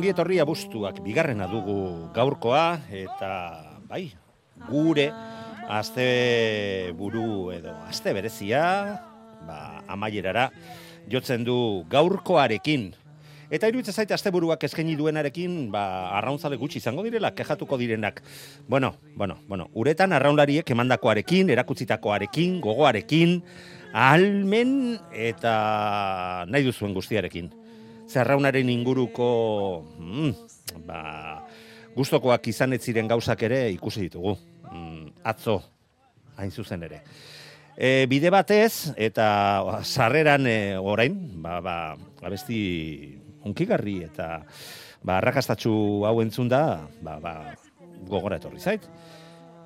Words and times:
Ongi 0.00 0.14
etorri 0.16 0.38
abuztuak 0.40 1.02
bigarrena 1.04 1.44
dugu 1.44 2.08
gaurkoa 2.16 2.80
eta 2.88 3.32
bai, 3.84 4.06
gure 4.64 5.10
aste 5.68 6.88
buru 6.96 7.50
edo 7.52 7.74
aste 7.84 8.14
berezia, 8.16 8.62
ba, 9.44 9.84
amaierara 9.92 10.46
jotzen 11.04 11.44
du 11.44 11.84
gaurkoarekin. 11.92 12.94
Eta 13.52 13.68
iruditzen 13.68 13.92
zaite 13.92 14.16
asteburuak 14.16 14.64
eskaini 14.64 14.96
duenarekin, 14.96 15.68
ba, 15.68 16.16
arrauntzale 16.16 16.56
gutxi 16.56 16.80
izango 16.80 17.04
direla, 17.04 17.34
kejatuko 17.36 17.76
direnak. 17.76 18.24
Bueno, 18.72 18.94
bueno, 19.20 19.36
bueno, 19.52 19.68
uretan 19.76 20.16
arraunlariek 20.16 20.64
emandakoarekin, 20.64 21.52
erakutzitakoarekin, 21.52 22.62
gogoarekin, 22.64 23.42
almen 23.92 24.96
eta 25.12 26.46
nahi 26.48 26.72
duzuen 26.72 26.96
guztiarekin. 26.96 27.52
Zerraunaren 28.10 28.70
inguruko, 28.72 29.30
mm, 29.98 30.30
ba, 30.86 31.00
gustokoak 31.94 32.48
izan 32.50 32.74
ez 32.74 32.82
ziren 32.82 33.08
gauzak 33.10 33.42
ere 33.46 33.68
ikusi 33.70 34.08
ditugu. 34.08 34.34
Mm, 34.70 35.12
atzo, 35.30 35.60
hain 36.36 36.50
zuzen 36.50 36.82
ere. 36.88 37.04
E, 37.76 38.06
bide 38.10 38.32
batez, 38.34 38.92
eta 38.98 39.26
sarreran 39.86 40.46
e, 40.50 40.58
orain, 40.76 41.14
ba, 41.42 41.60
ba, 41.62 41.76
abesti 42.26 42.60
unkigarri 43.46 44.00
eta 44.04 44.42
ba, 45.02 45.20
arrakastatxu 45.20 45.72
hau 46.08 46.18
entzun 46.24 46.50
da, 46.50 46.88
ba, 47.04 47.18
ba, 47.22 47.34
gogora 48.10 48.40
etorri 48.40 48.60
zait. 48.60 48.84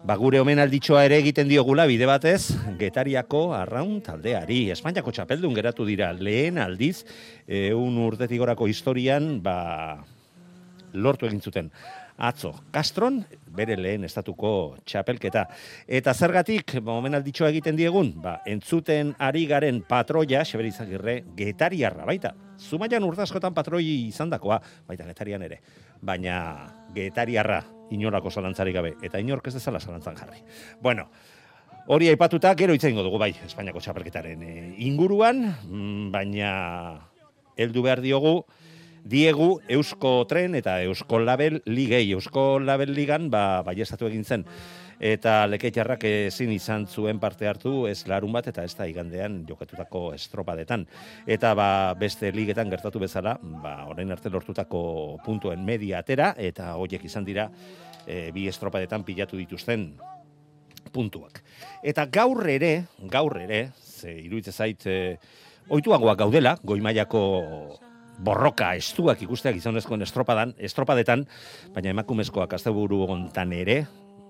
Ba, 0.05 0.19
gure 0.21 0.37
omenalditxoa 0.37 1.07
ere 1.07 1.17
egiten 1.23 1.49
diogula 1.49 1.87
bide 1.89 2.05
batez, 2.05 2.53
Getariako 2.77 3.55
arraun 3.57 4.03
taldeari. 4.05 4.67
Espainiako 4.75 5.15
txapeldun 5.17 5.55
geratu 5.57 5.87
dira 5.89 6.11
lehen 6.13 6.59
aldiz, 6.61 7.07
eun 7.49 7.97
urtetik 8.05 8.43
gorako 8.43 8.67
historian, 8.69 9.39
ba, 9.41 9.55
lortu 10.93 11.25
egin 11.25 11.41
zuten. 11.41 11.71
Atzo, 12.21 12.51
Castron, 12.75 13.23
bere 13.57 13.79
lehen 13.81 14.05
estatuko 14.05 14.77
txapelketa. 14.85 15.47
Eta 15.89 16.13
zergatik, 16.13 16.75
ba, 16.85 16.99
omenalditxoa 17.01 17.49
egiten 17.55 17.81
diegun, 17.81 18.11
ba, 18.21 18.43
entzuten 18.45 19.15
ari 19.17 19.47
garen 19.49 19.81
patroia, 19.89 20.43
Xeberizagirre, 20.45 21.23
getariarra, 21.39 22.05
baita. 22.05 22.35
Zumaian 22.61 23.09
urtaskotan 23.09 23.57
patroi 23.57 23.87
izandakoa, 24.11 24.61
baita 24.85 25.09
getarian 25.09 25.49
ere. 25.49 25.63
Baina 26.05 26.37
getariarra 26.93 27.63
inolako 27.91 28.31
zalantzarik 28.31 28.75
gabe, 28.75 28.95
eta 29.03 29.21
inork 29.21 29.49
ez 29.49 29.55
dezala 29.55 29.81
zalantzan 29.81 30.17
jarri. 30.17 30.41
Bueno, 30.81 31.09
hori 31.87 32.09
aipatuta, 32.09 32.55
gero 32.55 32.75
hitz 32.75 32.85
egingo 32.85 33.05
dugu 33.07 33.19
bai, 33.21 33.33
Espainiako 33.47 33.83
txapelketaren 33.85 34.43
eh, 34.43 34.75
inguruan, 34.87 35.45
mm, 35.69 36.13
baina 36.15 36.53
heldu 37.57 37.83
behar 37.85 38.01
diogu, 38.05 38.41
diegu 39.05 39.59
Eusko 39.69 40.25
Tren 40.29 40.57
eta 40.57 40.79
Eusko 40.83 41.21
Label 41.21 41.61
Ligei. 41.67 42.11
Eusko 42.17 42.59
Label 42.59 42.95
Ligan 42.97 43.29
ba, 43.31 43.63
baiestatu 43.67 44.09
egin 44.09 44.25
zen. 44.25 44.47
Eta 45.01 45.45
leketxarrak 45.49 46.05
ezin 46.09 46.53
izan 46.55 46.87
zuen 46.87 47.19
parte 47.21 47.49
hartu 47.49 47.87
ez 47.91 48.07
larun 48.11 48.33
bat 48.33 48.49
eta 48.51 48.65
ez 48.65 48.75
da 48.77 48.87
igandean 48.91 49.43
jokatutako 49.49 50.13
estropadetan. 50.15 50.87
Eta 51.27 51.55
ba, 51.55 51.69
beste 51.99 52.33
ligetan 52.33 52.71
gertatu 52.71 53.03
bezala, 53.03 53.37
ba, 53.43 53.77
orain 53.91 54.11
arte 54.13 54.31
lortutako 54.31 55.19
puntuen 55.25 55.65
media 55.65 56.01
atera, 56.01 56.35
eta 56.39 56.75
horiek 56.77 57.05
izan 57.05 57.25
dira 57.25 57.49
e, 58.07 58.31
bi 58.35 58.49
estropadetan 58.49 59.05
pilatu 59.05 59.41
dituzten 59.41 59.95
puntuak. 60.95 61.41
Eta 61.83 62.07
gaur 62.07 62.47
ere, 62.49 62.85
gaur 63.11 63.37
ere, 63.41 63.67
ze 63.83 64.13
iruditze 64.23 64.53
zait, 64.53 64.87
e, 64.87 65.17
oituagoak 65.69 66.19
gaudela, 66.19 66.55
goimaiako 66.63 67.25
borroka 68.25 68.75
estuak 68.79 69.23
ikusteak 69.27 69.57
gizonezkoen 69.59 70.05
estropadan, 70.07 70.55
estropadetan, 70.59 71.25
baina 71.75 71.91
emakumezkoak 71.91 72.55
asteburu 72.55 73.03
hontan 73.09 73.53
ere, 73.57 73.81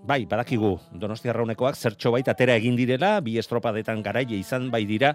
bai, 0.04 0.26
badakigu 0.28 0.74
Donostia 1.00 1.32
Raunekoak 1.32 1.76
zertxo 1.76 2.12
baita 2.12 2.34
atera 2.34 2.54
egin 2.60 2.76
direla, 2.76 3.16
bi 3.24 3.38
estropadetan 3.40 4.02
garaile 4.04 4.36
izan 4.36 4.68
bai 4.72 4.84
dira, 4.88 5.14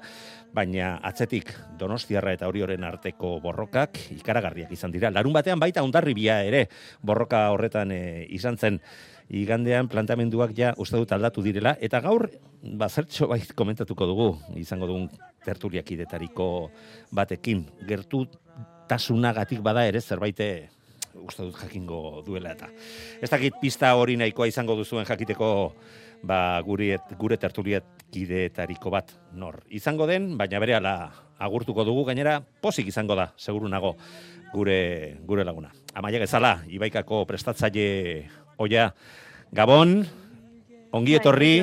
baina 0.53 0.95
atzetik 1.05 1.51
Donostiarra 1.79 2.33
eta 2.33 2.49
Orioren 2.49 2.83
arteko 2.83 3.37
borrokak 3.43 3.99
ikaragarriak 4.17 4.73
izan 4.73 4.91
dira. 4.91 5.11
Larun 5.13 5.35
batean 5.35 5.61
baita 5.61 5.83
ondarribia 5.85 6.41
ere 6.47 6.65
borroka 7.05 7.45
horretan 7.53 7.93
e, 7.93 8.01
izan 8.33 8.57
zen 8.57 8.81
igandean 9.29 9.87
plantamenduak 9.87 10.55
ja 10.57 10.73
uste 10.81 10.97
dut 10.97 11.13
aldatu 11.13 11.45
direla, 11.45 11.75
eta 11.79 12.01
gaur, 12.01 12.25
ba, 12.63 12.89
zertxo 12.89 13.29
bait 13.29 13.53
komentatuko 13.53 14.09
dugu, 14.09 14.29
izango 14.57 14.89
dugun 14.89 15.05
tertuliak 15.45 15.91
idetariko 15.93 16.49
batekin, 17.13 17.67
gertu 17.85 18.25
tasunagatik 18.89 19.61
bada 19.61 19.85
ere 19.85 20.01
zerbait 20.01 20.41
uste 21.21 21.45
dut 21.45 21.57
jakingo 21.59 22.21
duela 22.25 22.53
eta. 22.55 22.69
Ez 23.21 23.29
dakit 23.29 23.59
pista 23.61 23.93
hori 23.95 24.17
nahikoa 24.19 24.47
izango 24.49 24.75
duzuen 24.79 25.07
jakiteko 25.07 25.49
ba, 26.23 26.59
gure, 26.65 26.97
gure 27.19 27.37
tertuliat 27.39 27.85
kideetariko 28.11 28.91
bat 28.93 29.13
nor. 29.33 29.61
Izango 29.69 30.07
den, 30.09 30.33
baina 30.37 30.59
bere 30.59 30.75
ala 30.79 30.95
agurtuko 31.39 31.85
dugu 31.87 32.05
gainera, 32.09 32.39
posik 32.61 32.89
izango 32.91 33.15
da, 33.15 33.29
seguru 33.37 33.69
nago, 33.71 33.95
gure, 34.53 35.19
gure 35.27 35.45
laguna. 35.47 35.71
Amaia 35.95 36.19
gezala, 36.19 36.59
Ibaikako 36.67 37.23
prestatzaile 37.29 38.29
oia, 38.59 38.89
Gabon, 39.55 40.03
ongi 40.93 41.15
etorri, 41.17 41.53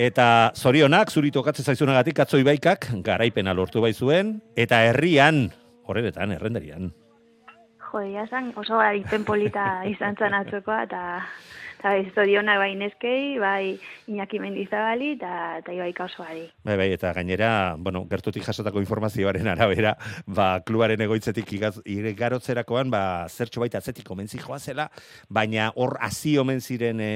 eta 0.00 0.26
zorionak, 0.56 1.10
zuri 1.12 1.30
tokatzen 1.34 1.66
zaizunagatik, 1.66 2.22
atzo 2.22 2.40
Ibaikak, 2.40 2.88
garaipena 3.04 3.54
lortu 3.54 3.82
bai 3.84 3.92
zuen, 3.92 4.38
eta 4.56 4.80
herrian, 4.88 5.48
horretan, 5.86 6.32
errenderian. 6.38 6.90
Jo, 7.90 8.26
zan, 8.30 8.52
oso 8.56 8.78
garipen 8.78 9.24
polita 9.26 9.82
izan 9.88 10.14
zen 10.14 10.34
atzokoa, 10.34 10.84
eta 10.86 11.00
eta 11.80 11.94
bai, 11.94 12.10
zorionak 12.12 12.58
bai 12.60 12.74
neskei, 12.76 13.38
bai 13.40 13.78
Iñaki 14.12 14.38
Mendizabali, 14.38 15.14
eta, 15.16 15.30
eta 15.62 15.72
Ibaika 15.72 16.04
osoari. 16.04 16.44
Bai, 16.62 16.76
bai, 16.76 16.90
eta 16.92 17.14
gainera, 17.16 17.74
bueno, 17.78 18.04
gertutik 18.10 18.44
jasotako 18.44 18.82
informazioaren 18.84 19.48
arabera, 19.48 19.94
ba, 20.26 20.60
klubaren 20.66 21.00
egoitzetik 21.00 21.54
igarotzerakoan, 21.56 22.92
ba, 22.92 23.02
zertxo 23.32 23.64
baita 23.64 23.80
atzetik 23.80 24.10
omentzi 24.12 24.38
joazela, 24.44 24.90
baina 25.28 25.72
hor 25.74 25.96
hasi 26.04 26.36
omen 26.38 26.60
ziren 26.60 27.00
e, 27.00 27.12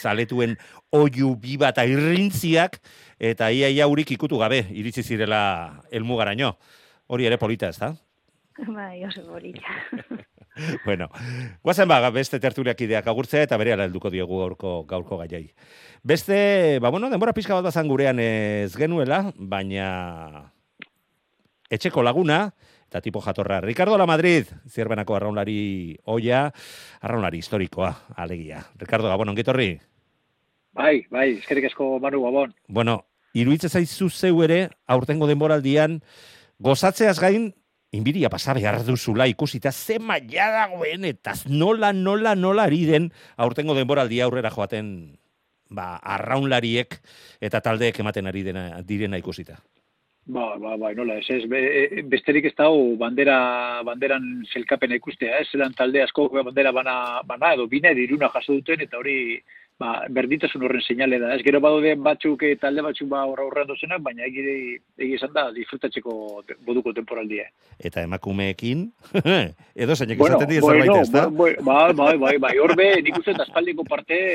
zaletuen 0.00 0.56
oiu 0.96 1.36
biba 1.36 1.68
eta 1.68 1.84
irrintziak, 1.84 2.80
eta 3.20 3.52
ia 3.52 3.68
ia 3.68 3.86
urik 3.86 4.16
ikutu 4.16 4.40
gabe, 4.40 4.64
iritsi 4.72 5.04
zirela 5.04 5.84
elmugaraino. 5.92 6.56
Hori 7.10 7.26
ere 7.28 7.36
polita, 7.36 7.68
ez 7.68 7.76
da? 7.76 7.92
Bai, 8.76 9.04
oso 9.04 9.24
polita. 9.26 9.66
bueno, 10.86 11.08
guazen 11.62 11.88
baga 11.88 12.10
beste 12.12 12.40
tertuliak 12.40 12.80
ideak 12.84 13.06
agurtzea 13.08 13.46
eta 13.46 13.58
bere 13.60 13.74
helduko 13.76 14.10
diogu 14.12 14.40
gaurko, 14.42 14.72
gaurko 14.88 15.20
gaiai. 15.22 15.48
Beste, 16.02 16.78
ba 16.80 16.90
bueno, 16.90 17.10
denbora 17.10 17.32
pixka 17.32 17.54
bat 17.54 17.70
bazan 17.70 17.88
gurean 17.88 18.20
ez 18.20 18.74
genuela, 18.76 19.32
baina 19.36 20.52
etxeko 21.70 22.02
laguna, 22.02 22.50
eta 22.90 23.00
tipo 23.00 23.20
jatorra. 23.22 23.60
Ricardo 23.60 23.96
La 23.98 24.06
Madrid, 24.06 24.48
zierbenako 24.68 25.16
arraunlari 25.16 25.98
oia, 26.04 26.48
arraunlari 27.00 27.38
historikoa, 27.38 27.94
alegia. 28.16 28.64
Ricardo, 28.76 29.08
gabon, 29.08 29.30
ongitorri? 29.30 29.76
Bai, 30.74 31.06
bai, 31.10 31.30
eskerik 31.38 31.70
asko 31.70 31.98
Manu 32.02 32.22
Gabon. 32.24 32.52
Bueno, 32.68 33.04
iruitze 33.34 33.68
zaizu 33.68 34.10
zeu 34.10 34.42
ere, 34.42 34.68
aurtengo 34.86 35.26
denboraldian, 35.30 36.00
gozatzeaz 36.58 37.18
gain, 37.22 37.50
inbiria 37.92 38.30
pasa 38.30 38.54
behar 38.54 38.84
duzula 38.86 39.26
ikusita 39.26 39.72
ze 39.72 39.98
maila 39.98 40.50
dagoen 40.54 41.04
eta 41.04 41.34
nola, 41.48 41.92
nola, 41.92 42.34
nola 42.34 42.64
ari 42.64 42.84
den 42.86 43.10
aurtengo 43.36 43.74
denboraldia 43.74 44.24
aurrera 44.24 44.50
joaten 44.50 45.18
ba, 45.70 45.98
arraunlariek 46.02 46.98
eta 47.40 47.60
taldeek 47.60 48.00
ematen 48.02 48.26
ari 48.26 48.42
dena, 48.46 48.64
direna 48.86 49.18
ikusita. 49.18 49.58
Ba, 50.30 50.54
ba, 50.60 50.76
ba, 50.78 50.92
nola, 50.94 51.16
ez 51.18 51.26
ez, 51.32 51.46
be, 51.50 51.60
besterik 52.10 52.50
ez 52.50 52.54
dago 52.54 52.94
bandera, 53.00 53.82
banderan 53.86 54.44
zelkapena 54.52 54.98
ikustea, 55.00 55.40
ez, 55.40 55.48
zelan 55.50 55.74
talde 55.74 56.04
asko 56.04 56.28
bandera 56.44 56.70
bana, 56.76 57.22
bana 57.26 57.54
edo 57.56 57.66
bine 57.66 57.94
diruna 57.96 58.28
jaso 58.34 58.58
duten, 58.58 58.84
eta 58.84 59.00
hori 59.00 59.40
ba, 59.80 59.90
berdintasun 60.12 60.64
horren 60.66 60.84
seinale 60.84 61.18
da. 61.22 61.32
Ez 61.36 61.44
gero 61.46 61.60
badode 61.64 61.94
batzuk 62.04 62.44
eh, 62.46 62.54
talde 62.60 62.84
batzuk 62.84 63.08
ba 63.10 63.22
horra 63.28 63.46
horrean 63.48 63.70
dozenak, 63.70 64.02
baina 64.04 64.26
egire 64.28 64.56
egi 65.00 65.16
esan 65.16 65.32
da 65.36 65.46
disfrutatzeko 65.56 66.14
te, 66.46 66.58
boduko 66.66 66.92
temporaldia. 66.96 67.48
Eta 67.78 68.04
emakumeekin, 68.06 68.86
edo 69.82 69.96
zeinek 69.96 70.20
bueno, 70.20 70.36
esaten 70.36 70.52
dira 70.52 70.66
bueno, 70.66 70.84
zerbait 70.84 71.08
ez 71.08 71.14
da? 71.14 71.26
Bai, 71.30 71.94
bai, 71.96 72.16
bai, 72.24 72.34
bai, 72.44 72.52
horbe 72.60 72.90
nik 73.06 73.18
uste 73.22 73.36
aspaldiko 73.38 73.86
parte... 73.88 74.20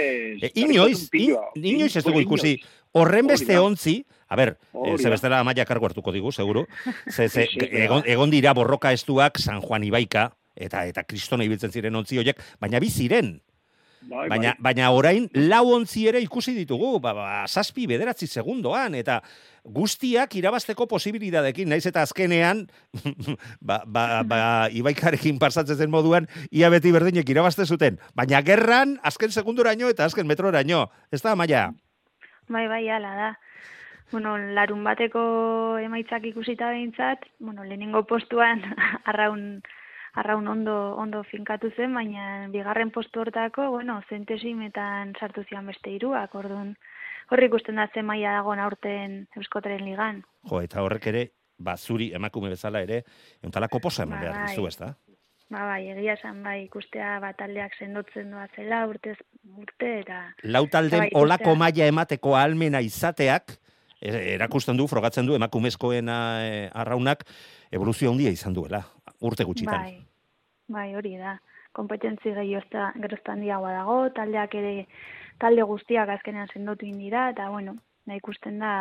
E, 0.46 0.50
inoiz, 0.62 1.08
inoiz 1.14 1.96
ez 1.98 2.04
dugu 2.06 2.20
ikusi, 2.22 2.58
horren 2.98 3.28
beste 3.30 3.58
ontzi, 3.60 4.02
A 4.26 4.36
ber, 4.36 4.56
eh, 4.74 4.96
ze 4.98 5.10
bestela 5.14 5.38
amaia 5.40 5.68
kargo 5.70 5.86
hartuko 5.86 6.12
digu, 6.12 6.32
seguru. 6.34 6.66
Ze, 7.16 7.28
ze, 7.30 7.46
egon, 7.84 8.02
egon 8.10 8.32
dira 8.34 8.56
borroka 8.58 8.90
estuak 8.92 9.38
San 9.38 9.62
Juan 9.62 9.86
Ibaika, 9.86 10.32
eta 10.56 10.86
eta 10.90 11.04
kristona 11.06 11.46
ibiltzen 11.46 11.72
ziren 11.72 11.96
ontzi 11.96 12.18
horiek, 12.18 12.42
baina 12.60 12.82
bi 12.82 12.90
ziren. 12.90 13.36
Bai, 14.06 14.28
baina, 14.30 14.54
bai. 14.54 14.62
baina 14.70 14.90
orain 14.94 15.26
lau 15.34 15.64
ontzi 15.74 16.06
ere 16.10 16.22
ikusi 16.22 16.54
ditugu, 16.58 17.00
ba, 17.02 17.14
ba, 17.18 17.28
saspi 17.48 17.88
bederatzi 17.90 18.28
segundoan, 18.28 18.96
eta 18.96 19.20
guztiak 19.66 20.36
irabasteko 20.38 20.86
posibilidadekin, 20.90 21.70
naiz 21.70 21.86
eta 21.90 22.04
azkenean, 22.06 22.66
ba, 23.68 23.82
ba, 23.86 24.06
ba, 24.28 24.42
ibaikarekin 24.70 25.40
pasatzen 25.42 25.80
zen 25.82 25.94
moduan, 25.94 26.30
ia 26.52 26.70
beti 26.74 26.94
berdinek 26.94 27.30
irabaste 27.34 27.66
zuten. 27.66 27.98
Baina 28.16 28.44
gerran, 28.46 29.00
azken 29.04 29.34
segundoraino 29.34 29.90
eta 29.90 30.06
azken 30.06 30.30
metroraino. 30.30 30.86
Ez 31.12 31.24
da, 31.26 31.36
Maia? 31.36 31.72
Bai, 32.48 32.68
bai, 32.70 32.86
ala 32.94 33.16
da. 33.18 33.32
Bueno, 34.12 34.38
larun 34.38 34.84
bateko 34.86 35.22
emaitzak 35.82 36.28
ikusita 36.30 36.70
behintzat, 36.70 37.26
bueno, 37.40 37.66
lehenengo 37.66 38.04
postuan 38.06 38.62
arraun 39.10 39.64
arraun 40.16 40.48
ondo 40.48 40.96
ondo 40.96 41.24
finkatu 41.28 41.72
zen, 41.76 41.94
baina 41.94 42.48
bigarren 42.52 42.92
postu 42.92 43.22
hortako, 43.22 43.70
bueno, 43.72 44.00
zentesimetan 44.10 45.14
sartu 45.20 45.44
zian 45.50 45.68
beste 45.68 45.92
hiruak, 45.92 46.36
orduan 46.36 46.76
horrik 47.32 47.52
ikusten 47.52 47.82
da 47.82 47.88
zen 47.94 48.06
maila 48.08 48.38
dagoen 48.38 48.62
aurten 48.64 49.26
Euskotren 49.36 49.84
ligan. 49.86 50.24
Jo, 50.50 50.62
eta 50.64 50.84
horrek 50.86 51.10
ere, 51.12 51.26
ba, 51.58 51.76
zuri 51.78 52.12
emakume 52.16 52.54
bezala 52.54 52.82
ere, 52.86 53.04
entalako 53.44 53.82
posa 53.84 54.06
eman 54.06 54.20
ba, 54.20 54.24
behar 54.24 54.48
dizu, 54.48 54.68
ez 54.70 54.78
da? 54.80 54.94
Ba, 55.50 55.66
bai, 55.68 55.82
egia 55.94 56.16
esan, 56.18 56.42
bai, 56.44 56.64
ikustea 56.64 57.20
bat 57.22 57.38
taldeak 57.38 57.76
sendotzen 57.78 58.32
doa 58.34 58.48
zela, 58.56 58.86
urte, 58.90 59.14
urte, 59.60 59.92
eta... 60.00 60.24
Lau 60.44 60.66
talden 60.72 61.06
bai, 61.06 61.12
olako 61.14 61.54
maila 61.60 61.92
emateko 61.92 62.34
almena 62.40 62.82
izateak, 62.82 63.58
e, 64.00 64.16
erakusten 64.36 64.78
du, 64.80 64.88
frogatzen 64.90 65.28
du, 65.28 65.36
emakumezkoen 65.38 66.10
eh, 66.10 66.70
arraunak, 66.74 67.28
evoluzio 67.72 68.10
handia 68.14 68.34
izan 68.34 68.58
duela 68.58 68.86
urte 69.26 69.46
gutxitan. 69.46 69.82
Bai, 69.82 70.05
bai 70.68 70.94
hori 70.96 71.16
da. 71.18 71.40
Kompetentzi 71.76 72.32
gehiozta 72.36 72.92
geroztan 73.02 73.42
diagoa 73.44 73.74
dago, 73.76 73.98
taldeak 74.16 74.56
ere, 74.56 74.76
talde 75.42 75.66
guztiak 75.68 76.10
azkenean 76.10 76.48
sendotu 76.54 76.88
indira, 76.88 77.30
eta 77.34 77.50
bueno, 77.52 77.76
nahi 78.08 78.22
ikusten 78.22 78.62
da 78.64 78.72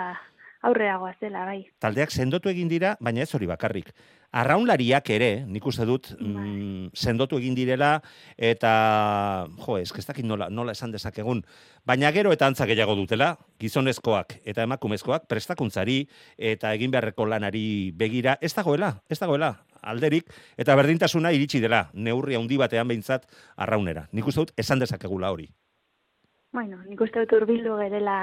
aurreagoa 0.64 1.12
zela, 1.20 1.44
bai. 1.44 1.64
Taldeak 1.82 2.12
sendotu 2.14 2.48
egin 2.48 2.70
dira, 2.70 2.94
baina 3.00 3.24
ez 3.24 3.34
hori 3.36 3.48
bakarrik. 3.50 3.90
Arraunlariak 4.34 5.10
ere, 5.14 5.28
nik 5.46 5.66
uste 5.66 5.84
dut, 5.86 6.12
bai. 6.14 6.28
mm, 6.28 6.86
sendotu 6.94 7.38
egin 7.42 7.58
direla, 7.58 7.98
eta, 8.38 8.72
jo, 9.66 9.76
ez, 9.78 9.90
ez 9.90 10.24
nola, 10.24 10.48
nola 10.48 10.72
esan 10.72 10.94
dezakegun, 10.94 11.44
baina 11.84 12.10
gero 12.12 12.32
eta 12.32 12.46
antzak 12.46 12.72
gehiago 12.72 12.94
dutela, 12.94 13.34
gizonezkoak 13.60 14.38
eta 14.44 14.64
emakumezkoak, 14.64 15.28
prestakuntzari 15.28 16.04
eta 16.38 16.72
egin 16.72 16.90
beharreko 16.90 17.26
lanari 17.26 17.92
begira, 17.92 18.38
ez 18.40 18.54
dagoela, 18.54 18.94
ez 19.10 19.18
dagoela, 19.18 19.56
alderik, 19.84 20.32
eta 20.56 20.76
berdintasuna 20.76 21.32
iritsi 21.32 21.60
dela, 21.60 21.88
neurri 21.94 22.38
handi 22.38 22.58
batean 22.60 22.88
behintzat 22.88 23.28
arraunera. 23.56 24.08
Nik 24.12 24.26
uste 24.26 24.44
dut, 24.44 24.52
esan 24.56 24.82
dezakegula 24.82 25.30
hori. 25.34 25.48
Bueno, 26.52 26.80
nik 26.88 27.00
uste 27.00 27.24
dut 27.24 27.32
urbildu 27.40 27.78
gerela 27.80 28.18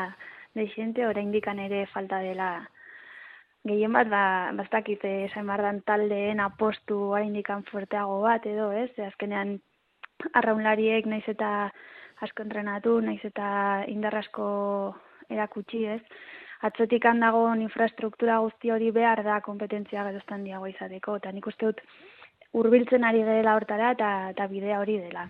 deixente, 0.56 1.06
orain 1.08 1.31
dikan 1.31 1.60
ere 1.60 1.86
falta 1.94 2.19
dela 2.24 2.52
gehien 3.68 3.94
bat, 3.94 4.10
ba, 4.10 4.24
bastakit, 4.58 5.04
esan 5.28 5.48
bardan 5.48 5.81
taldeen 5.86 6.40
apostu 6.42 6.98
orain 7.13 7.34
dikan 7.34 7.64
fuerteago 7.69 8.22
bat, 8.24 8.46
edo, 8.50 8.72
ez? 8.74 8.90
azkenean, 9.06 9.60
arraunlariek 10.34 11.06
naiz 11.06 11.24
eta 11.30 11.69
asko 12.22 12.46
entrenatu, 12.46 13.00
naiz 13.02 13.22
eta 13.25 13.48
indarrasko 13.90 14.48
erakutsi, 15.30 15.86
ez? 15.98 16.02
Atzetik 16.62 17.06
handagoen 17.10 17.62
infrastruktura 17.66 18.40
guzti 18.46 18.72
hori 18.72 18.92
behar 18.96 19.24
da 19.25 19.42
kompetentzia 19.42 20.06
geroztan 20.10 20.44
diago 20.46 20.68
izateko, 20.69 21.18
eta 21.22 21.31
nik 21.31 21.48
uste 21.48 21.72
dut 21.72 21.81
hurbiltzen 22.54 23.06
ari 23.08 23.24
gerela 23.25 23.56
hortara 23.58 23.94
eta, 23.96 24.10
eta 24.36 24.48
bidea 24.52 24.80
hori 24.81 24.98
dela. 25.02 25.28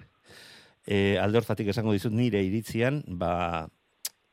E, 0.85 1.17
alde 1.21 1.39
hortatik 1.41 1.69
esango 1.71 1.93
dizut 1.93 2.13
nire 2.13 2.41
iritzian, 2.43 3.03
ba, 3.21 3.67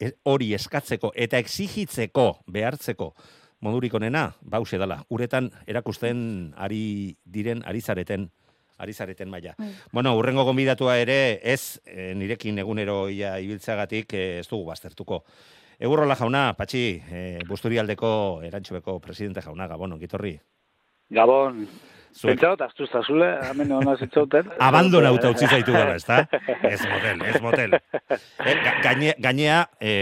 e, 0.00 0.12
hori 0.24 0.54
eskatzeko 0.56 1.12
eta 1.14 1.38
exigitzeko 1.38 2.30
behartzeko 2.48 3.12
modurik 3.60 3.94
onena, 3.98 4.32
bause 4.40 4.78
dela. 4.78 5.00
Uretan 5.10 5.50
erakusten 5.66 6.54
ari 6.56 7.16
diren, 7.24 7.64
ari 7.66 7.80
zareten, 7.82 8.28
ari 8.78 8.94
zareten 8.94 9.30
maila. 9.30 9.54
Mm. 9.58 9.72
Bueno, 9.92 10.14
urrengo 10.16 10.44
gonbidatua 10.46 10.96
ere, 11.02 11.40
ez 11.42 11.80
e, 11.84 12.14
nirekin 12.14 12.58
egunero 12.62 13.08
ia 13.10 13.36
ibiltzeagatik 13.42 14.14
e, 14.14 14.26
ez 14.40 14.48
dugu 14.48 14.70
baztertuko. 14.70 15.24
Egurrola 15.78 16.16
jauna, 16.18 16.52
patxi, 16.58 16.82
e, 16.98 17.20
busturialdeko 17.46 18.08
erantxubeko 18.48 18.98
presidente 19.00 19.44
jauna, 19.44 19.68
Gabon, 19.70 19.92
ongitorri. 19.94 20.34
Gabon, 21.14 21.62
Pentsatu, 22.18 22.64
aztu 22.64 22.86
zazule, 22.88 23.28
hamen 23.46 23.70
hona 23.72 23.94
zitzauten. 24.00 24.48
Abandona 24.68 25.12
uta 25.14 25.30
utzi 25.30 25.46
zaitu 25.46 25.74
gara, 25.76 25.94
ez 25.94 26.04
da? 26.06 26.24
Ez 26.66 26.80
motel, 26.88 27.22
ez 27.28 27.40
motel. 27.44 27.76
E, 27.78 28.54
gaine, 28.82 29.12
gainea, 29.22 29.58
e, 29.78 29.92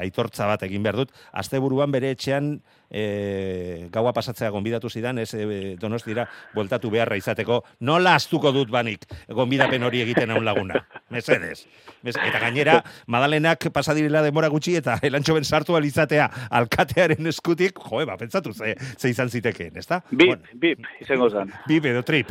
aitortza 0.00 0.48
bat 0.48 0.64
egin 0.64 0.86
behar 0.86 1.02
dut, 1.02 1.12
azte 1.42 1.60
buruan 1.60 1.92
bere 1.92 2.14
etxean 2.14 2.54
e, 2.88 3.88
gaua 3.92 4.14
pasatzea 4.16 4.50
gonbidatu 4.54 4.88
zidan, 4.88 5.20
ez 5.20 5.34
e, 5.34 5.76
donostira, 5.80 6.26
bueltatu 6.54 6.92
beharra 6.94 7.18
izateko, 7.20 7.62
nola 7.84 8.16
astuko 8.16 8.54
dut 8.56 8.72
banik 8.72 9.04
gonbidapen 9.28 9.84
hori 9.84 10.04
egiten 10.06 10.32
haun 10.32 10.48
laguna. 10.48 10.80
Mesedez. 11.10 11.66
Eta 12.04 12.38
gainera, 12.38 12.78
madalenak 13.10 13.66
pasadirela 13.74 14.22
demora 14.22 14.48
gutxi 14.48 14.76
eta 14.78 14.96
elantxo 15.02 15.34
ben 15.36 15.44
sartu 15.44 15.76
alizatea 15.76 16.28
alkatearen 16.60 17.26
eskutik, 17.30 17.78
joe, 17.90 18.06
ba, 18.08 18.16
pentsatu 18.20 18.54
ze, 18.54 18.76
ze 18.96 19.10
izan 19.10 19.28
zitekeen, 19.28 19.76
ez 19.76 19.86
da? 19.90 20.00
Bip, 20.10 20.26
bueno, 20.28 20.42
bip, 20.54 20.86
izango 21.02 21.28
zan. 21.30 21.52
Bip 21.68 21.90
edo 21.90 22.02
trip. 22.06 22.30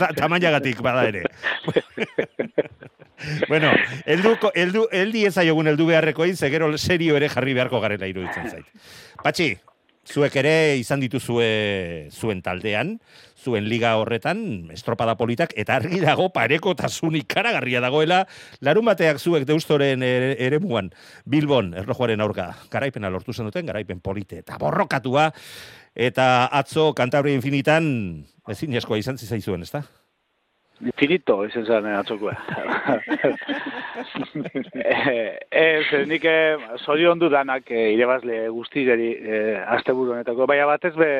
Ta, 0.00 0.10
Tamainagatik 0.16 0.80
bada 0.82 1.06
ere. 1.08 1.24
bueno, 3.48 3.72
eldu, 4.06 4.36
eldu, 4.54 4.86
eldi 4.92 5.26
ezaiogun 5.28 5.70
eldu 5.70 5.86
beharreko 5.92 6.24
egin, 6.24 6.40
gero 6.50 6.72
serio 6.78 7.16
ere 7.20 7.28
jarri 7.28 7.54
beharko 7.54 7.80
garela 7.84 8.08
iruditzen 8.08 8.48
zait. 8.50 8.66
Patxi, 9.22 9.52
zuek 10.06 10.36
ere 10.40 10.76
izan 10.80 11.00
dituzue 11.02 12.08
zuen 12.10 12.40
taldean, 12.42 12.96
zuen 13.40 13.68
liga 13.68 13.94
horretan, 14.00 14.70
estropada 14.74 15.16
politak, 15.20 15.54
eta 15.60 15.78
argi 15.80 16.00
dago 16.02 16.28
pareko 16.34 16.74
tasun 16.76 17.16
ikaragarria 17.20 17.82
dagoela, 17.84 18.24
larun 18.60 18.88
bateak 18.90 19.20
zuek 19.20 19.46
deustoren 19.48 20.02
ere, 20.04 20.58
muan, 20.60 20.90
Bilbon, 21.24 21.72
erlojuaren 21.78 22.20
aurka, 22.20 22.50
garaipena 22.72 23.12
lortu 23.12 23.32
zen 23.32 23.48
duten, 23.48 23.66
garaipen 23.68 24.00
polite, 24.00 24.42
eta 24.44 24.58
borrokatua, 24.60 25.30
eta 25.94 26.48
atzo 26.52 26.90
kantabri 26.96 27.34
infinitan, 27.36 27.90
ezin 28.50 28.76
eskoa 28.76 29.00
izan 29.00 29.20
zizaizuen, 29.20 29.62
ez 29.62 29.72
da? 30.80 30.86
Infinito, 30.86 31.44
izan 31.44 31.64
zen 31.64 31.86
atzokoa. 31.92 32.34
ez, 35.50 35.86
nik 36.08 36.24
zori 36.84 37.06
ondu 37.06 37.28
danak 37.28 37.70
e, 37.70 37.92
irebazle 37.94 38.48
guztizeri 38.48 39.12
e, 39.12 39.44
azte 39.76 39.92
buru 39.92 40.16
honetako. 40.16 40.46
Baina 40.50 40.66
batez 40.66 40.94
be, 40.96 41.10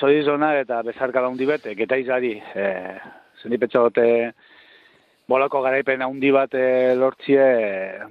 zori 0.00 0.22
zona 0.24 0.54
eta 0.60 0.82
bezarka 0.86 1.20
daundi 1.20 1.46
bete, 1.46 1.74
geta 1.78 1.96
izari, 2.00 2.34
e, 2.54 2.66
Zeni 3.42 3.58
petsa 3.60 3.82
dute 3.84 4.06
bolako 5.28 5.60
garaipen 5.64 6.04
handi 6.06 6.30
bat 6.32 6.54
e, 6.54 6.94
lortzie, 6.98 7.46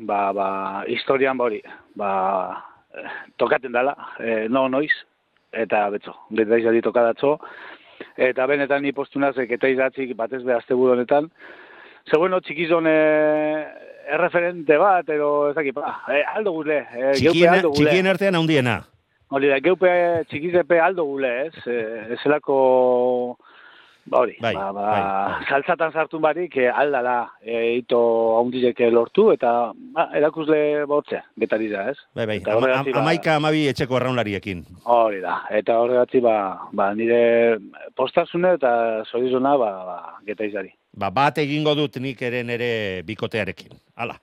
ba, 0.09 0.19
ba, 0.35 0.47
historian 0.91 1.39
hori, 1.41 1.61
ba, 1.97 2.09
eh, 2.93 3.07
tokaten 3.41 3.73
dela, 3.73 3.95
e, 4.19 4.45
no 4.51 4.67
noiz, 4.69 4.91
eta 5.55 5.85
betzo, 5.93 6.13
bete 6.35 6.59
izadi 6.61 6.83
tokadatzo, 6.85 7.37
eta 8.17 8.45
benetan 8.45 8.81
ni 8.83 8.91
postunaz, 8.91 9.35
eta 9.37 9.67
idatzik 9.67 10.15
batez 10.15 10.43
be 10.43 10.53
azte 10.53 10.73
honetan, 10.73 11.29
Segueno 12.05 12.37
txikizon 12.45 12.85
eh, 12.85 13.65
erreferente 14.13 14.77
bat, 14.77 15.07
edo 15.09 15.49
ez 15.49 15.55
dakit, 15.57 15.77
eh, 16.13 16.21
aldo 16.37 16.51
gule. 16.53 16.83
Eh, 16.83 17.13
geupe 17.17 17.31
Txikien, 17.31 17.53
aldo 17.55 17.71
gule. 17.71 17.89
txikien 17.89 18.09
artean 18.11 18.37
handiena. 18.37 18.75
Hori 19.33 19.49
da, 19.49 19.57
geupe 19.65 19.89
txikizepe 20.29 20.77
aldo 20.79 21.07
gule, 21.09 21.31
ez? 21.47 21.63
Eh, 21.65 22.13
ezelako, 22.13 22.57
ba 24.05 24.19
hori, 24.21 24.35
Bai, 24.41 24.53
ba, 24.53 24.71
ba, 24.74 24.83
bai. 24.91 25.45
saltzatan 25.50 25.91
sartun 25.91 26.21
barik 26.21 26.57
eh, 26.62 26.69
aldala 26.69 27.31
eh, 27.41 27.77
ito 27.79 27.97
haundilek 28.38 28.79
lortu, 28.93 29.31
eta 29.33 29.71
ba, 29.95 30.09
erakusle 30.13 30.85
botzea, 30.85 31.24
betari 31.35 31.69
da, 31.71 31.88
ez? 31.89 31.97
Bai, 32.15 32.25
bai, 32.29 32.38
ama, 32.53 32.67
ba- 32.67 33.00
amaika 33.01 33.35
amabi 33.39 33.65
etxeko 33.71 33.97
arraunlariekin. 33.97 34.62
Hori 34.85 35.21
da, 35.25 35.39
eta 35.50 35.79
horregatik, 35.81 36.21
ba, 36.21 36.38
ba, 36.71 36.91
nire 36.93 37.57
postasune 37.95 38.53
eta 38.59 39.03
zorizona, 39.09 39.57
ba, 39.57 39.71
ba, 39.89 39.97
geta 40.27 40.45
izari. 40.45 40.69
Ba, 40.93 41.09
bat 41.09 41.38
egingo 41.41 41.74
dut 41.75 41.97
nik 42.00 42.21
eren 42.21 42.50
ere 42.50 43.01
bikotearekin. 43.03 43.74
Hala. 43.97 44.15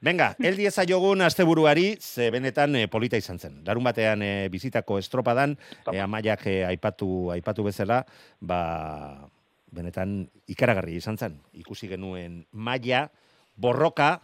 Venga, 0.00 0.30
eldi 0.40 0.64
jogun 0.88 1.20
asteburuari, 1.20 1.98
ze 2.00 2.30
benetan 2.30 2.74
eh, 2.76 2.88
polita 2.88 3.18
izan 3.18 3.38
zen. 3.38 3.60
Larun 3.66 3.84
batean 3.84 4.22
eh, 4.22 4.48
bizitako 4.48 4.96
estropadan, 4.98 5.58
eh, 5.92 6.00
amaiak 6.00 6.46
eh, 6.46 6.64
aipatu, 6.64 7.30
aipatu 7.30 7.62
bezala, 7.64 8.06
ba, 8.40 9.28
benetan 9.70 10.30
ikaragarri 10.48 10.96
izan 10.96 11.18
zen. 11.18 11.36
Ikusi 11.52 11.86
genuen 11.88 12.46
maila, 12.52 13.10
borroka 13.56 14.22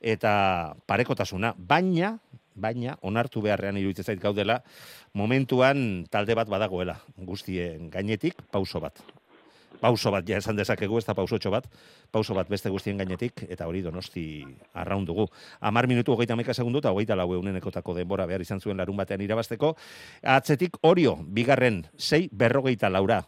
eta 0.00 0.74
parekotasuna. 0.86 1.52
Baina, 1.58 2.16
baina, 2.54 2.96
onartu 3.02 3.44
beharrean 3.44 3.76
iruditzen 3.76 4.08
zait 4.08 4.24
gaudela, 4.24 4.62
momentuan 5.12 6.06
talde 6.08 6.34
bat 6.34 6.48
badagoela, 6.48 7.02
guztien 7.18 7.90
gainetik, 7.90 8.40
pauso 8.50 8.80
bat 8.80 9.04
pauso 9.80 10.10
bat, 10.10 10.26
ja 10.28 10.38
esan 10.38 10.56
dezakegu, 10.56 10.98
ez 10.98 11.06
da 11.06 11.14
pausotxo 11.14 11.50
bat, 11.50 11.68
pauso 12.10 12.34
bat 12.34 12.48
beste 12.48 12.70
guztien 12.70 12.98
gainetik, 12.98 13.44
eta 13.48 13.66
hori 13.66 13.82
donosti 13.82 14.44
arraun 14.74 15.06
dugu. 15.06 15.28
Amar 15.60 15.88
minutu 15.88 16.12
hogeita 16.12 16.36
maika 16.36 16.54
segundu, 16.54 16.82
eta 16.82 16.92
hogeita 16.92 17.16
lau 17.16 17.32
eunenekotako 17.34 17.94
denbora 17.94 18.26
behar 18.26 18.42
izan 18.42 18.60
zuen 18.60 18.76
larun 18.76 18.96
batean 18.96 19.20
irabasteko. 19.24 19.74
Atzetik 20.22 20.78
orio, 20.82 21.16
bigarren, 21.22 21.84
sei 21.96 22.28
berrogeita 22.32 22.90
laura. 22.90 23.22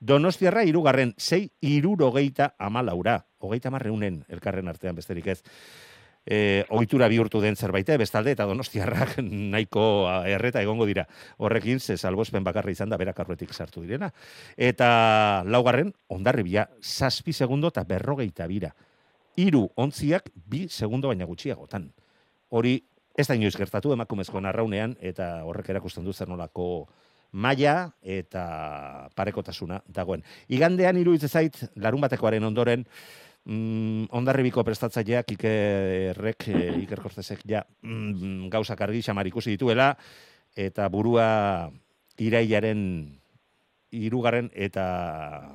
Donostiarra 0.00 0.62
irugarren, 0.62 1.14
sei 1.18 1.48
irurogeita 1.60 2.54
ama 2.58 2.82
laura. 2.82 3.18
Hogeita 3.38 3.70
marreunen 3.70 4.24
elkarren 4.28 4.68
artean 4.70 4.94
besterik 4.94 5.26
ez. 5.26 5.42
E, 6.28 6.66
ohitura 6.68 7.06
bihurtu 7.08 7.40
den 7.40 7.56
zerbait, 7.56 7.88
eh, 7.88 7.96
bestalde 7.96 8.34
eta 8.34 8.44
donostiarrak 8.44 9.14
nahiko 9.54 10.04
ah, 10.10 10.28
erreta 10.28 10.60
egongo 10.60 10.84
dira. 10.84 11.06
Horrekin, 11.38 11.80
ze 11.80 11.96
salbospen 11.96 12.44
bakarra 12.44 12.70
izan 12.70 12.92
da 12.92 12.98
berak 13.00 13.20
arruetik 13.24 13.54
sartu 13.54 13.80
direna. 13.80 14.10
Eta 14.56 15.42
laugarren, 15.48 15.94
ondarribia, 16.12 16.68
zazpi 16.82 17.32
segundo 17.32 17.72
eta 17.72 17.86
berrogeita 17.88 18.46
bira. 18.46 18.74
Hiru 19.40 19.70
ontziak 19.76 20.28
bi 20.34 20.66
segundo 20.68 21.08
baina 21.08 21.24
gutxiagotan. 21.24 21.88
Hori 22.50 22.76
ez 23.16 23.26
da 23.26 23.34
inoiz 23.34 23.56
gertatu 23.56 23.94
emakumezko 23.96 24.40
narraunean 24.44 24.98
eta 25.00 25.46
horrek 25.48 25.72
erakusten 25.72 26.04
du 26.04 26.12
zer 26.12 26.28
nolako 26.28 26.88
maila 27.32 27.90
eta 28.02 29.08
parekotasuna 29.16 29.80
dagoen. 29.88 30.22
Igandean 30.48 31.00
iruditzen 31.00 31.32
zait 31.32 31.58
larun 31.76 32.04
batekoaren 32.04 32.44
ondoren 32.44 32.84
mm, 33.48 34.08
ondarribiko 34.14 34.64
prestatzaileak 34.64 35.34
ikerrek, 35.36 36.48
e, 36.52 36.64
Iker 36.84 37.02
Kortezek 37.02 37.44
ja 37.48 37.64
mm, 37.82 38.48
gauzak 38.52 38.80
argi 38.86 39.02
xamar 39.02 39.26
ikusi 39.30 39.56
dituela 39.56 39.94
eta 40.56 40.88
burua 40.92 41.70
irailaren 42.18 42.82
irugarren 43.90 44.50
eta 44.52 44.84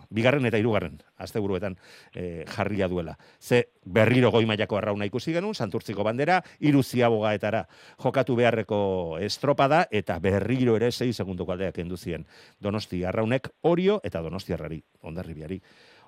bigarren 0.09 0.45
eta 0.49 0.57
hirugarren 0.57 0.95
asteburuetan 1.21 1.75
e, 2.15 2.45
jarria 2.49 2.87
duela. 2.89 3.13
Ze 3.39 3.67
berriro 3.85 4.31
goi 4.33 4.45
mailako 4.49 4.79
arrauna 4.79 5.05
ikusi 5.05 5.35
genuen, 5.35 5.53
santurtziko 5.53 6.03
bandera, 6.03 6.39
hiru 6.59 6.81
ziabogaetara 6.83 7.67
jokatu 8.01 8.35
beharreko 8.35 9.19
estropada 9.21 9.85
eta 9.91 10.17
berriro 10.19 10.75
ere 10.79 10.91
6 10.91 11.13
segunduko 11.13 11.53
aldeak 11.53 11.75
kendu 11.75 11.97
zien. 11.97 12.25
Donosti 12.59 13.03
arraunek 13.05 13.49
orio 13.61 13.99
eta 14.03 14.21
donostiarrari, 14.25 14.81
ondarribiari, 15.01 15.61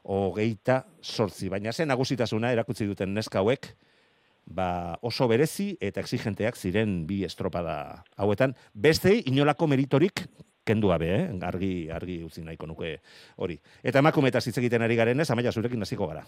hogeita 0.05 0.83
sortzi. 1.01 1.49
Baina 1.49 1.73
zen 1.73 1.89
nagusitasuna 1.89 2.51
erakutsi 2.53 2.85
duten 2.85 3.13
neska 3.13 3.41
hauek, 3.41 3.71
ba 4.45 4.97
oso 5.01 5.27
berezi 5.27 5.71
eta 5.81 5.99
exigenteak 6.03 6.55
ziren 6.55 7.05
bi 7.09 7.23
estropada 7.25 8.03
hauetan. 8.17 8.53
Beste 8.73 9.15
inolako 9.25 9.67
meritorik 9.67 10.27
kendu 10.65 10.89
gabe, 10.89 11.09
eh? 11.15 11.23
argi, 11.45 11.89
argi 11.93 12.19
utzi 12.25 12.41
nahiko 12.45 12.67
nuke 12.69 12.99
hori. 13.37 13.57
Eta 13.83 14.01
emakumeetaz 14.01 14.45
hitz 14.47 14.57
egiten 14.61 14.81
ari 14.85 14.95
garen 14.97 15.19
ez, 15.19 15.29
amaia 15.33 15.51
zurekin 15.51 15.81
hasiko 15.81 16.07
gara. 16.09 16.23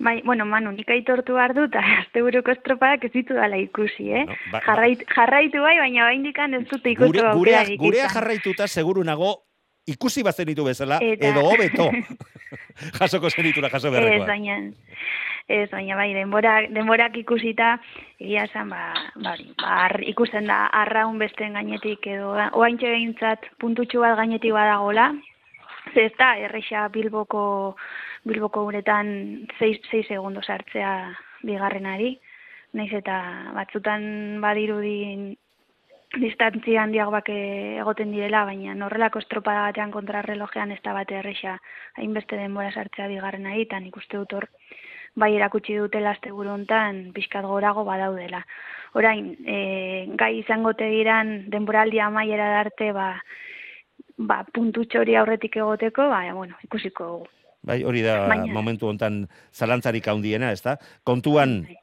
Bai, 0.00 0.22
bueno, 0.24 0.46
Manu, 0.48 0.70
nik 0.72 0.88
aitortu 0.88 1.34
behar 1.36 1.52
dut, 1.52 1.74
azte 2.00 2.22
buruko 2.24 2.54
estropadak 2.54 3.04
ez 3.04 3.12
ditu 3.12 3.36
dala 3.36 3.58
ikusi, 3.60 4.08
eh? 4.16 4.24
No, 4.28 4.36
ba- 4.52 4.62
Jarrait, 4.64 5.04
jarraitu 5.12 5.60
bai, 5.60 5.76
baina 5.76 6.06
bain 6.08 6.24
dikan 6.24 6.56
ez 6.56 6.62
dute 6.70 6.94
ikutu 6.94 7.12
Gure, 7.12 7.32
gurea, 7.36 7.64
gurea 7.80 8.08
jarraituta 8.08 8.68
seguru 8.68 9.04
nago 9.04 9.34
ikusi 9.92 10.22
bazenitu 10.26 10.64
bezala, 10.64 10.98
Eta- 11.02 11.30
edo 11.32 11.44
hobeto 11.48 11.90
jasoko 13.00 13.30
zenitura 13.30 13.68
jaso 13.70 13.88
Ez, 13.88 13.92
beharrekoa. 13.94 14.26
baina, 14.26 14.56
ez, 15.48 15.68
baina 15.70 15.96
bai, 15.98 16.12
denborak, 16.14 16.68
denborak 16.74 17.16
ikusita, 17.22 17.72
egia 18.18 18.44
esan, 18.48 18.70
ba, 18.70 18.92
ba, 19.22 19.34
ba, 19.60 19.88
ikusten 20.12 20.46
da, 20.50 20.66
arraun 20.82 21.18
besten 21.18 21.54
gainetik 21.58 22.06
edo, 22.06 22.34
oaintxe 22.52 22.90
behintzat 22.90 23.50
puntutxu 23.60 24.00
bat 24.04 24.16
gainetik 24.20 24.52
badagola, 24.56 25.10
ze 25.94 26.06
ez 26.06 26.14
da, 26.18 26.36
erreixa 26.38 26.88
Bilboko, 26.94 27.76
Bilboko 28.24 28.64
uretan 28.68 29.46
6 29.58 30.04
segundo 30.06 30.42
sartzea 30.42 30.92
bigarrenari, 31.42 32.18
naiz 32.76 32.92
eta 32.94 33.16
batzutan 33.56 34.02
badirudi 34.42 35.36
distantzia 36.18 36.82
handiagoak 36.82 37.28
eh, 37.30 37.78
egoten 37.78 38.10
direla, 38.12 38.44
baina 38.48 38.74
horrelako 38.86 39.20
estropada 39.22 39.68
batean 39.68 39.92
kontrarrelojean 39.94 40.72
ez 40.74 40.80
da 40.82 40.92
bate 40.96 41.14
erreixa 41.20 41.58
hainbeste 41.96 42.36
denbora 42.36 42.72
sartzea 42.72 43.06
bigarrenari, 43.08 43.62
eta 43.62 43.78
nik 43.80 43.96
uste 43.96 44.16
dut 44.18 44.32
hor 44.32 44.48
bai 45.14 45.34
erakutsi 45.36 45.74
dutela 45.74 46.10
asteburu 46.14 46.50
hontan 46.50 47.10
pixkat 47.14 47.44
gorago 47.44 47.84
badaudela. 47.84 48.44
Orain, 48.94 49.36
e, 49.46 50.06
gai 50.18 50.38
izango 50.38 50.72
diran 50.78 51.50
denboraldia 51.50 52.06
amaiera 52.06 52.60
arte 52.60 52.92
ba, 52.92 53.12
ba, 54.16 54.44
puntutxo 54.54 55.00
hori 55.00 55.14
aurretik 55.16 55.56
egoteko, 55.56 56.08
ba, 56.10 56.24
bueno, 56.34 56.56
ikusiko 56.64 57.04
dugu. 57.06 57.28
Bai, 57.62 57.82
hori 57.84 58.02
da 58.02 58.26
Baina- 58.26 58.52
momentu 58.52 58.88
hontan 58.88 59.28
zalantzarik 59.52 60.06
handiena, 60.08 60.50
ez 60.52 60.62
da? 60.62 60.78
Kontuan 61.04 61.62
Bai. 61.66 61.76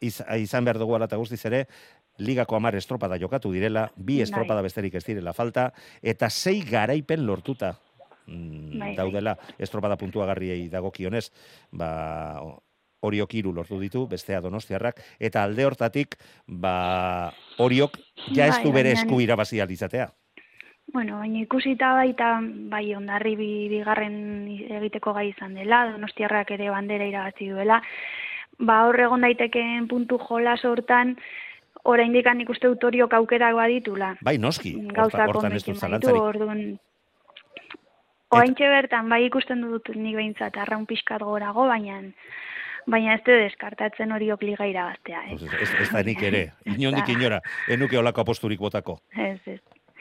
iz, 0.00 0.20
izan 0.38 0.64
behar 0.64 0.78
dugu 0.78 0.94
ala 0.94 1.08
eta 1.10 1.16
guztiz 1.16 1.44
ere, 1.46 1.66
ligako 2.18 2.56
amar 2.56 2.74
estropada 2.76 3.18
jokatu 3.18 3.52
direla, 3.52 3.90
bi 3.96 4.16
Bai. 4.18 4.22
estropada 4.22 4.62
besterik 4.62 4.94
ez 4.94 5.04
direla 5.04 5.32
falta, 5.32 5.72
eta 6.02 6.30
sei 6.30 6.60
garaipen 6.62 7.26
lortuta 7.26 7.74
mm, 8.26 8.78
Bai, 8.78 8.88
bai. 8.88 8.94
daudela 8.96 9.36
estropada 9.58 9.96
puntuagarriei 9.96 10.68
dagokionez, 10.68 11.30
ba, 11.72 12.40
horiok 13.06 13.34
hiru 13.34 13.52
lortu 13.52 13.78
ditu, 13.78 14.06
bestea 14.08 14.40
donostiarrak, 14.40 15.00
eta 15.20 15.44
alde 15.44 15.64
hortatik, 15.64 16.16
ba, 16.46 17.32
horiok 17.58 17.98
ja 18.34 18.46
ez 18.48 18.56
Bai, 18.56 18.64
du 18.64 18.72
bere 18.72 18.94
baina- 18.94 19.02
esku 19.02 19.20
irabazi 19.20 19.60
alizatea. 19.60 20.08
Bueno, 20.92 21.18
baina 21.18 21.40
ikusita 21.42 21.94
baita 21.98 22.38
bai 22.70 22.94
ondarri 22.94 23.34
bi, 23.36 23.48
bigarren 23.68 24.46
egiteko 24.78 25.12
gai 25.16 25.28
izan 25.32 25.54
dela, 25.58 25.80
donostiarrak 25.92 26.52
ere 26.54 26.70
bandera 26.70 27.04
irabazi 27.10 27.48
duela, 27.50 27.80
ba 28.58 28.84
hor 28.86 28.98
egon 29.00 29.20
daitekeen 29.26 29.88
puntu 29.90 30.16
jolas 30.18 30.64
hortan, 30.64 31.16
oraindik 31.92 32.26
nik 32.34 32.50
uste 32.50 32.68
dut 32.68 32.84
horiok 32.84 33.14
aukerak 33.20 33.54
baditula. 33.54 34.16
Bai, 34.22 34.36
noski, 34.38 34.74
hortan 34.96 35.52
ez 35.52 35.62
dut 35.62 35.74
baditu, 35.74 35.80
zalantzarik. 35.80 36.22
orduan 36.22 36.66
Oaintxe 38.34 38.66
bertan, 38.66 39.08
bai 39.08 39.20
ikusten 39.28 39.62
dut 39.62 39.88
nik 39.94 40.16
behintzat 40.18 40.56
arraun 40.58 40.86
pixkat 40.90 41.22
gorago, 41.22 41.68
baina 41.70 42.00
baina 42.90 43.14
ez 43.14 43.22
deskartatzen 43.26 44.12
horiok 44.14 44.42
liga 44.42 44.66
irabaztea. 44.66 45.22
Eh? 45.26 45.36
Ez, 45.36 45.42
ez, 45.62 45.70
ez 45.82 45.88
da 45.92 46.02
nik 46.06 46.22
ere, 46.22 46.42
inondik 46.74 47.10
inora, 47.14 47.40
enuke 47.70 47.98
olako 47.98 48.24
aposturik 48.24 48.62
botako. 48.62 48.98
Ez, 49.14 49.38
ez. 49.46 49.60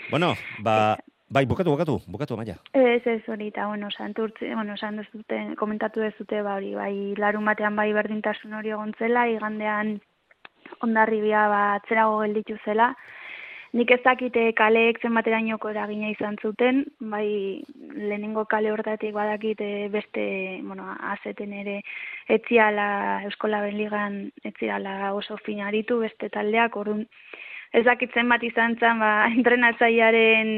Bueno, 0.09 0.33
ba, 0.65 0.97
bai, 1.29 1.45
bukatu, 1.49 1.73
bukatu, 1.73 1.99
bukatu, 2.07 2.37
maia. 2.37 2.57
Ez, 2.73 3.01
ez 3.05 3.21
hori, 3.29 3.51
eta, 3.53 3.67
bueno, 3.69 3.89
santurtzi, 3.91 4.53
bueno, 4.53 4.75
dezute, 4.77 5.41
komentatu 5.57 6.01
dezute, 6.01 6.41
ba, 6.41 6.57
hori, 6.57 6.73
bai, 6.75 7.13
larun 7.17 7.45
batean 7.45 7.75
bai 7.75 7.91
berdintasun 7.93 8.53
hori 8.53 8.73
egon 8.73 8.93
zela, 8.99 9.27
igandean 9.29 9.99
ondarribia 10.85 11.47
ba, 11.51 11.61
atzerago 11.75 12.19
gelditu 12.23 12.57
zela, 12.65 12.93
nik 13.75 13.91
ez 13.91 13.99
dakite 14.05 14.45
kaleek 14.55 15.01
zenbaterainoko 15.03 15.69
eragina 15.73 16.09
izan 16.13 16.37
zuten, 16.41 16.85
bai 16.99 17.61
lehenengo 17.95 18.45
kale 18.51 18.71
hortatik 18.71 19.13
badakite 19.15 19.89
beste, 19.91 20.25
bueno, 20.63 20.87
azeten 21.11 21.53
ere 21.53 21.81
etziala 22.31 22.87
Euskola 23.27 23.61
Beligan 23.65 24.21
etziala 24.47 25.11
oso 25.13 25.37
finaritu 25.43 25.99
beste 26.05 26.29
taldeak, 26.31 26.77
orduan 26.79 27.03
ez 27.75 27.83
dakit 27.83 28.13
zenbat 28.15 28.43
izan 28.47 28.77
zen, 28.79 29.01
ba, 29.03 29.27
entrenatzailearen, 29.37 30.53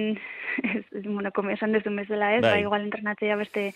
ez, 0.76 0.84
bueno, 1.08 1.32
como 1.34 1.50
esan 1.56 1.74
duzun 1.74 1.98
bezala 1.98 2.36
ez, 2.36 2.44
Bai. 2.44 2.52
ba, 2.52 2.60
igual 2.68 2.86
entrenatzaia 2.86 3.40
beste 3.40 3.72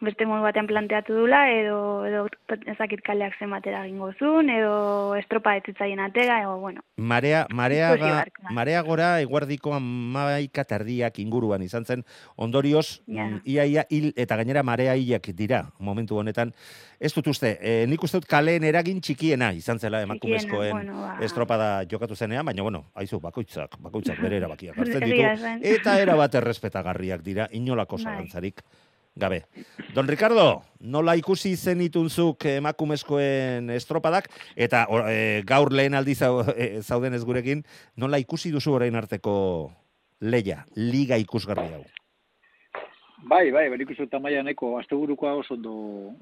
beste 0.00 0.26
modu 0.30 0.44
batean 0.46 0.68
planteatu 0.70 1.14
dula, 1.16 1.40
edo, 1.50 2.06
edo 2.06 2.26
ezakit 2.70 3.00
kaleak 3.06 3.34
zenbat 3.40 3.66
eragingo 3.66 4.12
zuen, 4.18 4.50
edo 4.52 5.16
estropa 5.18 5.56
ez 5.58 5.64
zitzaien 5.66 5.98
atera, 6.00 6.40
edo, 6.44 6.56
bueno. 6.62 6.84
Marea, 6.96 7.46
marea, 7.50 7.90
ga, 7.98 8.12
marea 8.54 8.82
gora 8.86 9.08
eguardiko 9.24 9.74
amaika 9.74 10.64
tardiak 10.64 11.18
inguruan 11.18 11.64
izan 11.66 11.84
zen, 11.84 12.04
ondorioz, 12.36 13.02
Ja. 13.06 13.26
mm, 13.26 13.40
ia, 13.44 13.64
ia, 13.66 13.86
hil, 13.90 14.12
eta 14.16 14.36
gainera 14.36 14.62
marea 14.62 14.94
hilak 14.94 15.30
dira, 15.34 15.64
momentu 15.78 16.18
honetan. 16.18 16.52
Ez 17.00 17.12
dut 17.14 17.28
uste, 17.30 17.56
e, 17.60 17.86
nik 17.86 18.02
uste 18.02 18.18
dut 18.18 18.26
kaleen 18.30 18.64
eragin 18.64 19.00
txikiena 19.00 19.52
izan 19.54 19.78
zela 19.78 20.02
emakumezkoen 20.02 20.72
bueno, 20.72 21.00
ba. 21.02 21.16
estropada 21.22 21.84
jokatu 21.90 22.16
zenean, 22.16 22.46
baina 22.46 22.62
bueno, 22.62 22.84
aizu, 22.94 23.20
bakoitzak, 23.20 23.78
bakoitzak 23.82 24.20
bere 24.22 24.38
erabakiak 24.42 24.78
hartzen 24.82 25.06
ditu, 25.06 25.66
eta 25.74 25.98
erabat 26.02 26.34
errespetagarriak 26.42 27.22
dira, 27.22 27.48
inolako 27.52 27.98
Bai. 28.04 28.52
Gabe. 29.18 29.42
Don 29.94 30.08
Ricardo, 30.08 30.62
nola 30.80 31.16
ikusi 31.18 31.56
zenitunzuk 31.56 32.46
emakumezkoen 32.52 33.70
estropadak, 33.74 34.30
eta 34.56 34.86
e, 35.10 35.42
gaur 35.48 35.72
lehen 35.74 35.98
aldi 35.98 36.14
zau, 36.14 36.44
e, 36.54 36.80
zauden 36.82 37.18
ez 37.18 37.24
gurekin, 37.26 37.64
nola 37.96 38.20
ikusi 38.22 38.52
duzu 38.54 38.76
orain 38.78 38.96
arteko 38.96 39.36
leia, 40.20 40.64
liga 40.76 41.18
ikusgarri 41.20 41.68
hau? 41.74 41.84
Bai, 43.26 43.50
bai, 43.50 43.68
bai, 43.68 43.78
ikusten 43.82 44.06
tamaia 44.08 44.42
nahiko 44.44 44.76
asteburukoa 44.78 45.32
oso 45.40 45.54
ondo, 45.54 45.72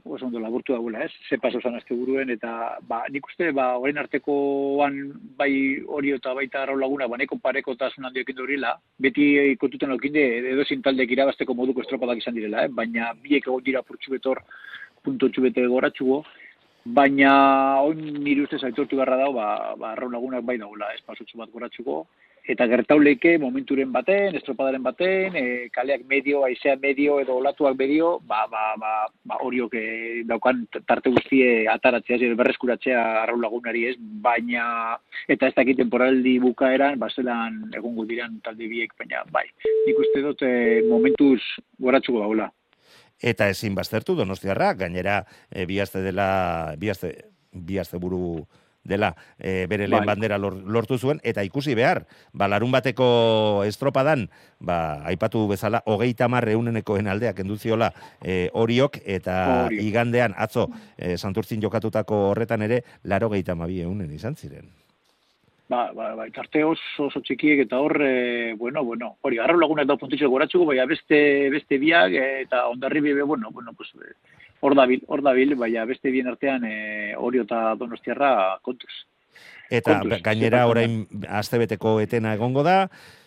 oso 0.09 0.27
ondo 0.27 0.41
laburtu 0.41 0.73
dagoela, 0.73 1.05
ez? 1.05 1.11
Ze 1.29 1.37
paso 1.37 1.61
zan 1.61 1.77
asteburuen, 1.77 2.31
eta 2.33 2.79
ba, 2.89 3.03
nik 3.13 3.27
uste, 3.29 3.51
ba, 3.53 3.67
orain 3.77 3.99
artekoan 4.01 4.97
bai 5.37 5.51
hori 5.87 6.15
eta 6.17 6.33
baita 6.35 6.63
arrau 6.63 6.79
laguna, 6.81 7.07
ba, 7.07 7.19
neko 7.21 7.37
pareko 7.37 7.73
eta 7.73 7.91
ekin 8.15 8.37
durila, 8.37 8.73
beti 8.99 9.57
kontuten 9.61 9.93
okinde 9.93 10.25
edo 10.53 10.65
taldeek 10.65 11.11
irabazteko 11.11 11.55
moduko 11.55 11.83
estropadak 11.83 12.19
izan 12.19 12.35
direla, 12.35 12.65
eh? 12.65 12.69
baina 12.69 13.13
biek 13.13 13.47
egon 13.47 13.63
dira 13.63 13.83
purtsu 13.83 14.11
betor, 14.11 14.41
punto 15.05 15.29
txubete 15.29 15.67
goratxugo, 15.67 16.25
baina 16.87 17.83
on 17.83 18.01
nire 18.25 18.43
ustez 18.43 18.65
aitortu 18.65 18.97
beharra 18.97 19.19
dago, 19.19 19.35
ba, 19.35 19.77
ba 19.77 19.93
arrau 19.93 20.09
lagunak 20.09 20.45
bai 20.45 20.57
dagoela, 20.57 20.95
ez 20.95 21.03
pasotxu 21.05 21.37
bat 21.37 21.53
goratxugo, 21.53 22.07
eta 22.47 22.67
gertauleike 22.71 23.37
momenturen 23.43 23.91
baten, 23.93 24.37
estropadaren 24.39 24.83
baten, 24.85 25.35
e, 25.37 25.45
kaleak 25.75 26.05
medio, 26.09 26.45
aizea 26.47 26.77
medio 26.83 27.19
edo 27.21 27.37
olatuak 27.41 27.77
medio, 27.79 28.17
ba, 28.27 28.45
ba, 28.51 28.75
ba, 28.79 28.93
ba 29.27 29.39
horiok 29.43 29.75
e, 29.75 29.87
daukan 30.29 30.63
tarte 30.87 31.11
guztie 31.11 31.67
ataratzea, 31.71 32.21
ez 32.23 32.39
berreskuratzea 32.39 33.01
arrau 33.25 33.39
lagunari 33.43 33.87
ez, 33.91 33.97
baina 33.99 34.97
eta 35.29 35.51
ez 35.51 35.57
dakit 35.57 35.81
temporaldi 35.83 36.37
bukaeran, 36.43 37.01
ba 37.03 37.11
zelan 37.11 37.65
egongo 37.75 38.07
diran 38.07 38.39
talde 38.45 38.71
biek, 38.71 38.95
baina 38.99 39.25
bai, 39.35 39.49
nik 39.87 40.05
uste 40.07 40.23
dut 40.23 40.47
e, 40.47 40.83
momentuz 40.87 41.41
goratxuko 41.83 42.23
daula. 42.23 42.51
Eta 43.17 43.49
ezin 43.49 43.75
baztertu 43.75 44.15
donostiarra, 44.15 44.75
gainera 44.79 45.23
e, 45.51 45.65
bihazte 45.67 46.05
dela, 46.05 46.77
bihazte, 46.79 47.15
bihazte 47.51 47.99
buru 47.99 48.45
dela 48.87 49.15
e, 49.39 49.67
bere 49.67 49.89
lehen 49.89 50.05
Bai. 50.05 50.15
bandera 50.15 50.39
lor- 50.39 50.63
lortu 50.65 50.99
zuen, 50.99 51.21
eta 51.23 51.45
ikusi 51.45 51.75
behar, 51.75 52.05
ba, 52.33 52.49
larun 52.49 52.73
bateko 52.73 53.65
estropadan, 53.67 54.29
ba, 54.61 55.03
aipatu 55.11 55.47
bezala, 55.51 55.83
hogeita 55.87 56.29
marre 56.29 56.53
eunenekoen 56.57 57.07
aldeak 57.09 57.41
enduziola 57.45 57.93
e, 58.23 58.49
horiok, 58.55 59.01
eta 59.05 59.67
Oriok. 59.67 59.83
igandean, 59.83 60.35
atzo, 60.37 60.69
e, 60.97 61.17
santurtzin 61.19 61.61
jokatutako 61.63 62.31
horretan 62.31 62.63
ere, 62.63 62.83
laro 63.05 63.29
geita 63.31 63.55
mabi 63.55 63.81
eunen 63.83 64.11
izan 64.13 64.37
ziren. 64.37 64.71
Ba, 65.69 65.91
ba, 65.91 66.13
ba, 66.15 66.29
tarte 66.31 66.61
oso, 66.63 67.09
oso 67.09 67.19
txikiek 67.27 67.65
eta 67.65 67.81
hor, 67.83 67.99
e, 68.01 68.55
bueno, 68.55 68.85
bueno, 68.87 69.17
hori, 69.27 69.41
arrau 69.43 69.57
lagunak 69.59 69.89
da 69.91 69.97
puntitxo 69.99 70.29
goratxuko, 70.31 70.65
baina 70.69 70.85
beste, 70.87 71.51
beste 71.51 71.79
biak, 71.83 72.13
e, 72.15 72.43
eta 72.45 72.69
ondarri 72.71 73.01
bebe, 73.03 73.23
bueno, 73.27 73.51
bueno, 73.51 73.73
pues, 73.75 73.91
e, 73.99 74.15
hor 74.61 74.75
dabil, 74.79 75.03
hor 75.09 75.23
dabil, 75.23 75.55
baina 75.59 75.85
beste 75.89 76.11
bien 76.11 76.29
artean 76.31 76.65
e, 76.65 77.15
hori 77.17 77.43
eta 77.43 77.75
donostiarra 77.79 78.59
kontuz. 78.63 78.93
Eta 79.71 79.99
Kontuz, 80.01 80.21
gainera 80.23 80.67
orain 80.71 81.05
astebeteko 81.27 81.99
etena 82.01 82.33
egongo 82.37 82.63
da, 82.63 82.87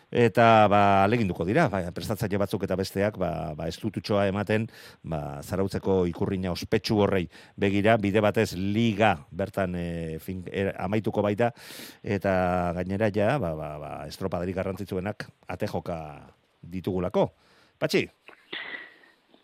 eta 0.10 0.65
ba 0.72 1.04
aleginduko 1.04 1.46
dira, 1.46 1.68
ba, 1.70 1.82
prestatzaile 1.94 2.39
batzuk 2.42 2.63
eta 2.65 2.78
besteak 2.80 3.18
ba, 3.22 3.54
ba 3.58 3.68
estututxoa 3.70 4.26
ematen 4.32 4.65
ba, 5.04 5.42
zarautzeko 5.44 6.06
ikurrina 6.10 6.54
ospetsu 6.56 6.98
horrei 7.04 7.28
begira, 7.58 7.98
bide 8.02 8.24
batez 8.26 8.54
liga 8.58 9.15
bertan 9.30 9.76
e, 9.78 10.18
fin, 10.24 10.42
er, 10.50 10.74
amaituko 10.82 11.22
baita, 11.22 11.52
eta 12.02 12.34
gainera 12.80 13.12
ja, 13.13 13.36
ba, 13.38 13.54
ba, 13.56 13.76
ba, 13.82 13.92
estropadarik 14.08 14.58
garrantzitsuenak 14.58 15.30
ate 15.48 15.70
joka 15.70 16.00
ditugulako. 16.62 17.30
Patxi, 17.80 18.04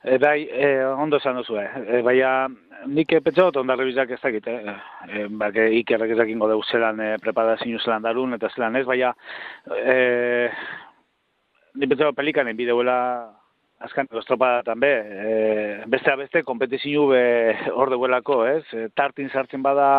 E, 0.07 0.19
bai, 0.19 0.47
e, 0.51 0.85
ondo 0.85 1.17
esan 1.17 1.39
duzu. 1.39 1.55
E, 1.57 2.01
baina 2.05 2.45
nik 2.85 3.09
petxo 3.25 3.47
dut 3.47 3.63
ondarri 3.63 3.87
bizak 3.87 4.11
ez 4.13 4.19
dakit, 4.21 4.45
eh. 4.51 4.75
E, 5.09 5.23
bak, 5.41 5.57
ikerrek 5.79 6.13
ez 6.13 6.19
dakingo 6.19 6.49
deu 6.51 6.61
zelan 6.69 7.01
e, 7.01 7.07
preparazio 7.23 7.81
zelan 7.81 8.05
darun 8.05 8.37
eta 8.37 8.51
zelan 8.53 8.77
ez, 8.77 8.83
baina 8.85 9.15
e, 9.73 9.97
nik 11.73 11.89
petxo 11.89 12.11
pelikanen 12.13 12.53
bideuela 12.59 12.99
azkan 13.81 14.05
estropatan 14.21 14.79
be, 14.79 14.93
e, 14.93 15.33
beste 15.89 16.13
beste 16.21 16.45
kompetizio 16.45 17.09
be 17.09 17.25
hor 17.73 17.89
deuelako, 17.89 18.43
ez? 18.45 18.63
Tartin 18.93 19.33
sartzen 19.33 19.65
bada 19.65 19.89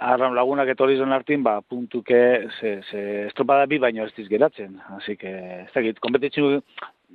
arraun 0.00 0.36
lagunak 0.36 0.72
etorri 0.72 0.96
zen 0.96 1.12
artin, 1.12 1.44
ba, 1.44 1.60
puntuke, 1.60 2.22
ze, 2.56 2.78
ze 2.88 3.08
estropada 3.28 3.68
bi 3.68 3.84
baino 3.84 4.08
ez 4.08 4.14
diz 4.16 4.30
geratzen. 4.32 4.80
Así 4.96 5.16
que, 5.20 5.34
ez 5.66 5.72
dakit, 5.74 6.00
kompetizio, 6.00 6.62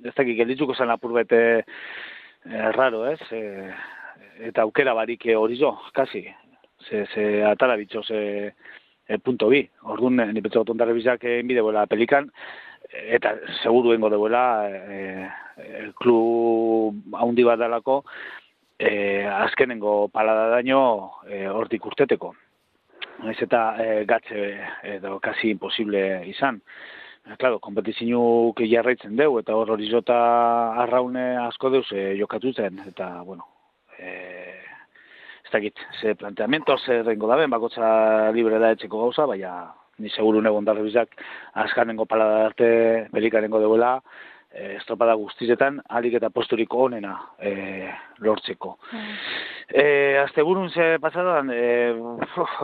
ez 0.01 0.13
dakit, 0.15 0.37
gelditzuko 0.37 0.75
zen 0.75 0.91
apur 0.93 1.13
bete 1.13 1.41
eh, 1.61 2.69
raro, 2.75 3.05
ez? 3.09 3.19
E, 3.31 3.69
eta 4.49 4.65
aukera 4.65 4.95
barik 4.97 5.27
eh, 5.27 5.37
hori 5.37 5.59
jo, 5.59 5.75
kasi. 5.93 6.25
Ze, 6.83 7.05
ze 7.13 7.43
atara 7.47 7.77
bitxo, 7.79 8.03
ze 8.03 8.19
e, 9.07 9.17
punto 9.17 9.49
bi. 9.49 9.63
Orduan, 9.93 10.21
ni 10.33 10.41
betxo 10.41 10.65
tontare 10.67 10.93
bizak 10.93 11.23
egin 11.23 11.47
bideuela 11.47 11.85
pelikan, 11.87 12.29
eta 12.91 13.35
seguru 13.61 13.93
engo 13.93 14.09
deuela 14.11 14.43
e, 14.69 15.27
e, 15.57 15.83
klub 15.99 17.15
haundi 17.19 17.45
bat 17.47 17.59
dalako, 17.59 18.01
e, 18.79 19.25
azkenengo 19.25 20.09
palada 20.09 20.49
daño 20.49 21.11
e, 21.27 21.45
hortik 21.47 21.85
urteteko. 21.85 22.33
Naiz 23.23 23.39
eta 23.45 23.61
e, 23.79 24.03
gatze 24.09 24.43
edo 24.97 25.19
kasi 25.23 25.53
imposible 25.53 26.23
izan. 26.27 26.61
Claro, 27.23 27.59
kompetizinuk 27.63 28.59
jarraitzen 28.67 29.15
deu, 29.15 29.37
eta 29.39 29.55
hor 29.55 29.69
hori 29.77 29.87
jota 29.87 30.15
arraune 30.83 31.23
asko 31.45 31.69
deuz 31.71 31.85
e, 31.95 32.01
jokatu 32.19 32.51
zen, 32.51 32.81
eta, 32.89 33.07
bueno, 33.23 33.47
e, 33.95 34.09
ez 35.45 35.51
dakit, 35.53 35.79
ze 36.01 36.15
planteamiento, 36.19 36.75
ze 36.77 37.01
rengo 37.01 37.29
daben, 37.31 37.49
bakotza 37.49 38.31
libre 38.35 38.59
da 38.59 38.73
etxeko 38.75 39.05
gauza, 39.05 39.25
baina 39.25 39.53
ni 40.03 40.09
seguru 40.09 40.41
negon 40.41 40.67
darrebizak 40.67 41.15
azkanengo 41.63 42.05
palada 42.05 42.43
arte 42.49 42.69
belikarengo 43.15 43.61
deuela, 43.63 43.95
e, 44.53 44.75
estropada 44.77 45.15
guztizetan, 45.19 45.79
alik 45.89 46.19
eta 46.19 46.29
posturik 46.29 46.73
onena 46.73 47.15
e, 47.41 47.89
lortzeko. 48.23 48.77
E, 49.67 50.17
asteburun 50.23 50.69
ze 50.69 50.97
pasadan, 51.01 51.49
e, 51.51 51.93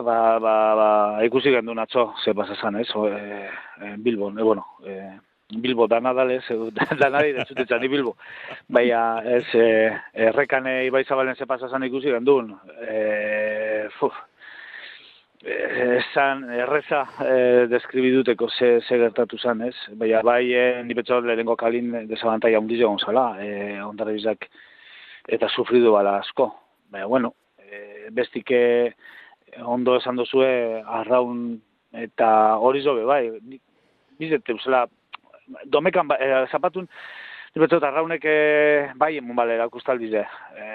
ba, 0.06 0.20
ba, 0.38 0.54
ba, 0.78 0.90
ikusi 1.26 1.50
gendu 1.50 1.74
atzo 1.78 2.12
ze 2.24 2.34
pasasan, 2.34 2.80
ez? 2.80 2.88
O, 2.94 3.08
e, 3.08 3.50
e, 3.82 3.96
Bilbon, 3.98 4.38
e, 4.38 4.42
bueno, 4.42 4.66
e, 4.86 5.00
Bilbo 5.50 5.88
dana 5.88 6.12
dales, 6.14 6.44
danari 7.00 7.32
dentzutetzan 7.32 7.80
Bilbo. 7.88 8.16
Baina, 8.68 9.22
ez, 9.24 9.46
e, 9.54 9.90
errekane 10.14 10.84
Ibai 10.86 11.04
Zabalen 11.04 11.34
ze 11.34 11.46
pasasan 11.46 11.82
ikusi 11.84 12.10
gendun. 12.10 12.54
E, 12.86 13.88
uf, 14.00 14.14
esan 15.42 16.44
erreza 16.52 17.04
e, 17.24 17.66
deskribiduteko 17.70 18.48
ze, 18.50 18.80
ze 18.80 18.98
gertatu 18.98 19.38
zan, 19.38 19.62
ez? 19.64 19.74
Baina 19.96 20.20
bai, 20.22 20.52
e, 20.52 20.82
ni 20.84 20.94
betxo 20.94 21.20
lehenengo 21.24 21.56
kalin 21.56 22.06
desabantaia 22.08 22.60
hundizo 22.60 22.88
gonzala, 22.88 23.36
e, 23.40 23.80
ondare 23.82 24.12
bizak 24.12 24.48
eta 25.28 25.48
sufridu 25.48 25.92
bala 25.92 26.18
asko. 26.20 26.50
Baina, 26.92 27.06
bueno, 27.06 27.34
e, 27.58 28.10
bestike 28.12 28.94
ondo 29.64 29.96
esan 29.96 30.16
dozue 30.16 30.82
arraun 30.86 31.60
eta 31.92 32.56
hori 32.60 32.82
zobe, 32.82 33.04
bai, 33.04 33.30
nik- 33.40 33.64
bizete, 34.20 34.52
usela, 34.52 34.84
domekan, 35.64 36.08
e, 36.20 36.46
zapatun, 36.52 36.86
Ni 37.50 37.58
betzot, 37.64 37.82
arraunek 37.82 38.22
e, 38.30 38.34
bai 38.94 39.16
emun 39.18 39.34
bale 39.34 39.56
erakustaldize. 39.56 40.20
E, 40.54 40.66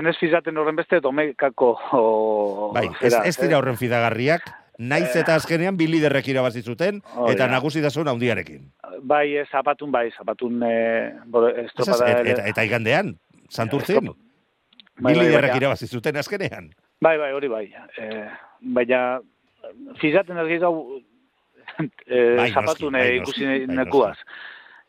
enez 0.00 0.16
fizaten 0.18 0.56
horren 0.58 0.74
beste 0.78 0.98
domekako... 1.00 1.68
o, 1.94 2.70
bai, 2.74 2.88
ez, 3.00 3.12
zera, 3.12 3.20
ez 3.30 3.36
dira 3.38 3.60
horren 3.60 3.78
fidagarriak, 3.78 4.48
naiz 4.82 5.12
eta 5.16 5.36
azkenean 5.38 5.76
bi 5.78 5.86
liderrek 5.88 6.26
irabazi 6.32 6.60
zuten 6.66 6.98
Hori 7.14 7.36
eta 7.36 7.46
da. 7.46 7.52
nagusitasun 7.54 8.10
handiarekin. 8.10 8.64
Bai, 9.06 9.36
eh, 9.38 9.44
zapatun, 9.46 9.92
bai, 9.94 10.08
zapatun 10.16 10.58
eh, 10.66 11.12
Ez, 11.14 11.44
ez, 11.52 11.64
estropada... 11.68 12.10
et- 12.10 12.18
ere- 12.24 12.34
eta, 12.34 12.48
eta 12.50 12.64
igandean, 12.66 13.14
Santurtzin, 13.48 14.10
Bai, 14.10 14.16
bi 14.98 15.04
bai, 15.06 15.14
liderrek 15.22 15.52
baina- 15.52 15.62
irabazi 15.62 15.86
zuten 15.86 16.16
azkenean. 16.18 16.72
Bai, 17.00 17.14
bai, 17.20 17.30
hori 17.36 17.48
bai. 17.52 17.64
Eh, 18.02 18.26
baina, 18.74 19.20
fizaten 20.02 20.42
ez 20.42 20.48
gehiago, 20.50 20.98
eh, 21.78 21.86
Bai, 22.10 22.50
noski, 22.50 22.52
zapatune 22.58 22.98
bai, 23.06 23.16
ikusi 23.22 23.46
bai, 23.46 23.58
nekuaz. 23.84 24.16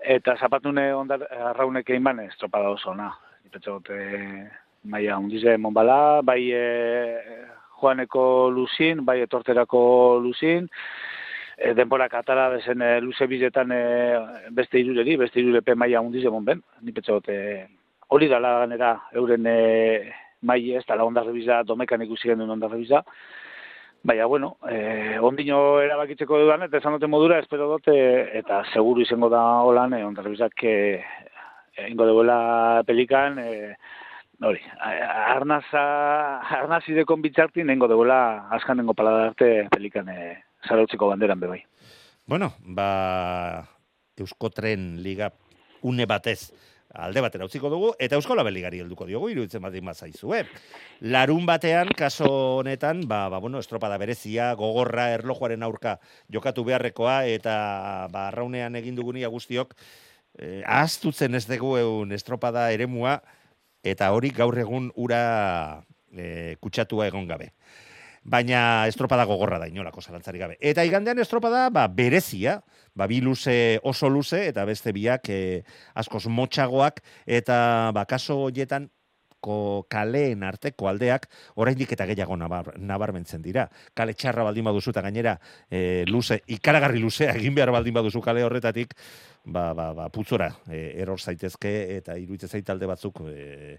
Eta 0.08 0.38
zapatune 0.40 0.86
ondar, 0.96 1.26
arraunek 1.50 1.90
egin 1.90 2.06
bane, 2.08 2.30
estropada 2.32 2.70
oso 2.72 2.94
ona. 2.94 3.10
Ipetxot, 3.48 3.90
eh, 3.92 4.46
maia 4.88 5.18
hundize 5.20 5.58
monbala, 5.60 6.22
bai 6.24 6.40
eh, 6.56 7.42
joaneko 7.82 8.24
luzin, 8.56 9.04
bai 9.06 9.20
etorterako 9.26 9.82
luzin, 10.24 10.70
e, 11.58 11.74
denbora 11.74 12.08
katara 12.10 12.48
bezen 12.54 12.82
e, 12.82 12.92
luze 13.02 13.28
bizetan 13.28 13.72
e, 13.76 13.82
beste 14.56 14.80
irureri, 14.80 15.18
beste 15.18 15.42
irurepe 15.42 15.76
maia 15.76 16.02
hundize 16.02 16.32
monben. 16.32 16.62
Ni 16.82 16.96
petxot, 16.96 17.28
e, 17.28 17.66
hori 18.08 18.30
dala 18.32 18.60
ganera 18.64 18.94
euren 19.14 19.46
e, 19.50 19.58
mai 20.48 20.62
ez, 20.78 20.86
dala 20.88 21.06
ondarre 21.06 21.34
biza, 21.36 21.64
domekan 21.68 22.06
ikusi 22.08 22.32
genuen 22.32 22.56
ondarre 22.56 22.80
biza. 22.80 23.04
Baina, 24.08 24.26
bueno, 24.26 24.56
eh, 24.72 25.18
ondino 25.20 25.82
erabakitzeko 25.84 26.38
dudan, 26.40 26.62
eta 26.64 26.80
esan 26.80 26.94
dute 26.96 27.10
modura, 27.12 27.42
espero 27.44 27.66
dute, 27.74 27.96
eta 28.40 28.62
seguru 28.72 29.04
izango 29.04 29.28
da 29.28 29.42
holan, 29.68 29.98
eh, 29.98 30.06
ondarre 30.08 30.32
bizak, 30.32 30.64
eh, 30.64 31.02
ingo 31.90 32.06
deuela 32.08 32.84
pelikan, 32.88 33.36
eh, 33.44 33.76
hori, 34.48 34.62
arnaza, 34.80 35.84
arnazidekon 36.62 37.22
bitzartin, 37.26 37.70
ingo 37.70 37.90
deuela 37.92 38.48
askanengo 38.56 38.96
palada 38.96 39.26
arte 39.34 39.68
pelikan 39.76 40.08
eh, 40.08 40.38
zarautzeko 40.64 41.12
banderan 41.12 41.44
bebai. 41.44 41.60
Bueno, 42.26 42.54
ba, 42.64 43.68
Euskotren 44.16 45.04
Liga 45.04 45.34
une 45.82 46.06
batez 46.06 46.54
alde 46.98 47.22
batera 47.22 47.46
utziko 47.46 47.70
dugu, 47.70 47.92
eta 48.00 48.18
Eusko 48.18 48.36
Labeligari 48.36 48.82
helduko 48.82 49.06
diogu, 49.06 49.30
iruditzen 49.30 49.62
bat 49.62 49.76
mazaizu, 49.84 50.34
eh? 50.36 50.44
Larun 51.14 51.46
batean, 51.46 51.94
kaso 51.98 52.28
honetan, 52.58 53.06
ba, 53.08 53.28
ba, 53.30 53.40
bueno, 53.44 53.60
estropada 53.60 53.98
berezia, 54.02 54.54
gogorra, 54.60 55.12
erlojuaren 55.16 55.64
aurka 55.64 55.98
jokatu 56.34 56.66
beharrekoa, 56.68 57.20
eta 57.30 57.56
ba, 58.12 58.28
arraunean 58.28 58.76
egin 58.82 58.98
dugunia 58.98 59.30
guztiok, 59.30 59.76
eh, 60.40 60.64
ahaztutzen 60.66 61.36
ez 61.38 61.46
dugu 61.48 61.78
egun 61.78 62.12
estropada 62.18 62.72
eremua, 62.74 63.20
eta 63.84 64.12
hori 64.12 64.32
gaur 64.36 64.58
egun 64.58 64.92
ura 64.96 65.84
eh, 66.18 66.56
kutsatua 66.60 67.08
egon 67.12 67.28
gabe 67.30 67.54
baina 68.28 68.86
estropada 68.92 69.24
gogorra 69.26 69.58
da 69.58 69.70
inolako 69.72 70.04
zalantzarik 70.04 70.44
gabe. 70.44 70.58
Eta 70.60 70.84
igandean 70.86 71.20
estropada 71.24 71.70
ba, 71.72 71.88
berezia, 71.88 72.60
ba, 72.94 73.08
bi 73.08 73.22
luze 73.24 73.80
oso 73.88 74.12
luze, 74.12 74.44
eta 74.52 74.68
beste 74.68 74.92
biak 74.94 75.32
eh, 75.32 75.64
askoz 75.96 76.28
motxagoak, 76.28 77.02
eta 77.26 77.58
ba, 77.96 78.06
kaso 78.06 78.42
horietan 78.50 78.92
ko 79.40 79.86
kaleen 79.90 80.44
arteko 80.44 80.90
aldeak 80.90 81.28
oraindik 81.62 81.94
eta 81.94 82.08
gehiago 82.10 82.36
nabar, 82.40 82.74
nabarmentzen 82.78 83.44
dira. 83.46 83.68
Kale 83.96 84.16
txarra 84.18 84.44
baldin 84.48 84.66
baduzu 84.68 84.92
eta 84.92 85.04
gainera 85.06 85.38
e, 85.70 86.04
luze, 86.10 86.42
ikaragarri 86.58 87.00
luzea 87.00 87.36
egin 87.38 87.56
behar 87.56 87.72
baldin 87.76 87.96
baduzu 87.96 88.22
kale 88.26 88.44
horretatik, 88.44 88.96
ba, 89.48 89.74
ba, 89.74 89.94
ba, 89.94 90.10
putzora 90.12 90.50
e, 90.68 91.00
eror 91.02 91.20
zaitezke 91.20 91.72
eta 91.98 92.18
iruditzen 92.20 92.52
zait 92.52 92.66
talde 92.68 92.88
batzuk 92.90 93.22
e, 93.32 93.78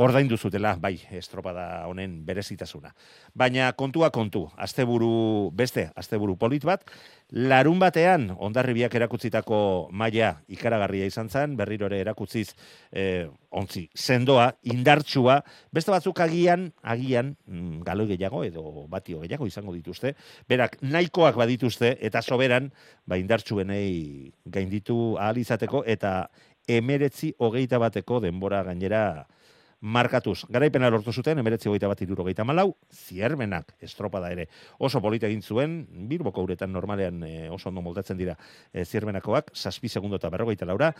ordaindu 0.00 0.38
zutela, 0.38 0.74
bai, 0.80 0.94
estropada 1.12 1.84
honen 1.88 2.22
berezitasuna. 2.26 2.94
Baina 3.36 3.70
kontua 3.76 4.10
kontu, 4.10 4.46
asteburu 4.56 5.50
beste, 5.54 5.90
asteburu 6.00 6.38
polit 6.40 6.64
bat, 6.64 6.88
larun 7.32 7.78
batean 7.80 8.30
ondarribiak 8.38 8.94
erakutzitako 8.96 9.90
maila 9.92 10.34
ikaragarria 10.52 11.06
izan 11.08 11.28
zen, 11.28 11.56
berriro 11.56 11.88
ere 11.90 12.00
erakutziz 12.04 12.48
eh, 12.90 13.28
ontzi, 13.52 13.86
sendoa, 13.94 14.48
indartsua, 14.72 15.42
beste 15.72 15.92
batzuk 15.92 16.20
agian, 16.24 16.70
agian, 16.82 17.34
mm, 17.46 17.82
galoi 17.84 18.08
gehiago 18.14 18.42
edo 18.48 18.86
batio 18.88 19.20
gehiago 19.20 19.46
izango 19.48 19.76
dituzte, 19.76 20.14
berak 20.48 20.78
nahikoak 20.82 21.36
badituzte 21.36 21.96
eta 22.00 22.22
soberan, 22.24 22.70
ba 23.06 23.20
indartsuenei 23.20 24.32
gainditu 24.44 25.01
ahal 25.18 25.38
izateko 25.42 25.84
eta 25.86 26.30
emeretzi 26.70 27.32
hogeita 27.38 27.80
bateko 27.82 28.20
denbora 28.22 28.62
gainera 28.66 29.26
markatuz. 29.82 30.44
Garaipena 30.48 30.88
lortu 30.94 31.12
zuten, 31.12 31.40
emeretzi 31.42 31.68
hogeita 31.68 31.90
bat 31.90 32.00
iruro 32.04 32.24
gehieta 32.24 32.46
malau, 32.46 32.68
ziermenak 32.94 33.74
estropada 33.82 34.30
ere 34.30 34.46
oso 34.78 35.02
polita 35.02 35.26
egin 35.26 35.42
zuen, 35.42 35.74
bilboko 36.08 36.44
uretan 36.46 36.72
normalean 36.72 37.22
eh, 37.26 37.48
oso 37.50 37.68
ondo 37.68 37.82
moldatzen 37.82 38.16
dira 38.18 38.36
eh, 38.72 38.84
ziermenakoak, 38.84 39.50
saspi 39.52 39.90
segundo 39.90 40.22
eta 40.22 40.30
berrogeita 40.30 40.68
laura, 40.70 40.92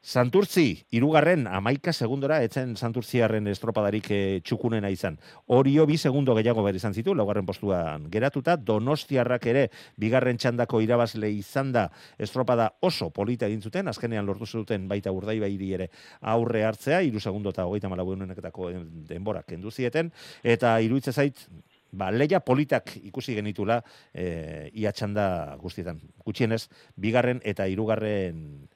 Santurtzi, 0.00 0.86
irugarren, 0.96 1.42
amaika 1.44 1.92
segundora, 1.92 2.38
etzen 2.40 2.70
Santurtziarren 2.72 3.50
estropadarik 3.52 4.06
e, 4.08 4.20
txukunena 4.40 4.88
izan. 4.88 5.18
Orio 5.52 5.84
bi 5.84 5.98
segundo 6.00 6.32
gehiago 6.38 6.64
behar 6.64 6.78
izan 6.78 6.96
zitu, 6.96 7.12
laugarren 7.14 7.44
postuan 7.44 8.06
geratuta, 8.10 8.54
Donostiarrak 8.56 9.44
ere, 9.52 9.66
bigarren 10.00 10.40
txandako 10.40 10.80
irabazle 10.80 11.28
izan 11.36 11.74
da, 11.76 11.84
estropada 12.16 12.70
oso 12.80 13.10
polita 13.12 13.44
egin 13.44 13.60
zuten, 13.60 13.92
azkenean 13.92 14.24
lortu 14.24 14.48
zuten 14.48 14.88
baita 14.88 15.12
urdai 15.12 15.36
bairi 15.44 15.70
ere 15.76 15.90
aurre 16.22 16.64
hartzea, 16.64 17.02
iru 17.04 17.20
segundo 17.20 17.52
eta 17.52 17.68
hogeita 17.68 17.92
malabunenetako 17.92 18.72
denborak 19.12 19.52
kendu 19.52 19.68
zieten, 19.68 20.14
eta 20.42 20.78
iruitze 20.80 21.12
zait, 21.12 21.44
ba, 21.92 22.08
leia 22.08 22.40
politak 22.40 22.96
ikusi 23.04 23.36
genitula 23.36 23.82
e, 24.14 24.70
ia 24.72 24.96
txanda 24.96 25.58
guztietan. 25.60 26.00
Gutxienez, 26.24 26.70
bigarren 26.96 27.44
eta 27.44 27.68
hirugarren 27.68 28.70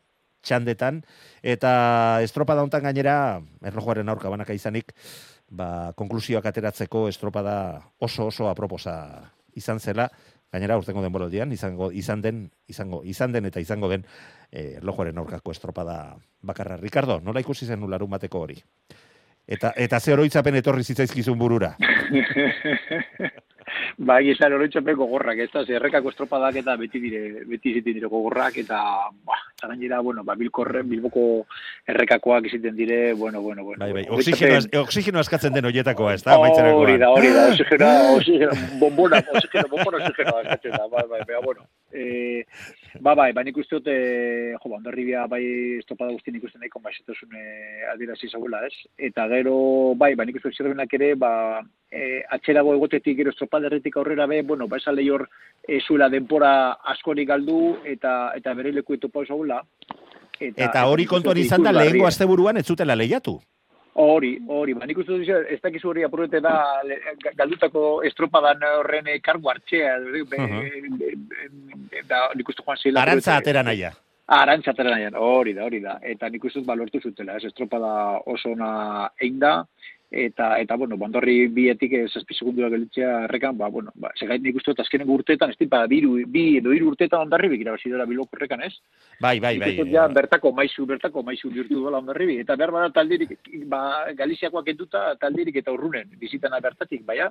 txandetan, 0.44 1.02
eta 1.42 2.20
estropada 2.24 2.62
hontan 2.62 2.84
gainera, 2.84 3.40
erlojuaren 3.64 4.08
aurka 4.12 4.32
banaka 4.32 4.56
izanik, 4.56 4.92
ba, 5.50 5.92
konklusioak 5.96 6.46
ateratzeko 6.46 7.08
estropada 7.08 7.56
oso 7.98 8.28
oso 8.30 8.48
aproposa 8.50 8.96
izan 9.56 9.80
zela, 9.80 10.08
gainera 10.54 10.78
urtengo 10.78 11.02
denboraldian, 11.02 11.52
izango, 11.52 11.90
izan 11.90 12.22
den, 12.22 12.44
izango, 12.70 13.02
izan 13.04 13.32
den 13.34 13.48
eta 13.50 13.62
izango 13.62 13.90
den 13.90 14.04
eh, 14.52 14.76
erlojuaren 14.78 15.18
aurkako 15.18 15.54
estropada 15.54 16.14
bakarra. 16.42 16.78
Ricardo, 16.78 17.18
nola 17.20 17.42
ikusi 17.42 17.66
zen 17.66 17.82
larun 17.90 18.12
bateko 18.12 18.44
hori? 18.46 18.60
Eta, 19.44 19.74
eta 19.76 20.00
ze 20.00 20.14
oroitzapen 20.14 20.56
etorri 20.62 20.84
zitzaizkizun 20.84 21.38
burura? 21.38 21.74
Ba, 23.98 24.18
gizar 24.24 24.52
oroitzapen 24.52 24.96
gogorrak, 24.98 25.38
ez 25.44 25.50
da, 25.52 25.64
zerrekako 25.64 26.12
estropadak 26.12 26.58
eta 26.60 26.76
beti 26.80 27.00
dire, 27.02 27.22
beti 27.48 27.72
izaten 27.72 27.96
dire 27.98 28.10
gogorrak, 28.12 28.58
eta, 28.64 28.78
ba, 29.26 29.38
eta 29.54 29.70
gainera, 29.72 30.00
bueno, 30.04 30.24
ba, 30.26 30.36
bilkorren, 30.38 30.88
bilboko 30.90 31.26
errekakoak 31.90 32.48
izaten 32.50 32.76
dire, 32.76 33.00
bueno, 33.14 33.42
bueno, 33.42 33.64
bueno. 33.64 33.80
Bai, 33.84 33.92
bai, 33.96 34.06
oxigeno, 34.10 34.60
oxigeno 34.82 35.22
askatzen 35.22 35.54
den 35.56 35.68
hoietakoa, 35.70 36.14
ez 36.14 36.22
da, 36.22 36.38
amaitzerakoan. 36.38 36.82
Hori 36.84 36.98
da, 37.02 37.10
hori 37.14 37.34
da, 37.34 37.46
oxigeno, 37.52 37.92
oxigeno, 38.16 38.58
bombona, 38.82 39.22
oxigeno, 39.34 39.70
bombona, 39.76 40.02
oxigeno, 40.02 40.40
eskatzen 40.44 40.78
da, 40.78 40.88
bai, 40.88 41.06
bai, 41.10 41.22
bai, 41.28 41.42
bueno. 41.44 41.68
Eh, 41.94 42.44
ba, 43.00 43.14
bai, 43.14 43.32
ba, 43.32 43.42
nik 43.44 43.56
uste 43.58 43.78
dut, 43.78 43.88
eh, 43.90 44.54
jo, 44.54 44.70
ba, 44.70 44.76
ondarribia, 44.76 45.26
bai, 45.30 45.42
estopada 45.80 46.12
guztien 46.12 46.36
ikusten 46.38 46.60
nahiko 46.62 46.80
maizetasun 46.84 47.34
eh, 47.38 47.86
adierazi 47.92 48.28
zagoela, 48.30 48.64
ez? 48.66 48.74
Eta 49.10 49.26
gero, 49.32 49.56
bai, 49.98 50.12
ba, 50.14 50.26
nik 50.26 50.38
uste 50.38 50.52
dut 50.64 50.94
ere, 50.98 51.14
ba, 51.14 51.32
eh, 51.90 52.22
atxerago 52.36 52.74
egotetik 52.74 53.16
gero 53.18 53.34
estropaderretik 53.34 53.96
aurrera 53.96 54.26
be, 54.26 54.42
bueno, 54.42 54.68
ba, 54.68 54.78
esan 54.82 54.96
lehior 54.96 55.28
eh, 55.66 55.80
zuela 55.80 56.08
denpora 56.08 56.54
askorik 56.94 57.28
galdu, 57.28 57.78
eta, 57.84 58.32
eta 58.36 58.54
bere 58.54 58.72
leku 58.72 58.94
etopo 58.94 59.24
zagoela. 59.24 59.62
Eta 60.40 60.86
hori 60.86 61.04
nik 61.04 61.10
uste 61.10 61.14
kontuan 61.14 61.38
izan 61.38 61.62
da, 61.62 61.72
lehengo 61.72 62.06
asteburuan 62.06 62.56
ez 62.58 62.66
zutela 62.66 62.96
lehiatu. 62.98 63.38
Hori, 63.94 64.32
hori, 64.50 64.72
ba, 64.74 64.88
nik 64.90 64.98
uste 64.98 65.14
dut, 65.14 65.28
ez 65.54 65.60
dakizu 65.62 65.92
hori 65.92 66.02
apurrete 66.02 66.40
da 66.42 66.54
galdutako 67.38 68.02
estropadan 68.08 68.64
horren 68.80 69.06
eh, 69.06 69.20
kargu 69.22 69.52
hartzea, 69.52 69.92
da, 72.10 72.24
nik 72.34 72.50
uste 72.50 72.64
joan 72.64 72.80
zela. 72.82 73.04
Arantza 73.04 73.36
atera 73.38 73.62
naia. 73.62 73.92
Arantza 74.34 74.72
atera 74.72 74.90
nahian, 74.96 75.14
hori 75.14 75.52
da, 75.54 75.62
hori 75.68 75.78
da. 75.84 75.98
Eta 76.02 76.26
nik 76.32 76.42
uste 76.48 76.58
dut 76.58 76.66
ba, 76.66 76.74
lortu 76.80 76.98
zutela, 77.04 77.36
ez 77.38 77.46
estropada 77.52 78.18
oso 78.34 78.50
ona 78.56 78.72
egin 79.20 79.38
da, 79.38 79.54
eta, 80.14 80.54
eta 80.62 80.76
bueno, 80.78 80.96
bandorri 80.96 81.48
bietik 81.50 81.92
ez 81.98 82.06
zazpi 82.12 82.36
segundura 82.36 82.68
gelitzea 82.70 83.24
errekan, 83.26 83.56
ba, 83.58 83.68
bueno, 83.68 83.90
ba, 83.98 84.12
segait 84.18 84.42
nik 84.42 84.56
uste 84.60 84.70
dut 84.70 84.82
azkenengo 84.84 85.16
urteetan, 85.18 85.50
ez 85.50 85.58
tipa, 85.58 85.82
biru, 85.90 86.14
bi 86.30 86.44
edo 86.60 86.72
hiru 86.74 86.92
urteetan 86.92 87.26
ondarri 87.26 87.50
irabazi 87.58 87.90
dela 87.90 88.06
biloko 88.06 88.38
errekan, 88.38 88.62
ez? 88.62 88.72
Bai, 89.20 89.40
bai, 89.42 89.56
bai. 89.58 89.72
uste 89.72 89.82
dut 89.82 89.92
ja, 89.96 90.06
bertako 90.08 90.54
maizu, 90.54 90.86
bertako 90.86 91.24
maizu 91.26 91.50
bihurtu 91.50 91.82
duela 91.82 91.98
ondarribi. 91.98 92.38
Eta 92.44 92.56
behar 92.60 92.72
bada 92.76 92.92
talderik, 92.94 93.36
ba, 93.66 93.82
Galiziakoak 94.14 94.72
enduta 94.72 95.04
talderik 95.20 95.60
eta 95.60 95.74
urrunen, 95.74 96.14
bizitana 96.20 96.62
bertatik, 96.62 97.04
baina, 97.04 97.30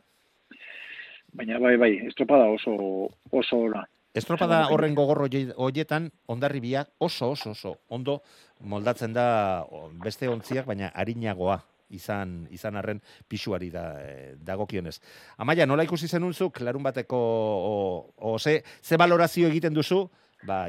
baina 1.34 1.60
bai, 1.64 1.76
bai, 1.78 1.92
estropada 2.12 2.52
oso, 2.52 3.10
oso 3.32 3.66
ona. 3.72 3.88
Estropada 4.14 4.68
horren 4.70 4.94
gogor 4.94 5.24
hoie- 5.26 5.56
hoietan, 5.58 6.12
ondarribia 6.28 6.86
oso, 7.00 7.32
oso, 7.32 7.56
oso, 7.58 7.78
ondo 7.90 8.22
moldatzen 8.60 9.14
da 9.14 9.66
beste 10.04 10.30
ontziak, 10.30 10.68
baina 10.70 10.92
arinagoa 10.94 11.64
izan 11.90 12.48
izan 12.52 12.76
arren 12.78 13.02
pisuari 13.28 13.70
da 13.70 13.86
e, 14.02 14.36
dagokionez. 14.38 15.00
Amaia, 15.38 15.66
nola 15.66 15.84
ikusi 15.84 16.08
zenunzuk 16.08 16.62
larun 16.62 16.84
bateko 16.84 17.18
o, 17.18 17.74
o 18.18 18.40
ze, 18.40 18.62
ze 18.82 18.98
valorazio 18.98 19.48
egiten 19.48 19.74
duzu, 19.74 20.10
ba, 20.48 20.68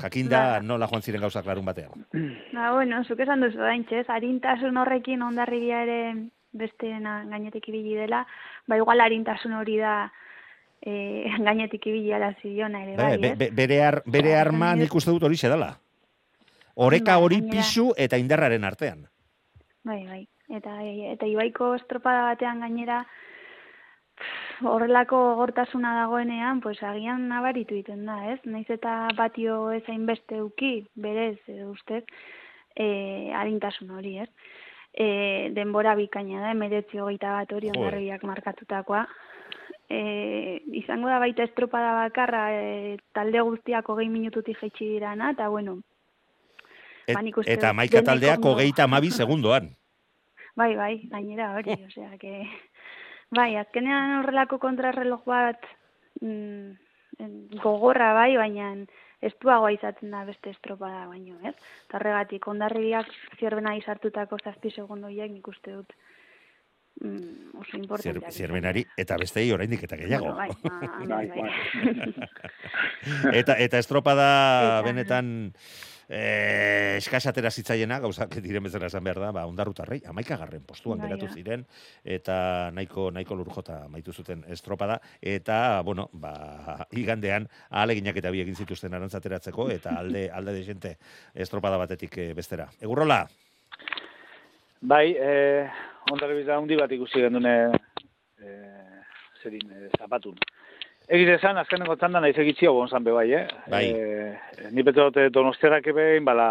jakinda 0.00 0.40
Ba. 0.40 0.60
nola 0.60 0.88
joan 0.90 1.02
ziren 1.02 1.20
gauzak 1.20 1.46
larun 1.46 1.64
batean. 1.64 2.06
Ba, 2.52 2.72
bueno, 2.72 3.02
zuk 3.04 3.20
esan 3.20 3.44
duzu 3.44 3.60
dain, 3.60 3.84
txez, 3.88 4.06
harintasun 4.08 4.76
horrekin 4.76 5.22
ondarribia 5.22 5.82
ere 5.86 6.00
besteena 6.52 7.22
gainetik 7.28 7.68
ibili 7.68 7.96
dela, 7.96 8.24
ba, 8.68 8.76
igual 8.76 9.00
harintasun 9.00 9.54
hori 9.60 9.78
da 9.80 9.94
e, 10.80 11.28
gainetik 11.48 11.86
ibili 11.86 12.12
ala 12.12 12.32
ziona 12.42 12.84
ere, 12.84 12.96
bai, 12.96 13.16
Be, 13.18 13.34
be, 13.36 13.50
bere, 13.56 13.80
ar, 13.84 14.02
bere 14.06 14.36
Ba, 14.36 14.42
arma 14.46 14.74
nik 14.76 14.94
uste 14.94 15.14
dut 15.14 15.28
hori 15.28 15.40
dela. 15.40 15.74
Oreka 16.74 17.16
Ba, 17.16 17.24
hori 17.24 17.42
pisu 17.50 17.92
eta 17.96 18.16
indarraren 18.16 18.64
artean. 18.64 19.06
Bai, 19.84 20.04
bai. 20.06 20.22
Eta, 20.52 20.78
eta 20.84 21.28
ibaiko 21.28 21.72
estropada 21.78 22.26
batean 22.26 22.60
gainera 22.60 23.02
pff, 24.18 24.66
horrelako 24.68 25.20
gortasuna 25.38 25.94
dagoenean, 25.96 26.60
pues 26.60 26.76
agian 26.82 27.28
nabaritu 27.30 27.78
egiten 27.78 28.04
da, 28.06 28.18
ez? 28.32 28.40
Naiz 28.44 28.68
eta 28.70 29.08
batio 29.16 29.70
ez 29.72 29.82
hainbeste 29.88 30.42
uki, 30.42 30.74
berez, 30.94 31.38
edo 31.48 31.70
ustez, 31.72 32.04
e, 32.76 33.32
arintasun 33.34 33.90
hori, 33.96 34.18
ez? 34.26 34.28
E, 34.92 35.06
denbora 35.56 35.94
bikaina 35.96 36.42
da, 36.44 36.52
emeretzi 36.52 37.00
hogeita 37.00 37.32
bat 37.38 37.52
hori 37.56 37.72
ondarriak 37.72 38.24
markatutakoa. 38.28 39.06
E, 39.88 40.60
izango 40.78 41.08
da 41.08 41.18
baita 41.20 41.48
estropada 41.48 41.94
bakarra, 42.04 42.44
e, 42.52 42.98
talde 43.16 43.40
guztiak 43.40 43.88
hogei 43.88 44.08
minututik 44.12 44.60
jaitsi 44.60 44.92
dirana, 44.96 45.32
eta 45.32 45.48
bueno, 45.48 45.80
Et, 47.02 47.16
Ba, 47.16 47.22
uste 47.34 47.50
eta 47.50 47.72
maika 47.74 47.98
taldeak 48.06 48.44
hogeita 48.46 48.84
amabi 48.86 49.10
segundoan. 49.10 49.72
Bai, 50.56 50.74
bai, 50.76 50.94
gainera 51.10 51.54
hori, 51.56 51.76
osea, 51.86 52.16
que... 52.20 52.46
Bai, 53.32 53.54
azkenean 53.56 54.18
horrelako 54.18 54.58
kontrarreloj 54.60 55.22
bat 55.24 55.62
mm, 56.20 56.72
en- 57.24 57.38
gogorra 57.62 58.10
bai, 58.12 58.34
baina 58.36 58.74
estuagoa 59.24 59.70
izaten 59.72 60.10
da 60.12 60.24
beste 60.28 60.50
estropada 60.52 61.06
baino, 61.08 61.38
ez? 61.46 61.54
Eta 61.86 61.96
horregatik, 61.96 62.46
ondarribiak 62.52 63.08
zierbena 63.38 63.72
izartutako 63.78 64.36
zazpi 64.44 64.70
segundo 64.74 65.06
horiek 65.08 65.30
nik 65.32 65.48
uste 65.48 65.72
dut 65.78 65.94
mm, 67.00 67.54
oso 67.62 67.70
Zier, 67.70 67.80
importanteak. 67.86 68.32
zierbenari, 68.36 68.84
eta 68.98 69.16
bestei 69.16 69.46
oraindik 69.54 69.84
eta 69.88 69.96
gehiago. 69.96 70.34
Bueno, 70.34 70.36
bai, 70.36 70.50
ba, 70.60 71.06
bai, 71.14 71.28
Bai, 71.28 71.40
bai. 71.40 73.32
eta 73.40 73.56
eta 73.56 73.78
estropada 73.80 74.28
Eta- 74.28 74.82
benetan 74.90 75.32
eh 76.12 76.96
eskasatera 76.98 77.50
zitzaiena 77.50 77.98
gauzak 78.04 78.36
diren 78.46 78.62
bezala 78.68 78.90
esan 78.92 79.04
behar 79.04 79.20
da 79.20 79.30
ba 79.32 79.46
ondarrutarrei 79.48 80.02
11garren 80.04 80.66
postuan 80.68 80.98
Bai, 81.00 81.08
geratu 81.08 81.26
ba. 81.26 81.32
ziren 81.32 81.64
eta 82.04 82.70
nahiko 82.72 83.10
nahiko 83.10 83.34
lurjota 83.38 83.84
amaitu 83.86 84.12
zuten 84.12 84.44
estropada 84.48 85.00
eta 85.20 85.82
bueno 85.82 86.08
ba 86.12 86.34
igandean 87.02 87.48
ahaleginak 87.70 88.16
eta 88.16 88.30
bi 88.30 88.44
egin 88.44 88.54
zituzten 88.56 88.94
arantzateratzeko 88.94 89.70
eta 89.70 89.96
alde 90.02 90.28
alde 90.30 90.52
de 90.52 90.64
gente 90.64 90.98
estropada 91.34 91.80
batetik 91.80 92.18
eh, 92.18 92.32
bestera 92.34 92.68
egurrola 92.80 93.26
Bai, 94.82 95.14
eh, 95.14 95.70
ondarribiza 96.10 96.56
handi 96.58 96.74
bat 96.74 96.90
ikusi 96.90 97.20
gendune 97.22 97.52
eh, 98.42 99.02
zerin, 99.42 99.70
eh, 99.70 99.90
zapatun. 99.94 100.34
Egiz 101.10 101.28
esan, 101.34 101.58
azkenengo 101.58 101.96
txanda 101.98 102.20
naiz 102.22 102.36
egitzi 102.38 102.68
hau 102.68 102.76
onzan 102.78 103.02
be 103.04 103.12
bai, 103.14 103.26
eh? 103.34 103.42
Bai. 103.70 103.82
Eh, 103.90 104.68
ni 104.70 104.84
beto 104.86 105.08
dut 105.10 105.34
donostiarak 105.34 105.88
behin, 105.96 106.24
bala... 106.24 106.46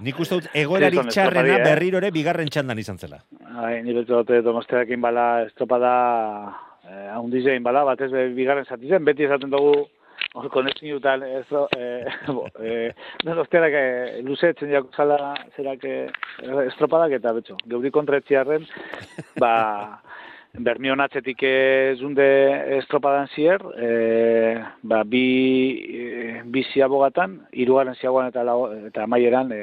nik 0.00 0.18
uste 0.18 0.40
dut 0.40 0.48
egoerarik 0.56 1.02
Kriston 1.02 1.12
txarrena 1.12 1.58
eh? 1.58 1.62
berriro 1.66 2.00
ere 2.00 2.10
bigarren 2.14 2.48
txandan 2.48 2.80
izan 2.80 2.98
zela 2.98 3.20
Bai, 3.38 3.82
ni 3.84 3.94
beto 3.94 4.22
dut 4.22 4.44
donostiarak 4.46 4.90
bala 5.04 5.26
estropada 5.44 5.92
eh, 6.88 7.08
haundizein 7.12 7.62
bala, 7.62 7.84
batez 7.84 8.10
be 8.12 8.28
bigarren 8.34 8.64
zati 8.64 8.88
zen, 8.88 9.04
beti 9.04 9.28
esaten 9.28 9.52
dugu 9.52 9.86
hor 10.34 10.48
konexioetan 10.54 11.24
ez 11.26 11.46
eh, 11.76 12.04
bo, 12.36 12.46
eh, 12.62 12.92
donostiarak 13.24 13.74
eh, 13.74 14.20
luze 14.24 14.54
etzen 14.54 14.72
jako 14.72 14.94
zala 14.96 15.34
zerak 15.56 15.84
eh, 15.84 16.06
estropadak 16.66 17.18
eta 17.20 17.34
betxo, 17.36 17.58
geuri 17.66 17.92
kontretziarren, 17.94 18.66
ba, 19.42 19.54
Bermion 20.58 20.98
atzetik 20.98 21.44
zunde 22.00 22.24
estropadan 22.80 23.28
zier, 23.36 23.62
e, 23.78 24.58
ba, 24.82 25.04
bi, 25.06 25.22
e, 25.78 26.40
bi 26.50 26.64
ziabogatan, 26.72 27.36
irugarren 27.52 27.94
ziagoan 27.94 28.32
eta, 28.32 28.42
lau, 28.42 28.64
eta 28.88 29.04
amaieran 29.06 29.52
e, 29.54 29.60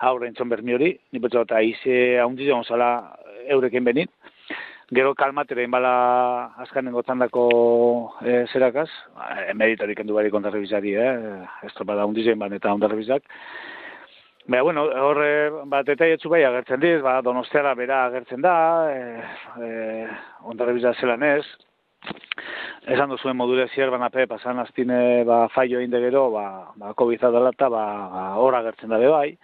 aurre 0.00 0.30
entzon 0.30 0.48
bermi 0.48 0.72
hori, 0.72 0.90
nipetzo 1.12 1.44
eta 1.44 1.60
ize 1.60 2.18
haundi 2.22 2.48
zion 2.48 2.64
zala 2.64 3.12
eureken 3.52 3.84
benit. 3.84 4.10
Gero 4.92 5.12
kalmatera 5.14 5.64
inbala 5.64 5.92
azkanen 6.64 6.96
gotzandako 6.96 7.44
e, 8.24 8.46
zerakaz, 8.48 8.88
e, 9.36 9.52
meritorik 9.52 10.00
endu 10.00 10.16
bari 10.16 10.32
kontarrebizari, 10.32 10.96
eh? 10.96 11.12
estropada 11.68 12.08
zion 12.24 12.40
ban 12.40 12.56
eta 12.56 12.72
ondarrebizak. 12.72 13.28
Baina, 14.44 14.62
bueno, 14.62 14.82
horre, 15.06 15.50
bat 15.70 15.88
eta 15.88 16.06
bai 16.28 16.42
agertzen 16.42 16.80
diz, 16.80 17.00
ba, 17.02 17.20
donostiara 17.22 17.74
bera 17.78 18.06
agertzen 18.06 18.40
da, 18.42 18.54
e, 18.90 19.22
e, 19.62 20.06
ondarrebiza 20.50 20.92
zelan 20.98 21.22
ez, 21.22 21.44
esan 22.90 23.08
duzuen 23.10 23.36
modure 23.36 23.68
zier 23.68 23.90
banape, 23.90 24.26
pasan 24.26 24.58
aztine, 24.58 25.22
ba, 25.24 25.46
faio 25.54 25.78
egin 25.78 25.92
de 25.92 26.00
gero, 26.00 26.30
ba, 26.32 26.72
ba, 26.74 26.90
COVID 26.98 27.22
dela 27.30 27.52
eta, 27.54 27.68
ba, 27.70 27.84
ba, 28.10 28.24
hor 28.42 28.58
agertzen 28.58 28.90
da 28.90 28.98
bai. 28.98 29.38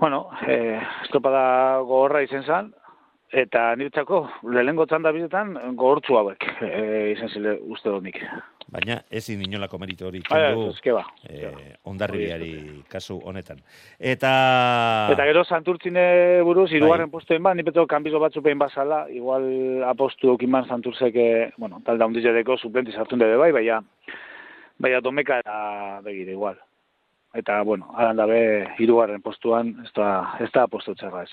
Bueno, 0.00 0.30
e, 0.46 0.80
estropada 1.02 1.80
gogorra 1.80 2.22
izen 2.22 2.44
zen, 2.44 2.72
eta 3.32 3.74
niretzako, 3.76 4.22
lehenengo 4.48 4.86
txanda 4.88 5.10
bizetan, 5.12 5.52
gogortzu 5.76 6.16
hauek, 6.16 6.44
e, 6.64 7.12
izen 7.12 7.28
zile 7.28 7.58
uste 7.60 7.90
dut 7.90 8.02
nik. 8.02 8.20
baina 8.68 8.98
ezin 9.10 9.40
inolako 9.40 9.78
meritu 9.78 10.06
hori 10.06 10.20
Bai, 10.28 10.52
kendu 10.52 10.94
ba. 10.94 11.04
eh, 11.28 11.74
ondarribiari 11.84 12.82
kasu 12.88 13.18
honetan. 13.24 13.58
Eta... 13.98 15.08
Eta 15.12 15.24
gero 15.24 15.44
Santurtzine 15.44 16.42
buruz, 16.44 16.70
irugarren 16.72 17.10
postuen 17.10 17.42
ba, 17.42 17.54
nipeto 17.54 17.86
kanbizo 17.86 18.20
batzu 18.20 18.42
pein 18.42 18.58
bazala, 18.58 19.06
igual 19.08 19.82
apostu 19.84 20.32
okinban 20.32 20.68
Santurtzek, 20.68 21.16
eh, 21.16 21.50
bueno, 21.56 21.80
talda 21.84 22.06
hundizedeko 22.06 22.58
suplenti 22.58 22.92
sartun 22.92 23.18
debe 23.18 23.36
bai, 23.36 23.52
baina, 23.52 23.82
baina 24.78 25.00
domeka 25.00 25.40
eta 25.40 26.00
begire, 26.04 26.32
igual. 26.32 26.56
Eta, 27.34 27.62
bueno, 27.62 27.92
alan 27.96 28.16
dabe, 28.16 28.40
irugarren 28.78 29.22
postuan, 29.22 29.76
ez 29.84 29.92
da, 29.96 30.34
ez 30.40 30.50
da 30.52 30.66
postu 30.66 30.94
txarra 30.94 31.22
ez. 31.22 31.32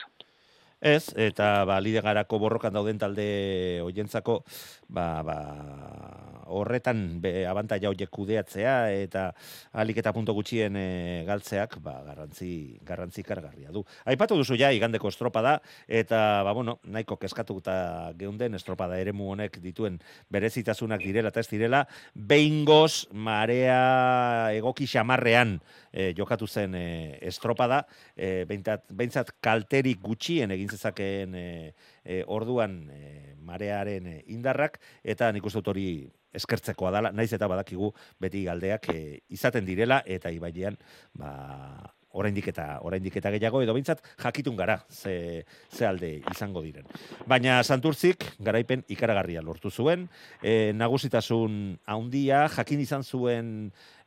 Ez, 0.85 1.09
eta 1.17 1.63
ba, 1.65 1.79
lidegarako 1.81 2.37
borrokan 2.43 2.75
dauden 2.75 2.99
talde 3.01 3.25
hoientzako, 3.81 4.35
ba, 4.93 5.07
ba, 5.25 5.37
horretan 6.53 6.99
be, 7.23 7.31
abantaia 7.49 7.89
horiek 7.89 8.11
kudeatzea 8.13 8.75
eta 8.93 9.23
alik 9.81 9.97
eta 10.01 10.13
punto 10.13 10.35
gutxien 10.37 10.75
e, 10.77 11.23
galtzeak 11.25 11.79
ba, 11.81 11.95
garrantzi, 12.05 12.77
garrantzi 12.85 13.23
kargarria 13.25 13.73
du. 13.73 13.81
Aipatu 14.05 14.37
duzu 14.37 14.57
ja, 14.61 14.69
igandeko 14.75 15.09
estropada, 15.09 15.55
eta 15.87 16.43
ba, 16.45 16.53
bueno, 16.53 16.77
nahiko 16.85 17.17
keskatuta 17.17 18.13
geunden 18.19 18.53
estropada 18.53 18.99
eremu 19.01 19.31
honek 19.33 19.57
dituen 19.63 19.97
berezitasunak 20.29 21.01
direla 21.01 21.33
eta 21.33 21.41
ez 21.41 21.49
direla, 21.49 21.81
behingoz 22.13 23.07
marea 23.09 24.53
egoki 24.53 24.85
xamarrean 24.85 25.57
e, 25.91 26.11
jokatu 26.13 26.45
zen 26.45 26.77
e, 26.77 26.85
estropada, 27.25 27.87
e, 28.13 28.45
behintzat, 28.45 28.85
behintzat 28.93 29.33
kalterik 29.41 30.03
gutxien 30.05 30.53
egin 30.53 30.69
zezakeen 30.75 31.35
e, 31.39 31.47
e, 32.03 32.21
orduan 32.27 32.77
e, 32.91 33.33
marearen 33.45 34.11
indarrak, 34.25 34.79
eta 35.03 35.31
nik 35.31 35.47
uste 35.47 35.63
hori 35.71 35.87
eskertzekoa 36.35 36.91
dala, 36.91 37.11
naiz 37.15 37.31
eta 37.33 37.47
badakigu 37.47 37.91
beti 38.21 38.43
galdeak 38.49 38.89
e, 38.93 39.01
izaten 39.33 39.65
direla, 39.67 40.01
eta 40.05 40.31
ibailean, 40.35 40.77
ba, 41.15 41.31
oraindik 42.15 42.47
eta 42.51 42.65
oraindik 42.87 43.17
eta 43.19 43.31
gehiago 43.35 43.61
edo 43.63 43.75
behintzat 43.75 44.01
jakitun 44.23 44.55
gara 44.55 44.79
ze, 44.89 45.45
ze 45.69 45.85
alde 45.87 46.11
izango 46.31 46.63
diren. 46.63 46.87
Baina 47.27 47.61
Santurtzik 47.63 48.25
garaipen 48.39 48.85
ikaragarria 48.91 49.43
lortu 49.43 49.71
zuen, 49.71 50.07
e, 50.41 50.71
nagusitasun 50.75 51.77
handia 51.85 52.45
jakin 52.55 52.85
izan 52.85 53.03
zuen 53.03 53.51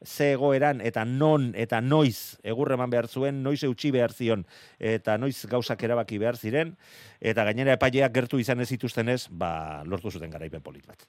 ze 0.04 0.32
egoeran 0.32 0.80
eta 0.80 1.04
non 1.04 1.52
eta 1.58 1.80
noiz 1.80 2.38
egur 2.42 2.72
eman 2.72 2.90
behar 2.90 3.08
zuen, 3.08 3.42
noiz 3.42 3.62
eutxi 3.66 3.90
behar 3.94 4.14
zion 4.14 4.46
eta 4.78 5.18
noiz 5.18 5.36
gauzak 5.50 5.82
erabaki 5.82 6.18
behar 6.18 6.38
ziren 6.38 6.76
eta 7.20 7.44
gainera 7.44 7.76
epaileak 7.78 8.14
gertu 8.14 8.38
izan 8.38 8.60
ez 8.60 8.68
zituztenez, 8.68 9.26
ba 9.30 9.82
lortu 9.84 10.10
zuten 10.10 10.30
garaipen 10.30 10.62
polit 10.62 10.86
bat. 10.86 11.06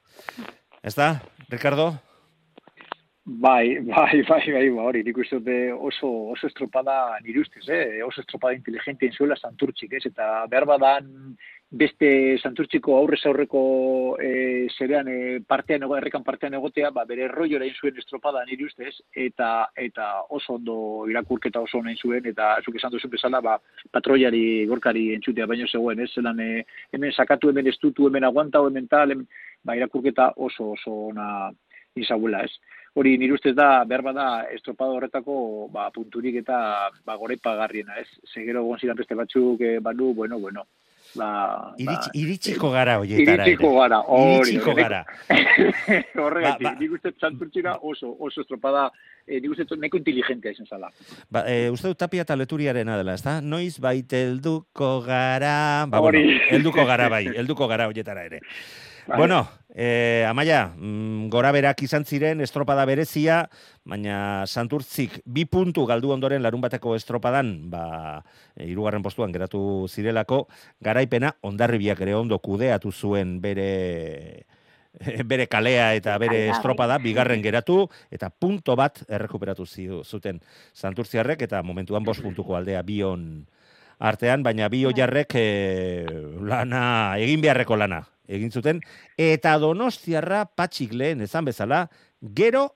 Ez 0.82 0.94
da, 0.96 1.20
Ricardo? 1.48 2.09
Bai, 3.32 3.78
bai, 3.86 4.22
bai, 4.26 4.52
bai, 4.52 4.68
ba, 4.74 4.82
hori, 4.88 5.04
nik 5.06 5.18
uste 5.22 5.38
dute 5.38 5.70
oso, 5.70 6.08
oso 6.32 6.48
estropada 6.48 7.14
nire 7.22 7.44
ustez, 7.44 7.62
eh? 7.70 8.02
oso 8.02 8.24
estropada 8.24 8.56
inteligente 8.56 9.10
zuela 9.12 9.36
santurtzik, 9.36 9.92
ez? 9.92 10.02
Eta 10.08 10.46
behar 10.50 10.66
badan 10.66 11.36
beste 11.70 12.08
santurtziko 12.42 12.96
aurrez 12.98 13.20
aurreko 13.30 13.60
e, 14.18 14.66
zerean 14.74 15.06
e, 15.06 15.18
partean 15.46 15.86
errekan 15.98 16.24
partean 16.26 16.56
egotea, 16.58 16.90
ba, 16.90 17.04
bere 17.06 17.28
rollo 17.28 17.60
erain 17.60 17.76
zuen 17.78 18.02
estropada 18.02 18.42
niri 18.48 18.66
ustez, 18.66 18.96
eta 19.14 19.68
eta 19.76 20.08
oso 20.28 20.56
ondo 20.58 21.06
irakurketa 21.06 21.62
oso 21.62 21.84
nahi 21.86 21.94
zuen, 22.02 22.26
eta 22.26 22.56
zuk 22.64 22.82
esan 22.82 22.90
duzu 22.90 23.12
bezala, 23.14 23.40
ba, 23.40 23.60
patroiari, 23.92 24.66
gorkari 24.66 25.12
entzutea 25.14 25.46
baino 25.46 25.70
zegoen, 25.70 26.02
ez 26.02 26.10
zelan 26.10 26.42
e, 26.42 26.64
hemen 26.90 27.14
sakatu, 27.14 27.54
hemen 27.54 27.70
estutu, 27.70 28.10
hemen 28.10 28.26
aguantau, 28.26 28.66
hemen 28.66 28.90
tal, 28.90 29.14
hemen, 29.14 29.28
ba, 29.62 29.78
irakurketa 29.78 30.32
oso 30.36 30.72
oso 30.74 30.98
ona 31.14 31.52
izabuela, 31.94 32.42
ez. 32.42 32.79
Hori 32.98 33.16
nire 33.18 33.32
ustez 33.36 33.54
da, 33.54 33.84
behar 33.86 34.02
bada, 34.02 34.24
estropada 34.50 34.90
horretako 34.96 35.68
ba, 35.70 35.90
punturik 35.94 36.40
eta 36.42 36.90
ba, 37.06 37.14
gorepa 37.16 37.54
garriena, 37.54 37.94
ez. 38.02 38.08
Zegero 38.34 38.64
gonzidan 38.66 38.98
beste 38.98 39.14
batzuk, 39.14 39.60
e, 39.62 39.76
banu, 39.78 40.12
bueno, 40.12 40.40
bueno, 40.42 40.64
ba, 41.14 41.28
Iritsi, 41.78 42.10
ba, 42.10 42.18
iritsiko 42.18 42.70
gara 42.74 42.96
hoietara 42.98 43.46
Iritsiko 43.46 43.70
gara, 43.78 44.00
hori. 44.10 44.56
Iritsiko 44.56 44.74
gara. 44.74 45.04
Horregatik, 46.24 46.66
Ba, 46.66 46.72
ba. 46.72 46.74
nik 46.82 46.92
uste 46.98 47.14
santurtzira 47.22 47.76
oso, 47.86 48.10
oso 48.18 48.42
estropada, 48.42 48.88
eh, 49.26 49.38
nik 49.38 49.54
uste 49.54 49.70
neko 49.78 50.02
inteligentea 50.02 50.50
izan 50.58 50.66
zala. 50.66 50.90
Ba, 51.30 51.46
e, 51.46 51.70
uste 51.70 51.94
dut 51.94 51.98
tapia 52.02 52.26
eta 52.26 52.34
leturiarena 52.36 52.98
dela, 52.98 53.14
ezta? 53.14 53.38
Noiz 53.40 53.78
bait 53.78 54.12
helduko 54.18 54.96
gara... 55.06 55.86
Ba, 55.86 56.02
Hori. 56.02 56.26
bueno, 56.26 56.46
helduko 56.58 56.84
gara 56.90 57.08
bai, 57.08 57.28
helduko 57.38 57.70
gara 57.70 57.86
hoietara 57.86 58.26
ere. 58.26 58.42
Bai. 59.06 59.16
Bueno, 59.18 59.48
eh, 59.74 60.24
Amaia, 60.28 60.72
mm, 60.76 61.28
gora 61.28 61.52
berak 61.52 61.82
izan 61.82 62.04
ziren 62.04 62.40
estropada 62.40 62.84
berezia, 62.84 63.48
baina 63.84 64.46
Santurtzik 64.46 65.20
bi 65.24 65.44
puntu 65.46 65.86
galdu 65.86 66.12
ondoren 66.12 66.42
larun 66.42 66.60
bateko 66.60 66.94
estropadan, 66.96 67.70
ba, 67.70 68.22
e, 68.56 68.66
irugarren 68.68 69.02
postuan 69.02 69.32
geratu 69.32 69.86
zirelako, 69.88 70.46
garaipena 70.80 71.36
ondarribiak 71.42 72.00
ere 72.00 72.14
ondo 72.14 72.38
kudeatu 72.38 72.92
zuen 72.92 73.40
bere 73.40 74.46
bere 75.30 75.46
kalea 75.46 75.94
eta 75.94 76.16
bere 76.18 76.48
estropada 76.50 76.98
bigarren 76.98 77.42
geratu 77.42 77.84
eta 78.10 78.30
punto 78.30 78.74
bat 78.76 79.04
errekuperatu 79.08 79.64
zuten 80.04 80.40
Santurtziarrek 80.74 81.42
eta 81.46 81.62
momentuan 81.62 82.04
bost 82.04 82.22
puntuko 82.22 82.56
aldea 82.56 82.82
bion 82.82 83.46
artean, 84.00 84.42
baina 84.42 84.68
bi 84.68 84.82
jarrek 84.96 85.36
lana, 86.40 87.16
egin 87.18 87.40
beharreko 87.40 87.76
lana 87.76 88.06
egin 88.30 88.50
zuten, 88.54 88.80
eta 89.18 89.56
donostiarra 89.58 90.44
patxik 90.56 90.94
lehen 90.94 91.20
ezan 91.26 91.48
bezala, 91.48 91.84
gero 92.20 92.68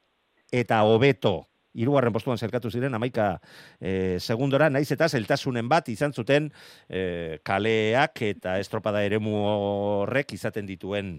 eta 0.52 0.82
hobeto. 0.86 1.44
Hirugarren 1.74 2.14
postuan 2.14 2.38
zelkatu 2.38 2.70
ziren 2.70 2.94
amaika 2.94 3.40
e, 3.82 4.20
segundora, 4.22 4.68
naiz 4.70 4.86
eta 4.94 5.08
zeltasunen 5.08 5.66
bat 5.68 5.88
izan 5.90 6.12
zuten 6.14 6.52
e, 6.86 7.40
kaleak 7.42 8.22
eta 8.22 8.60
estropada 8.62 9.02
eremu 9.02 9.34
horrek 9.42 10.36
izaten 10.36 10.70
dituen 10.70 11.16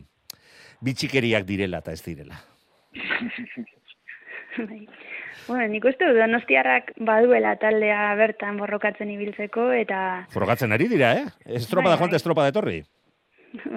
bitxikeriak 0.86 1.44
direla 1.48 1.84
eta 1.84 1.92
ez 1.92 2.02
direla. 2.06 2.40
Bai. 4.56 4.86
Bueno, 5.50 5.68
nik 5.68 5.84
uste 5.86 6.08
dut 6.08 6.18
donostiarrak 6.18 6.94
baduela 7.04 7.58
taldea 7.60 8.14
bertan 8.16 8.56
borrokatzen 8.58 9.12
ibiltzeko 9.12 9.68
eta 9.76 10.00
Frogatzen 10.32 10.72
ari 10.72 10.88
dira, 10.88 11.12
eh? 11.20 11.26
Estropada 11.60 11.98
Bai, 11.98 12.00
joan 12.00 12.10
eta 12.10 12.16
bai. 12.16 12.22
estropada 12.24 12.54
etorri. 12.54 12.80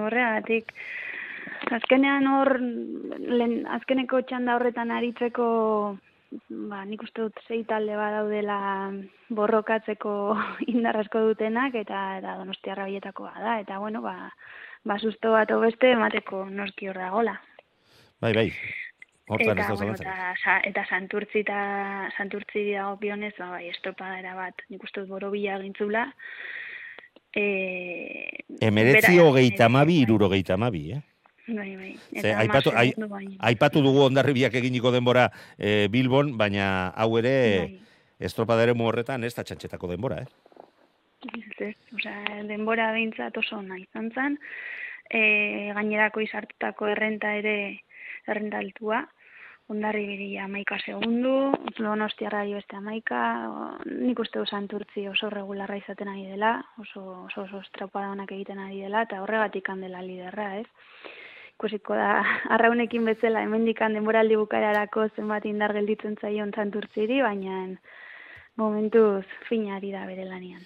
Horregatik 0.05 0.73
azkenean 1.75 2.27
hor 2.27 2.55
lehen, 2.61 3.65
azkeneko 3.79 4.23
txanda 4.29 4.57
horretan 4.57 4.93
aritzeko 4.95 5.49
ba, 6.71 6.85
nik 6.85 7.03
uste 7.07 7.25
dut 7.25 7.43
sei 7.47 7.63
talde 7.69 7.97
badaudela 7.97 8.59
borrokatzeko 9.41 10.13
indar 10.73 11.01
asko 11.03 11.25
dutenak 11.31 11.77
eta 11.83 12.03
eta 12.21 12.39
donostiarra 12.43 12.89
bietakoa 12.91 13.35
da 13.45 13.59
eta 13.65 13.79
bueno 13.79 14.03
ba 14.03 14.17
ba 14.85 14.99
susto 14.99 15.33
bat 15.33 15.51
beste 15.61 15.91
emateko 15.93 16.45
noski 16.51 16.89
hor 16.89 16.99
dagola. 16.99 17.35
Bai, 18.21 18.33
bai. 18.35 18.51
Hortan 19.29 19.59
Eta, 19.59 19.69
da 19.69 19.75
bueno, 19.75 19.95
eta, 19.95 20.33
sa, 20.43 20.55
eta 20.65 20.85
santurtzi 20.89 21.43
eta 21.45 21.59
santurtzi 22.17 22.63
dagokionez, 22.71 23.35
ba, 23.37 23.51
bai, 23.51 23.67
estropadera 23.69 24.33
bat, 24.39 24.63
nik 24.73 24.85
uste 24.87 25.03
dut 25.03 25.11
borobila 25.13 25.59
egintzula. 25.59 26.07
E, 27.39 28.45
Emeretzi 28.61 29.19
hogeita 29.23 29.67
amabi, 29.71 30.01
irurogeita 30.03 30.55
amabi, 30.59 30.93
eh? 30.97 31.03
Bai, 31.49 31.71
bai. 31.77 31.93
Ze, 32.11 32.19
Eta 32.19 32.41
aipatu- 32.43 32.73
hamar 32.75 32.83
ai- 32.83 33.09
baino. 33.09 33.37
Aipatu 33.39 33.81
dugu 33.83 34.03
ondarribiak 34.09 34.55
eginiko 34.61 34.91
denbora 34.93 35.31
e, 35.57 35.89
Bilbon, 35.89 36.35
baina 36.37 36.89
hau 36.97 37.17
ere 37.19 37.35
Bai. 37.59 37.81
estropada 38.19 38.65
ere 38.67 38.75
horretan 38.77 39.25
ez 39.25 39.35
da 39.35 39.45
txantxetako 39.45 39.89
denbora, 39.95 40.23
eh? 40.23 40.27
Ez. 41.59 41.75
Osea, 41.95 42.43
denbora 42.47 42.93
behintzat 42.93 43.37
oso 43.41 43.57
ona 43.59 43.79
izan 43.79 44.11
zen. 44.15 44.39
E, 45.11 45.73
gainerako 45.75 46.21
izartutako 46.21 46.89
errenta 46.93 47.33
ere 47.39 47.81
errenta 48.29 48.61
Ondarri 49.69 50.07
biri 50.09 50.29
amaika 50.41 50.79
segundu, 50.81 51.53
donostiarra 51.77 52.47
beste 52.49 52.79
amaika, 52.79 53.19
nik 53.85 54.21
uste 54.23 54.41
santurtzi 54.47 55.05
oso 55.11 55.29
regularra 55.29 55.77
izaten 55.77 56.09
ari 56.09 56.25
dela, 56.31 56.55
oso, 56.81 57.03
oso, 57.27 57.43
oso 57.43 57.61
estropada 57.61 58.15
onak 58.15 58.33
egiten 58.33 58.63
ari 58.65 58.81
dela, 58.81 59.03
eta 59.05 59.21
horregatik 59.21 59.69
handela 59.69 60.01
liderra, 60.01 60.49
ez? 60.63 60.67
Ikusiko 61.53 62.01
da, 62.01 62.23
arraunekin 62.57 63.05
bezala, 63.13 63.45
hemendikan 63.45 63.93
denboraldi 63.93 64.41
bukaerarako 64.41 65.11
zenbat 65.15 65.45
indar 65.45 65.77
gelditzen 65.77 66.17
zaion 66.17 66.57
santurtziri, 66.57 67.21
baina 67.21 67.67
momentuz 68.59 69.27
finari 69.51 69.93
da 69.93 70.07
bere 70.09 70.25
lanian. 70.25 70.65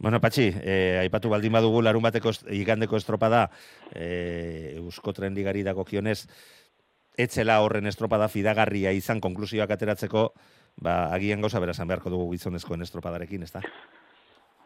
Bueno, 0.00 0.18
Patxi, 0.20 0.50
eh, 0.60 0.98
aipatu 1.00 1.30
baldin 1.30 1.52
badugu 1.52 1.82
larun 1.84 2.02
bateko 2.02 2.32
igandeko 2.56 2.98
estropada 2.98 3.46
eh, 3.94 4.74
Eusko 4.80 5.14
Tren 5.16 5.34
Ligari 5.36 5.62
dagokionez, 5.62 6.24
etzela 7.22 7.60
horren 7.62 7.86
estropada 7.86 8.28
fidagarria 8.28 8.92
izan 8.92 9.20
konklusioak 9.20 9.70
ateratzeko, 9.70 10.32
ba, 10.82 11.12
agian 11.14 11.40
gauza 11.40 11.60
berazan 11.60 11.88
beharko 11.88 12.10
dugu 12.10 12.30
gizonezkoen 12.32 12.82
estropadarekin, 12.82 13.42
ezta? 13.42 13.60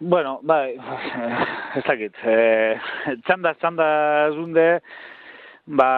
Bueno, 0.01 0.41
bai, 0.43 0.75
ez 1.79 1.85
dakit. 1.87 2.15
E, 2.27 2.37
txanda, 3.27 3.55
txanda 3.61 3.87
zunde, 4.35 4.69
ba, 5.67 5.89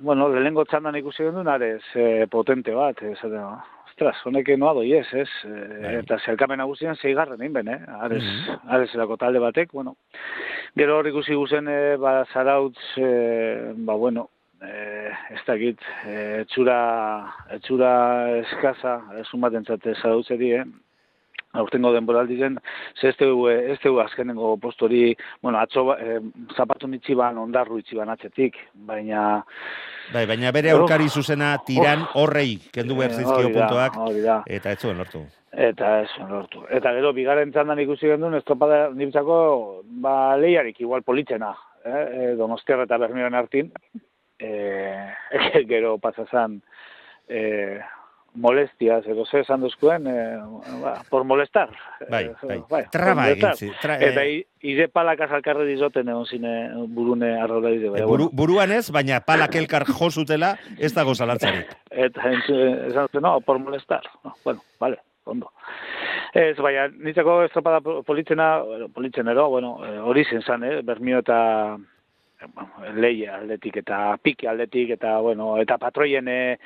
bueno, 0.00 0.28
lehenengo 0.32 0.64
txandan 0.64 0.96
ikusi 1.00 1.24
genuen 1.24 1.48
arez 1.48 1.82
e, 1.94 2.26
potente 2.32 2.74
bat, 2.76 3.00
esaten, 3.02 3.40
ba, 3.40 3.64
ostras, 3.86 4.16
honek 4.28 4.48
noa 4.58 4.74
doi 4.76 4.90
ez, 4.98 5.06
ez? 5.16 5.28
E, 5.48 5.92
eta 6.02 6.18
zerkamen 6.24 6.58
nagusian 6.60 6.96
zeigarren 7.00 7.40
egin 7.40 7.54
ben, 7.60 7.68
eh? 7.72 7.78
Arez, 8.00 8.22
Mhm. 8.24 8.58
arezerako 8.68 9.16
talde 9.16 9.38
batek, 9.40 9.72
bueno. 9.72 9.96
Gero 10.76 10.98
hor 10.98 11.06
ikusi 11.08 11.34
guzen, 11.34 11.68
e, 11.68 11.96
ba, 11.96 12.24
zarautz, 12.32 12.76
e, 12.96 13.72
ba, 13.76 13.94
bueno, 13.94 14.28
e, 14.66 15.12
ez 15.34 15.42
dakit, 15.46 15.80
e, 16.06 16.16
etxura, 16.42 16.80
etxura 17.56 17.92
eskaza, 18.42 18.98
esun 19.22 19.40
bat 19.40 19.54
entzate 19.54 19.94
zarautzeri, 20.02 20.52
eh? 20.60 20.66
aurtengo 21.56 21.92
denboraldiren, 21.92 22.58
ze 23.00 23.08
ez 23.08 23.16
dugu, 23.16 23.48
ez 23.48 23.78
dugu 23.82 24.00
azkenengo 24.00 24.56
postori, 24.60 25.16
bueno, 25.42 25.58
atzo 25.58 25.84
ba- 25.84 25.98
eh, 26.00 26.20
zapatu 26.56 26.88
nitsi 26.88 27.14
ban, 27.14 27.38
ondarru 27.38 27.78
itxi 27.78 27.96
ban 27.96 28.10
atzetik, 28.12 28.56
baina... 28.74 29.44
Bai, 30.12 30.26
baina 30.26 30.52
bere 30.52 30.70
aurkari 30.70 31.08
zuzena 31.08 31.56
tiran 31.66 32.04
horrei 32.14 32.58
kendu 32.72 32.96
behar 32.98 33.14
eh, 33.14 33.22
zizkio 33.22 33.50
puntuak, 33.54 33.96
da, 34.22 34.42
eta 34.46 34.72
ez 34.72 34.78
zuen 34.80 34.98
lortu. 34.98 35.24
eta 35.52 36.00
ez 36.02 36.10
lortu. 36.28 36.66
Eta 36.70 36.92
gero, 36.92 37.12
bigarren 37.16 37.52
txandan 37.52 37.80
ikusi 37.80 38.10
gendun, 38.12 38.34
estropada 38.36 38.90
niptzako, 38.92 39.38
ba, 40.04 40.36
lehiarik 40.36 40.80
igual 40.80 41.02
politzena, 41.02 41.54
eh? 41.84 42.04
eh, 42.04 42.34
donostiar 42.36 42.84
eta 42.84 42.98
bermioen 42.98 43.34
hartin, 43.34 43.72
eh, 44.38 45.12
gero 45.68 45.98
pasazan, 45.98 46.62
eh, 47.28 47.80
molestias, 48.36 49.06
edo 49.06 49.24
ze 49.24 49.40
esan 49.40 49.62
duzkuen, 49.62 50.06
eh, 50.06 50.36
ba, 50.82 51.02
por 51.08 51.24
molestar. 51.24 51.70
Bai, 52.10 52.26
Eh, 52.26 52.34
bai. 52.68 52.82
por 52.84 52.90
Traba 52.92 53.30
egin 53.30 53.54
zi. 53.56 53.70
Tra, 53.80 53.96
Eta 53.96 54.24
eh, 54.24 54.34
i- 54.34 54.46
ire 54.72 54.88
palakaz 54.88 55.30
alkarre 55.32 55.64
dizoten 55.64 56.08
egon 56.08 56.26
zine 56.26 56.68
burune 56.88 57.30
arraulari 57.40 57.78
de. 57.78 57.86
eh, 57.98 58.04
buru, 58.04 58.28
buruan 58.32 58.72
ez, 58.72 58.90
baina 58.92 59.20
palak 59.20 59.54
elkar 59.54 59.86
jo 59.86 60.10
zutela, 60.10 60.58
ez 60.78 60.92
dago 60.92 61.14
zalantzarik. 61.14 61.72
Eta 61.90 62.28
esan 62.30 63.06
zuten, 63.08 63.22
no, 63.22 63.40
por 63.40 63.58
molestar. 63.58 64.02
No, 64.22 64.34
bueno, 64.44 64.60
vale, 64.78 64.98
ondo. 65.24 65.50
Ez, 66.34 66.58
baina, 66.58 66.88
nitzako 66.88 67.42
estropada 67.44 67.80
po- 67.80 68.02
politzena, 68.02 68.58
bueno, 68.60 68.88
politzenero, 68.90 69.48
bueno, 69.48 69.78
eh, 69.86 69.98
hori 69.98 70.24
zen 70.26 70.42
zan, 70.42 70.62
eh, 70.64 70.82
Bermio 70.82 71.20
eta 71.24 71.78
leia 72.94 73.36
aldetik 73.38 73.76
eta 73.80 74.16
pike 74.22 74.48
aldetik 74.48 74.90
eta 74.96 75.18
bueno 75.24 75.56
eta 75.62 75.78
patroien 75.78 76.28
eh, 76.28 76.58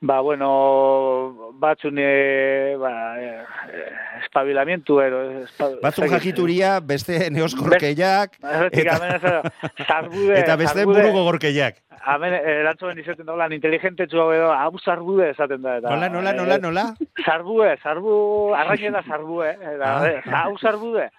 ba 0.00 0.20
bueno 0.24 1.52
batzune 1.60 2.76
ba 2.80 2.92
eh, 3.20 3.42
eh, 3.68 3.92
espabilamientu 4.24 5.00
ero 5.00 5.20
espa, 5.44 5.68
Batzuk 5.82 6.04
ez 6.04 6.10
dakit, 6.10 6.30
jakituria, 6.30 6.80
beste 6.80 7.30
neoskorkeiak, 7.30 8.38
eta- 8.72 9.42
zarbude, 9.86 10.38
eta 10.40 10.56
beste 10.56 10.80
zarbude- 10.80 11.02
buru 11.04 11.12
gogorkeiak. 11.18 11.76
Hemen 12.00 12.32
erantzuen 12.32 12.98
izaten 12.98 13.26
da, 13.28 13.34
lan 13.36 13.52
inteligente 13.52 14.06
txua 14.08 14.34
edo, 14.34 14.48
hau 14.56 14.78
zarbue 14.80 15.30
esaten 15.34 15.60
da. 15.60 15.74
Eta, 15.82 15.90
Nola, 15.92 16.08
nola, 16.08 16.32
nola, 16.32 16.56
nola? 16.58 16.84
Zarbue, 17.26 17.74
zarbu, 17.82 18.54
arraine 18.56 18.90
da 18.94 19.02
zarbue. 19.04 19.50
Eta, 19.52 19.90
Ah. 19.98 20.08
eh, 20.08 20.22
hau 20.32 20.56
zarbue. 20.58 21.10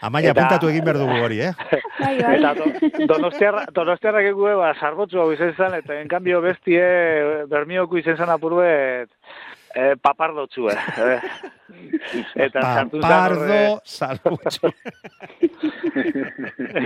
Amaia, 0.00 0.30
Eta- 0.30 0.40
apuntatu 0.46 0.70
egin 0.72 0.84
behar 0.86 0.98
dugu 1.02 1.16
hori, 1.24 1.40
eh? 1.44 1.52
Bai, 2.00 2.14
bai. 2.22 2.34
Eta 2.38 2.54
do, 2.56 2.66
donostiarra, 3.10 3.66
donostiarrak 3.76 4.24
egue, 4.30 4.54
ba, 4.56 4.70
zarbotzu 4.80 5.20
hau 5.20 5.28
izen 5.34 5.52
zen, 5.58 5.74
eta 5.82 5.98
en 6.00 6.08
cambio 6.08 6.40
bestie, 6.40 6.80
bermioko 7.50 7.98
izen 8.00 8.16
zen 8.16 8.32
apurbet, 8.32 9.10
eh, 9.74 9.94
papardotxue. 10.00 10.72
Eh. 10.72 11.20
Eta 12.34 12.60
sartu 12.60 12.98
horre, 12.98 13.06
Papardo, 13.06 13.80
salbutxu. 13.84 14.70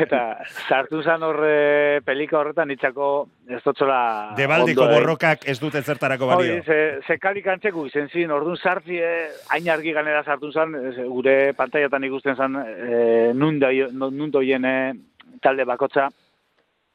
eta 0.05 0.20
sartu 0.68 1.01
zen 1.03 1.22
horre 1.24 2.01
pelika 2.05 2.37
horretan 2.39 2.70
itxako 2.74 3.07
ez 3.49 3.61
dotzola 3.64 4.35
Debaldeko 4.37 4.82
ondo 4.85 4.93
egin. 4.93 5.01
borrokak 5.03 5.47
ez 5.49 5.59
dute 5.61 5.82
zertarako 5.82 6.26
balio. 6.28 6.62
ze, 6.64 7.01
ze 7.07 7.18
kalik 7.18 7.47
antzeko 7.49 7.87
izen 7.87 8.09
zin, 8.12 8.30
orduan 8.30 8.57
sartzi, 8.61 8.99
eh, 9.01 9.28
hain 9.51 9.68
argi 9.70 9.93
ganera 9.93 10.22
sartu 10.24 10.49
ez, 10.49 10.97
gure 11.09 11.53
pantaiatan 11.55 12.05
ikusten 12.05 12.37
zen, 12.37 12.57
eh, 12.57 13.32
nun, 13.35 13.59
doi- 13.61 13.91
nun 13.93 14.30
doien 14.30 14.64
eh, 14.64 14.93
talde 15.41 15.64
bakotza, 15.64 16.09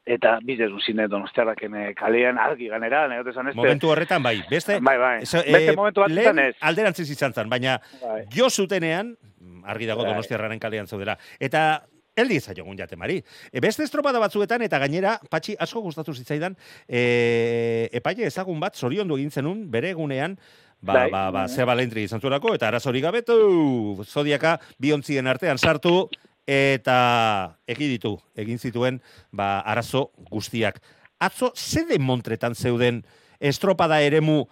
eta 0.06 0.38
bizedun 0.42 0.80
zine 0.80 1.06
donostiarrak 1.08 1.62
ene 1.62 1.94
kalean 1.94 2.38
argi 2.38 2.68
ganera, 2.72 3.06
negote 3.08 3.32
zan 3.34 3.48
este. 3.48 3.56
Momentu 3.60 3.90
horretan, 3.92 4.22
bai. 4.22 4.40
Beste, 4.50 4.78
Bai, 4.80 4.96
bai. 4.98 5.22
Eso, 5.22 5.38
Beste 5.44 5.72
eh, 5.72 5.76
momentu 5.76 6.00
bat 6.00 6.10
lehen 6.10 6.38
ez. 6.38 6.54
alderantziz 6.60 7.08
izan 7.10 7.32
zen, 7.32 7.48
baina 7.50 7.78
Bai. 8.02 8.24
jo 8.34 8.48
zutenean, 8.50 9.16
argi 9.64 9.86
dago 9.86 10.02
Bai. 10.02 10.12
donostiarraren 10.12 10.58
kalean 10.58 10.86
zaudela, 10.88 11.18
eta 11.38 11.84
eldi 12.16 12.40
zaiogun 12.40 12.76
jatemari. 12.76 13.20
E, 13.52 13.60
beste 13.60 13.84
estropada 13.84 14.18
batzuetan, 14.18 14.62
eta 14.62 14.78
gainera, 14.82 15.18
patxi 15.30 15.54
asko 15.58 15.80
gustatu 15.80 16.12
zitzaidan, 16.12 16.56
e, 16.88 17.88
epaile 17.92 18.26
ezagun 18.26 18.58
bat, 18.60 18.74
zoriondu 18.76 19.16
egin 19.16 19.30
zenun, 19.30 19.62
bere 19.70 19.90
egunean, 19.94 20.34
ba, 20.80 20.94
Bai. 20.94 21.10
ba, 21.10 21.30
ba, 21.30 21.46
ze 21.48 21.64
balentri 21.64 22.02
izan 22.08 22.20
zuelako, 22.20 22.54
eta 22.56 22.68
arazori 22.68 23.00
gabetu, 23.00 24.02
zodiaka, 24.04 24.58
biontzien 24.78 25.26
artean 25.30 25.58
sartu, 25.58 26.08
eta 26.50 27.58
egiditu, 27.70 28.16
egin 28.34 28.58
zituen, 28.58 28.98
ba, 29.30 29.60
arazo 29.60 30.08
guztiak. 30.32 30.80
Atzo, 31.22 31.52
ze 31.54 31.84
demontretan 31.86 32.56
zeuden 32.56 33.04
estropada 33.38 34.00
eremu 34.02 34.42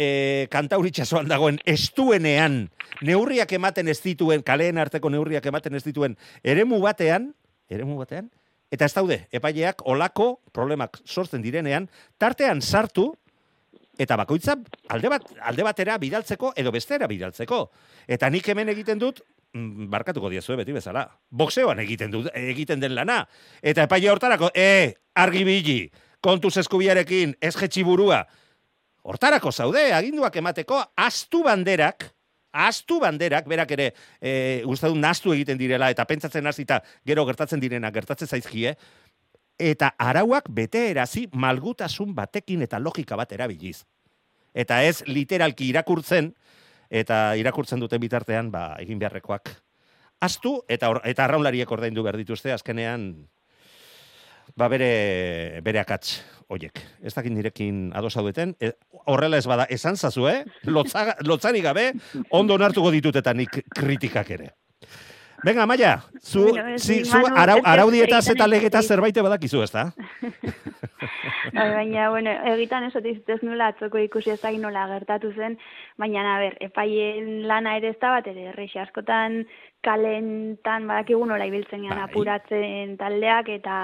e, 0.00 0.48
kantauritxasoan 0.50 1.28
dagoen 1.28 1.60
estuenean 1.68 2.62
neurriak 3.04 3.52
ematen 3.52 3.90
ez 3.92 3.98
dituen, 4.00 4.42
kaleen 4.46 4.80
arteko 4.80 5.10
neurriak 5.12 5.46
ematen 5.50 5.76
ez 5.76 5.84
dituen 5.84 6.16
eremu 6.42 6.80
batean, 6.80 7.34
eremu 7.68 7.98
batean, 8.00 8.30
eta 8.72 8.86
ez 8.86 8.94
daude, 8.94 9.18
epaileak 9.34 9.84
olako 9.84 10.38
problemak 10.56 11.02
sortzen 11.04 11.42
direnean, 11.44 11.90
tartean 12.18 12.62
sartu, 12.62 13.10
eta 14.00 14.16
bakoitza 14.16 14.56
alde, 14.88 15.10
bat, 15.12 15.26
alde 15.44 15.66
batera 15.66 15.98
bidaltzeko 16.00 16.54
edo 16.56 16.72
bestera 16.72 17.10
bidaltzeko. 17.10 17.66
Eta 18.08 18.30
nik 18.32 18.48
hemen 18.48 18.72
egiten 18.72 19.02
dut, 19.02 19.20
barkatuko 19.52 20.30
diezue 20.30 20.56
beti 20.60 20.72
bezala, 20.72 21.06
boxeoan 21.30 21.80
egiten 21.82 22.12
dut, 22.12 22.28
egiten 22.34 22.80
den 22.80 22.94
lana. 22.94 23.24
Eta 23.62 23.88
epaile 23.88 24.10
hortarako, 24.12 24.52
e, 24.54 24.94
argi 25.14 25.42
bili, 25.44 25.80
kontuz 26.22 26.56
eskubiarekin, 26.62 27.34
ez 27.40 27.56
jetxi 27.56 27.82
burua, 27.84 28.24
Hortarako 29.00 29.52
zaude, 29.52 29.90
aginduak 29.96 30.34
emateko, 30.36 30.80
astu 31.00 31.42
banderak, 31.46 32.04
astu 32.52 32.98
banderak, 33.00 33.46
berak 33.48 33.70
ere, 33.72 33.86
e, 34.20 34.32
uste 34.68 34.90
dut, 34.90 35.00
nastu 35.00 35.32
egiten 35.32 35.58
direla, 35.60 35.88
eta 35.92 36.04
pentsatzen 36.04 36.46
hasita 36.46 36.80
gero 37.06 37.24
gertatzen 37.28 37.62
direna, 37.62 37.90
gertatzen 37.94 38.28
zaizkie, 38.28 38.74
eta 39.60 39.94
arauak 40.00 40.50
bete 40.52 40.86
erazi 40.90 41.26
malgutasun 41.32 42.12
batekin 42.16 42.66
eta 42.66 42.80
logika 42.80 43.16
bat 43.16 43.32
erabiliz. 43.32 43.84
Eta 44.52 44.82
ez 44.84 45.00
literalki 45.06 45.68
irakurtzen, 45.70 46.32
eta 46.90 47.36
irakurtzen 47.38 47.80
duten 47.80 48.02
bitartean, 48.02 48.50
ba, 48.50 48.74
egin 48.82 48.98
beharrekoak. 48.98 49.54
Astu, 50.20 50.58
eta, 50.68 50.90
or, 50.90 51.00
eta 51.08 51.24
arraunlariek 51.24 51.70
ordaindu 51.70 52.02
behar 52.04 52.18
dituzte, 52.20 52.52
azkenean, 52.52 53.12
ba 54.58 54.68
bere, 54.68 55.60
bere 55.64 55.80
akats 55.80 56.18
hoiek. 56.50 56.82
Ez 57.02 57.14
dakit 57.14 57.32
nirekin 57.32 57.90
ados 57.96 58.12
zaudeten, 58.18 58.56
e, 58.60 58.72
horrela 59.06 59.38
ez 59.38 59.46
bada, 59.46 59.68
esan 59.70 59.96
zazu, 59.96 60.26
eh? 60.28 60.42
Lotza, 60.66 61.14
lotzari 61.28 61.62
gabe, 61.64 61.92
ondo 62.30 62.58
onartuko 62.58 62.90
ditut 62.90 63.16
eta 63.22 63.34
nik 63.34 63.62
kritikak 63.70 64.34
ere. 64.38 64.50
Venga, 65.42 65.64
Maia, 65.64 66.02
zu, 66.20 66.50
Bueno, 66.50 66.78
zi, 66.78 67.02
zu 67.04 67.16
arau, 67.32 67.60
araudietaz 67.64 68.26
egiten 68.26 68.36
eta 68.36 68.46
legetaz 68.46 68.82
dakit. 68.82 68.88
zerbait 68.88 69.20
badakizu, 69.24 69.62
ez 69.62 69.70
da? 69.72 69.86
Bai, 71.54 71.68
baina, 71.72 72.10
bueno, 72.10 72.30
egitan 72.52 72.84
ez 72.84 72.92
ez 72.96 73.38
nula 73.42 73.70
atzoko 73.72 73.98
ikusi 73.98 74.30
ez 74.30 74.40
dakit 74.40 74.60
nola 74.60 74.86
gertatu 74.88 75.32
zen, 75.32 75.56
baina, 76.00 76.24
a 76.34 76.38
ber, 76.40 76.56
epaien 76.64 77.44
lana 77.48 77.76
ere 77.78 77.92
ez 77.94 77.98
da 78.00 78.14
bat 78.16 78.28
ere, 78.30 78.50
errexe 78.54 78.80
askotan 78.82 79.44
kalentan 79.84 80.86
badakigu 80.88 81.24
nola 81.28 81.46
ibiltzen 81.48 81.86
Bai. 81.88 81.98
apuratzen 82.04 82.96
taldeak, 83.00 83.48
eta 83.60 83.76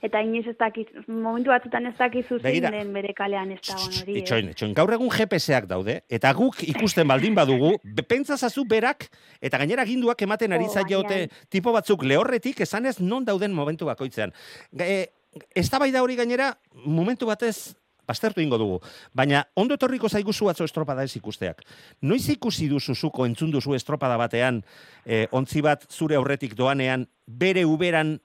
eta 0.00 0.22
inoiz 0.24 0.46
ez 0.48 0.56
dakiz, 0.56 0.86
momentu 1.06 1.52
batzutan 1.52 1.86
ez 1.90 1.94
dakizu 1.98 2.38
zein 2.40 2.64
den 2.64 2.92
bere 2.94 3.12
kalean 3.16 3.50
ez 3.52 3.60
dagoen 3.66 3.98
hori. 4.00 4.16
Itxoin, 4.22 4.48
itxoin. 4.54 4.72
Gaur 4.78 4.94
egun 4.96 5.12
GPS-ak 5.12 5.66
daude, 5.68 5.98
eta 6.08 6.32
guk 6.36 6.62
ikusten 6.64 7.08
baldin 7.08 7.36
badugu, 7.36 7.74
pentsazazu 8.08 8.64
berak, 8.68 9.10
eta 9.42 9.60
gainera 9.60 9.84
ginduak 9.84 10.22
ematen 10.24 10.56
ari 10.56 10.70
Oh, 10.70 10.72
zaiote 10.72 11.28
tipo 11.50 11.72
batzuk 11.72 12.04
lehorretik, 12.06 12.60
esanez 12.64 12.98
non 13.00 13.24
dauden 13.26 13.52
momentu 13.52 13.88
bakoitzean. 13.90 14.32
E, 14.72 15.10
eztabaida 15.54 16.02
hori 16.02 16.16
gainera, 16.16 16.54
momentu 16.86 17.28
batez, 17.28 17.74
baztertu 18.10 18.42
ingo 18.42 18.58
dugu. 18.60 18.80
Baina, 19.14 19.44
ondo 19.54 19.78
etorriko 19.78 20.10
zaiguzu 20.10 20.50
atzo 20.50 20.66
estropada 20.68 21.04
ez 21.06 21.14
ikusteak. 21.16 21.62
Noiz 22.02 22.26
ikusi 22.34 22.68
duzu 22.70 22.94
zuko 22.98 23.26
entzun 23.26 23.50
duzu 23.54 23.74
estropada 23.78 24.18
batean, 24.20 24.62
e, 25.06 25.26
ontzi 25.30 25.62
bat 25.62 25.86
zure 25.90 26.18
aurretik 26.18 26.56
doanean, 26.58 27.06
bere 27.26 27.64
uberan 27.64 28.16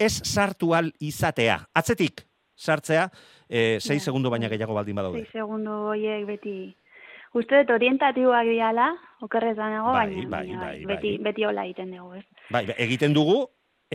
ez 0.00 0.14
sartu 0.24 0.72
al 0.74 0.92
izatea. 1.04 1.58
Atzetik, 1.74 2.22
sartzea, 2.56 3.08
e, 3.48 3.78
6 3.80 3.98
Ja. 3.98 4.04
segundo 4.06 4.30
baina 4.30 4.48
gehiago 4.48 4.74
baldin 4.74 4.96
badaude. 4.96 5.24
Sei 5.26 5.40
segundo 5.42 5.82
horiek 5.90 6.26
beti... 6.26 6.54
Uste 7.32 7.62
dut 7.62 7.70
orientatiboak 7.72 8.44
diala, 8.44 8.90
okerrez 9.24 9.54
banago, 9.56 9.92
Bai, 9.94 10.02
baina, 10.10 10.28
bai, 10.28 10.40
baina 10.46 10.58
bai, 10.60 10.84
beti, 10.84 11.12
bai. 11.16 11.24
beti 11.30 11.44
hola 11.48 11.62
egiten 11.64 11.94
dugu, 11.96 12.18
ez? 12.18 12.24
Bai, 12.52 12.60
egiten 12.76 13.14
dugu, 13.16 13.36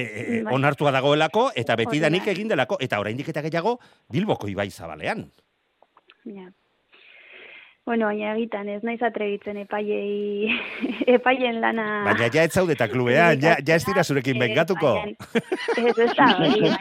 e, 0.02 0.38
e, 0.38 0.44
Bai. 0.46 0.54
onartua 0.54 0.94
dagoelako, 0.94 1.50
eta 1.56 1.74
Hori 1.74 1.86
betidanik 1.86 2.26
da. 2.26 2.32
egin 2.36 2.54
delako, 2.54 2.78
eta 2.80 3.00
oraindik 3.02 3.30
eta 3.34 3.44
gehiago, 3.46 3.78
Bilboko 4.14 4.50
ibai 4.52 4.70
zabalean. 4.70 5.28
Ja. 6.26 6.52
Bueno, 7.88 8.08
baina 8.10 8.34
egitan 8.36 8.68
ez 8.68 8.82
naiz 8.84 9.00
atrebitzen 9.08 9.62
epaiei 9.62 10.50
epaien 11.16 11.62
lana... 11.64 11.86
Baina 12.04 12.28
ja 12.34 12.44
ez 12.44 12.52
zaudeta 12.52 12.90
klubean, 12.92 13.40
ja, 13.40 13.54
ja 13.64 13.78
ez 13.80 13.86
dira 13.88 14.04
zurekin 14.04 14.36
Eh, 14.36 14.42
bengatuko. 14.42 14.90
baina- 14.98 15.16
Ez, 15.78 15.94
ez 16.04 16.10
da, 16.18 16.26
hori. 16.36 16.60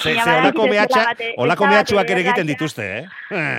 Ze, 0.00 0.14
Baina 0.14 0.24
ze 0.24 0.36
olako, 0.40 0.66
mehatxa, 0.72 1.02
olako 1.44 1.66
mehatxuak 1.68 2.08
ere 2.14 2.22
egiten 2.24 2.48
dituzte, 2.48 2.86
eh? 3.02 3.04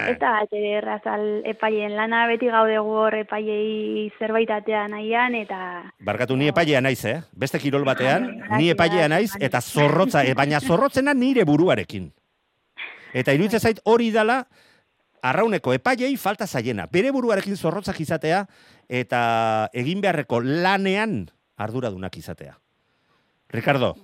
Ez 0.10 0.18
da 0.18 0.32
bat 0.40 0.58
ere 0.58 0.72
errazal 0.80 1.26
epaien 1.54 1.94
lana, 1.96 2.24
beti 2.34 2.50
gaude 2.50 2.80
hor 2.82 3.14
epaiei 3.22 4.10
zerbait 4.18 4.50
atea 4.58 4.88
nahian, 4.90 5.36
eta... 5.38 5.60
Barkatu 6.02 6.34
ni 6.38 6.50
epailea 6.50 6.82
naiz, 6.82 7.04
eh? 7.06 7.20
Beste 7.38 7.62
kirol 7.62 7.86
batean, 7.86 8.26
Bai, 8.50 8.58
ni 8.64 8.72
epailea 8.74 9.06
naiz, 9.14 9.36
eta 9.40 9.62
zorrotza, 9.62 10.26
e, 10.26 10.34
baina 10.34 10.60
zorrotzena 10.66 11.14
nire 11.14 11.46
buruarekin. 11.46 12.10
Eta 13.14 13.38
iruditzen 13.38 13.60
zait 13.70 13.80
hori 13.86 14.10
dala, 14.12 14.48
arrauneko 15.22 15.74
epaiei 15.74 16.16
falta 16.18 16.48
zaiena. 16.48 16.88
Bere 16.92 17.12
buruarekin 17.12 17.58
zorrotzak 17.58 18.00
izatea, 18.02 18.46
eta 18.88 19.22
egin 19.74 20.02
beharreko 20.02 20.42
lanean 20.44 21.26
arduradunak 21.58 22.18
izatea. 22.18 22.58
Ricardo, 23.50 23.96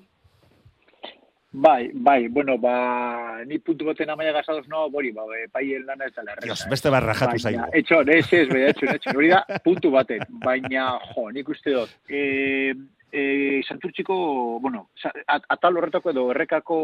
Bai, 1.55 1.91
bai, 1.93 2.27
bueno, 2.29 2.57
ba, 2.57 3.43
ni 3.45 3.59
puntu 3.59 3.85
baten 3.85 4.09
amaia 4.09 4.31
gazadoz 4.33 4.65
no, 4.67 4.87
bori, 4.89 5.11
ba, 5.13 5.21
epaien 5.37 5.85
lana 5.85 6.07
ez 6.07 6.15
dela 6.15 6.31
erreza. 6.31 6.47
Dios, 6.47 6.65
beste 6.71 6.89
barrajatu 6.89 7.37
Baina, 7.37 7.43
zaigu. 7.43 7.67
Etxon, 7.77 8.09
ez, 8.09 8.25
ez, 8.33 8.47
bai, 8.49 8.61
etxon, 8.71 8.89
etxon. 8.95 9.19
Hori 9.19 9.29
da, 9.29 9.43
puntu 9.61 9.91
baten. 9.93 10.23
Baina, 10.41 10.87
jo, 11.11 11.27
nik 11.35 11.51
uste 11.53 11.75
dut. 11.75 11.93
E, 12.09 12.73
e, 13.13 13.61
Santurtziko, 13.67 14.59
bueno, 14.59 14.87
atal 15.27 15.77
horretako 15.77 16.09
edo 16.09 16.23
errekako, 16.33 16.77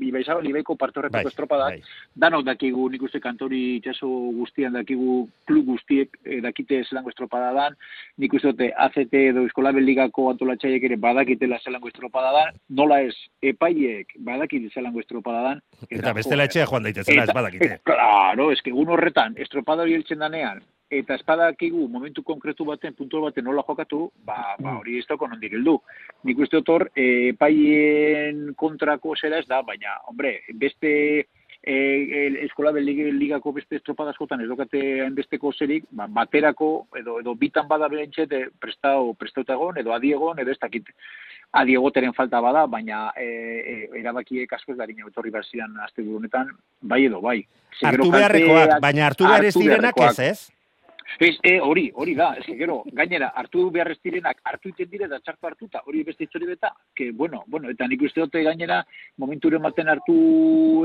ibaizaba, 0.00 0.40
ibaiko 0.48 0.76
parte 0.80 1.00
horretako 1.02 1.28
Bai, 1.28 1.32
estropadak, 1.32 1.74
bai. 1.76 1.82
danok 2.24 2.46
dakigu, 2.48 2.86
nik 2.90 3.02
uste 3.04 3.20
kantori 3.20 3.60
itxaso 3.76 4.08
guztian 4.38 4.72
dakigu, 4.78 5.18
klub 5.44 5.66
guztiek 5.74 6.16
eh, 6.24 6.40
dakite 6.40 6.80
zelango 6.88 7.12
estropada 7.12 7.52
dan, 7.52 7.76
nik 8.16 8.32
uste 8.32 8.54
dute 8.54 8.70
ACT 8.86 9.14
edo 9.20 9.44
Eskolabel 9.46 9.84
Ligako 9.84 10.30
antolatxaiek 10.32 10.88
ere 10.88 10.96
badakitela 10.96 11.60
zelango 11.62 11.92
estropada 11.92 12.32
dan, 12.38 12.56
nola 12.70 13.02
ez, 13.04 13.14
epaiek 13.44 14.16
badakite 14.24 14.72
zelango 14.72 15.04
estropada 15.04 15.42
dan. 15.50 15.62
Eta 15.90 16.14
jo, 16.16 16.40
etxea 16.40 16.66
joan 16.66 16.88
daitezela, 16.88 17.22
ez 17.24 17.28
Eta- 17.28 17.36
badakite. 17.40 17.80
Claro, 17.84 18.50
es 18.52 18.62
que 18.62 18.70
egun 18.70 18.88
horretan, 18.96 19.34
estropada 19.36 19.82
hori 19.84 19.94
heltzen 19.98 20.18
danean, 20.24 20.62
eta 21.00 21.18
espadakigu 21.18 21.86
momentu 21.88 22.22
konkretu 22.22 22.66
baten, 22.68 22.94
puntu 22.94 23.22
baten 23.24 23.44
nola 23.44 23.64
jokatu, 23.66 24.08
ba, 24.26 24.56
ba 24.60 24.76
hori 24.78 24.98
ez 24.98 25.06
dauko 25.08 25.28
nondik 25.28 25.56
heldu. 25.56 25.78
Nik 26.24 26.38
uste 26.38 26.60
dut 26.60 26.74
hor, 26.74 26.88
e, 26.94 27.30
epaien 27.32 28.52
kontrako 28.56 29.16
zera 29.16 29.40
ez 29.42 29.48
da, 29.50 29.62
baina, 29.66 29.98
hombre, 30.10 30.38
beste 30.60 30.92
e, 31.64 32.44
eskola 32.44 32.72
ligako 32.72 33.52
beste 33.52 33.76
estropada 33.76 34.12
askotan 34.12 34.42
ez 34.44 34.48
dokate 34.48 34.80
hainbesteko 35.04 35.52
zerik, 35.52 35.86
ba, 35.90 36.06
baterako 36.06 36.86
edo 37.00 37.18
edo 37.20 37.34
bitan 37.34 37.68
bada 37.68 37.88
berentxet 37.88 38.32
e, 38.32 38.42
prestau 38.60 39.14
prestautagon 39.14 39.78
edo 39.80 39.94
adiegon 39.96 40.38
edo 40.38 40.52
ez 40.52 40.60
dakit 40.60 40.92
adiegoteren 41.54 42.12
falta 42.12 42.40
bada, 42.42 42.66
baina 42.66 43.12
e, 43.16 43.24
e, 43.24 43.74
erabakiek 44.00 44.52
asko 44.52 44.74
ez 44.74 44.78
darin 44.78 45.06
etorri 45.06 45.30
berzian 45.30 45.76
azte 45.84 46.02
honetan, 46.02 46.50
bai 46.82 47.04
edo 47.06 47.20
bai. 47.22 47.38
Hartu 47.82 48.10
beharrekoak, 48.10 48.76
baina 48.82 49.06
hartu 49.06 49.28
behar 49.28 49.46
ez 49.46 49.54
direnak 49.54 50.00
ez, 50.10 50.18
ez? 50.18 50.50
Ez, 51.18 51.36
e, 51.42 51.60
hori, 51.60 51.90
hori 51.94 52.14
da, 52.18 52.32
ez 52.38 52.56
gero, 52.58 52.82
gainera, 52.92 53.30
hartu 53.38 53.68
behar 53.70 53.92
ez 53.92 53.98
direnak, 54.02 54.40
hartu 54.44 54.70
iten 54.72 54.90
dire 54.90 55.08
da 55.08 55.20
txartu 55.22 55.46
hartuta, 55.46 55.82
hori 55.86 56.02
beste 56.06 56.26
itzori 56.26 56.48
beta, 56.48 56.72
que, 56.96 57.10
bueno, 57.12 57.44
bueno, 57.46 57.70
eta 57.70 57.86
nik 57.88 58.02
uste 58.02 58.20
dute 58.24 58.42
gainera, 58.42 58.80
momentu 59.18 59.52
maten 59.62 59.88
hartu 59.88 60.16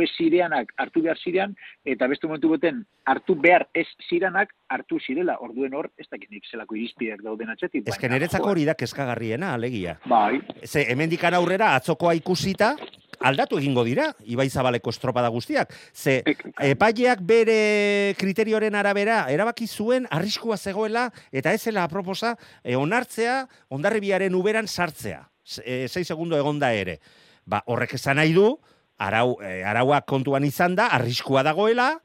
ez 0.03 0.09
zireanak, 0.17 0.73
hartu 0.77 1.01
behar 1.01 1.17
zirean, 1.17 1.55
eta 1.85 2.07
beste 2.07 2.27
momentu 2.27 2.49
beten, 2.53 2.85
hartu 3.05 3.35
behar 3.35 3.67
ez 3.73 3.87
zireanak, 4.09 4.53
hartu 4.69 4.99
zirela, 4.99 5.39
orduen 5.39 5.73
hor, 5.73 5.89
ez 5.97 6.07
dakit 6.11 6.29
nik 6.29 6.45
zelako 6.51 6.75
irizpideak 6.75 7.23
dauden 7.25 7.49
atxetik. 7.49 7.87
Ez 7.87 7.97
generetzako 7.97 8.51
hori 8.53 8.65
da 8.69 8.75
keskagarriena, 8.77 9.53
alegia. 9.53 9.97
Bai. 10.05 10.41
Ze, 10.65 10.85
hemen 10.91 11.09
aurrera, 11.33 11.75
atzokoa 11.75 12.13
ikusita, 12.13 12.75
aldatu 13.19 13.59
egingo 13.59 13.83
dira, 13.83 14.09
Ibai 14.25 14.49
Zabaleko 14.49 14.91
estropada 14.93 15.29
guztiak. 15.33 15.73
Ze, 15.93 16.21
epaileak 16.69 17.21
bere 17.25 18.15
kriterioren 18.19 18.75
arabera, 18.75 19.25
erabaki 19.31 19.67
zuen 19.67 20.07
arriskua 20.09 20.57
zegoela, 20.57 21.09
eta 21.31 21.53
ez 21.53 21.61
zela 21.69 21.83
aproposa, 21.83 22.35
e, 22.63 22.75
onartzea, 22.75 23.41
ondarribiaren 23.69 24.35
uberan 24.35 24.67
sartzea. 24.67 25.23
E, 25.63 25.87
sei 25.87 26.05
segundo 26.05 26.37
egonda 26.37 26.71
ere. 26.73 26.99
Ba, 27.45 27.63
horrek 27.65 27.95
esan 27.97 28.19
nahi 28.21 28.35
du, 28.35 28.53
arau, 28.99 29.39
e, 29.41 29.63
arauak 29.63 30.05
kontuan 30.07 30.45
izan 30.45 30.75
da, 30.77 30.89
arriskua 30.95 31.43
dagoela, 31.43 31.95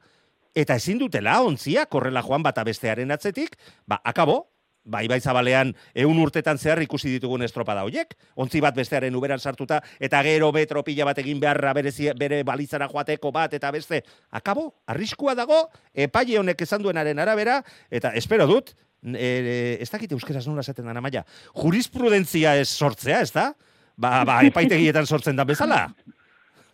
eta 0.55 0.77
ezin 0.79 0.99
dutela, 0.99 1.41
ontzia, 1.43 1.85
korrela 1.91 2.23
joan 2.23 2.43
bata 2.43 2.63
bestearen 2.63 3.11
atzetik, 3.11 3.57
ba, 3.85 3.99
akabo, 4.03 4.45
bai 4.85 5.07
bai 5.09 5.19
zabalean 5.19 5.73
eun 5.97 6.19
urtetan 6.21 6.57
zehar 6.61 6.81
ikusi 6.85 7.09
ditugun 7.17 7.43
estropada 7.43 7.83
hoiek, 7.83 8.13
ontzi 8.37 8.61
bat 8.61 8.75
bestearen 8.77 9.15
uberan 9.17 9.41
sartuta, 9.41 9.81
eta 9.99 10.21
gero 10.23 10.51
betro 10.55 10.83
pila 10.85 11.09
bat 11.09 11.19
egin 11.19 11.41
beharra 11.41 11.73
bere, 11.73 11.91
bere 12.17 12.43
balizara 12.47 12.87
joateko 12.91 13.31
bat, 13.35 13.53
eta 13.57 13.71
beste, 13.73 14.03
akabo, 14.31 14.71
arriskua 14.87 15.35
dago, 15.35 15.65
epaile 15.93 16.39
honek 16.39 16.61
esan 16.61 16.85
duenaren 16.85 17.19
arabera, 17.19 17.61
eta 17.89 18.13
espero 18.15 18.47
dut, 18.47 18.75
e, 19.01 19.77
ez 19.81 19.89
dakit 19.89 20.11
euskeraz 20.13 20.45
nola 20.47 20.63
zaten 20.63 20.85
dana 20.85 21.01
maia, 21.01 21.25
jurisprudentzia 21.57 22.55
ez 22.61 22.69
sortzea, 22.69 23.21
ez 23.25 23.33
da? 23.33 23.51
Ba, 23.97 24.21
ba, 24.27 24.41
epaitegietan 24.51 25.07
sortzen 25.07 25.35
da 25.35 25.47
bezala? 25.47 25.87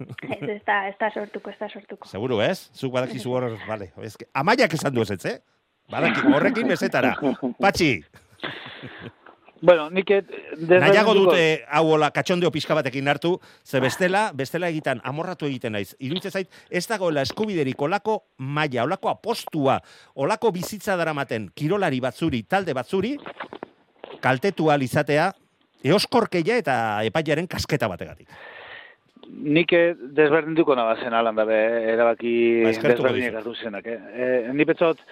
Ez, 0.02 0.42
ez 0.50 0.62
da, 0.66 0.88
ez 0.90 0.96
da 1.00 1.12
sortuko, 1.14 1.52
ez 1.52 1.60
da 1.60 1.70
sortuko. 1.70 2.10
Seguro, 2.10 2.40
ez? 2.42 2.72
Zuk 2.74 2.94
badakizu 2.96 3.36
hor, 3.38 3.52
vale. 3.68 3.92
Amaiak 4.34 4.74
esan 4.74 4.96
du 4.96 5.04
ez, 5.06 5.14
eh? 5.30 5.38
Badaki, 5.92 6.28
horrekin 6.34 6.72
bezetara. 6.72 7.16
Patxi. 7.60 7.92
Bueno, 9.62 9.92
nik 9.94 10.10
Nahiago 10.58 11.14
dute 11.14 11.42
hau 11.70 11.84
hola 11.94 12.10
katxondeo 12.16 12.50
pixka 12.52 12.74
batekin 12.74 13.08
hartu, 13.12 13.36
ze 13.64 13.80
bestela, 13.80 14.32
bestela 14.34 14.72
egiten, 14.74 15.02
amorratu 15.06 15.46
egiten 15.46 15.76
naiz. 15.78 15.94
Iruitze 16.00 16.32
zait, 16.32 16.50
ez 16.72 16.88
dagoela 16.90 17.22
eskubiderik 17.22 17.82
olako 17.82 18.24
maila, 18.38 18.88
olako 18.88 19.12
apostua, 19.14 19.78
olako 20.16 20.52
bizitza 20.56 20.98
daramaten, 20.98 21.52
kirolari 21.54 22.02
batzuri, 22.02 22.42
talde 22.50 22.74
batzuri, 22.74 23.14
kaltetua 24.22 24.80
izatea, 24.82 25.30
eoskorkeia 25.86 26.58
eta 26.64 26.76
epaiaren 27.06 27.48
kasketa 27.48 27.90
bategatik. 27.92 28.30
Nik 29.32 29.70
desberdinduko 30.18 30.74
nabazen 30.76 31.14
alan 31.14 31.38
dabe, 31.38 31.58
erabaki 31.94 32.34
ba, 32.64 32.72
desberdinek 32.74 33.38
hartu 33.38 33.54
zenak. 33.56 33.86
Eh? 33.88 34.00
E, 34.12 34.54
ni 34.58 34.66
petzot, 34.66 35.06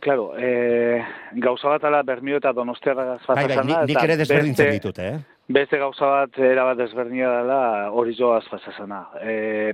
Claro, 0.00 0.32
eh, 0.38 1.02
gauza 1.42 1.68
bat 1.68 1.84
ala 1.84 2.02
Bermio 2.02 2.38
eta 2.38 2.52
Donostia 2.52 2.94
da 2.94 3.04
bai, 3.26 3.46
bai, 3.48 3.64
nik 3.86 4.02
ere 4.02 4.16
desberdintzen 4.16 4.70
ditut, 4.76 4.98
eh? 5.02 5.18
Beste 5.46 5.76
gauza 5.76 6.08
bat 6.08 6.38
era 6.40 6.64
bat 6.70 6.78
desberdina 6.78 7.30
dela 7.42 7.60
hori 7.92 8.14
jo 8.16 8.32
azpasasana. 8.32 9.00
Eh, 9.20 9.72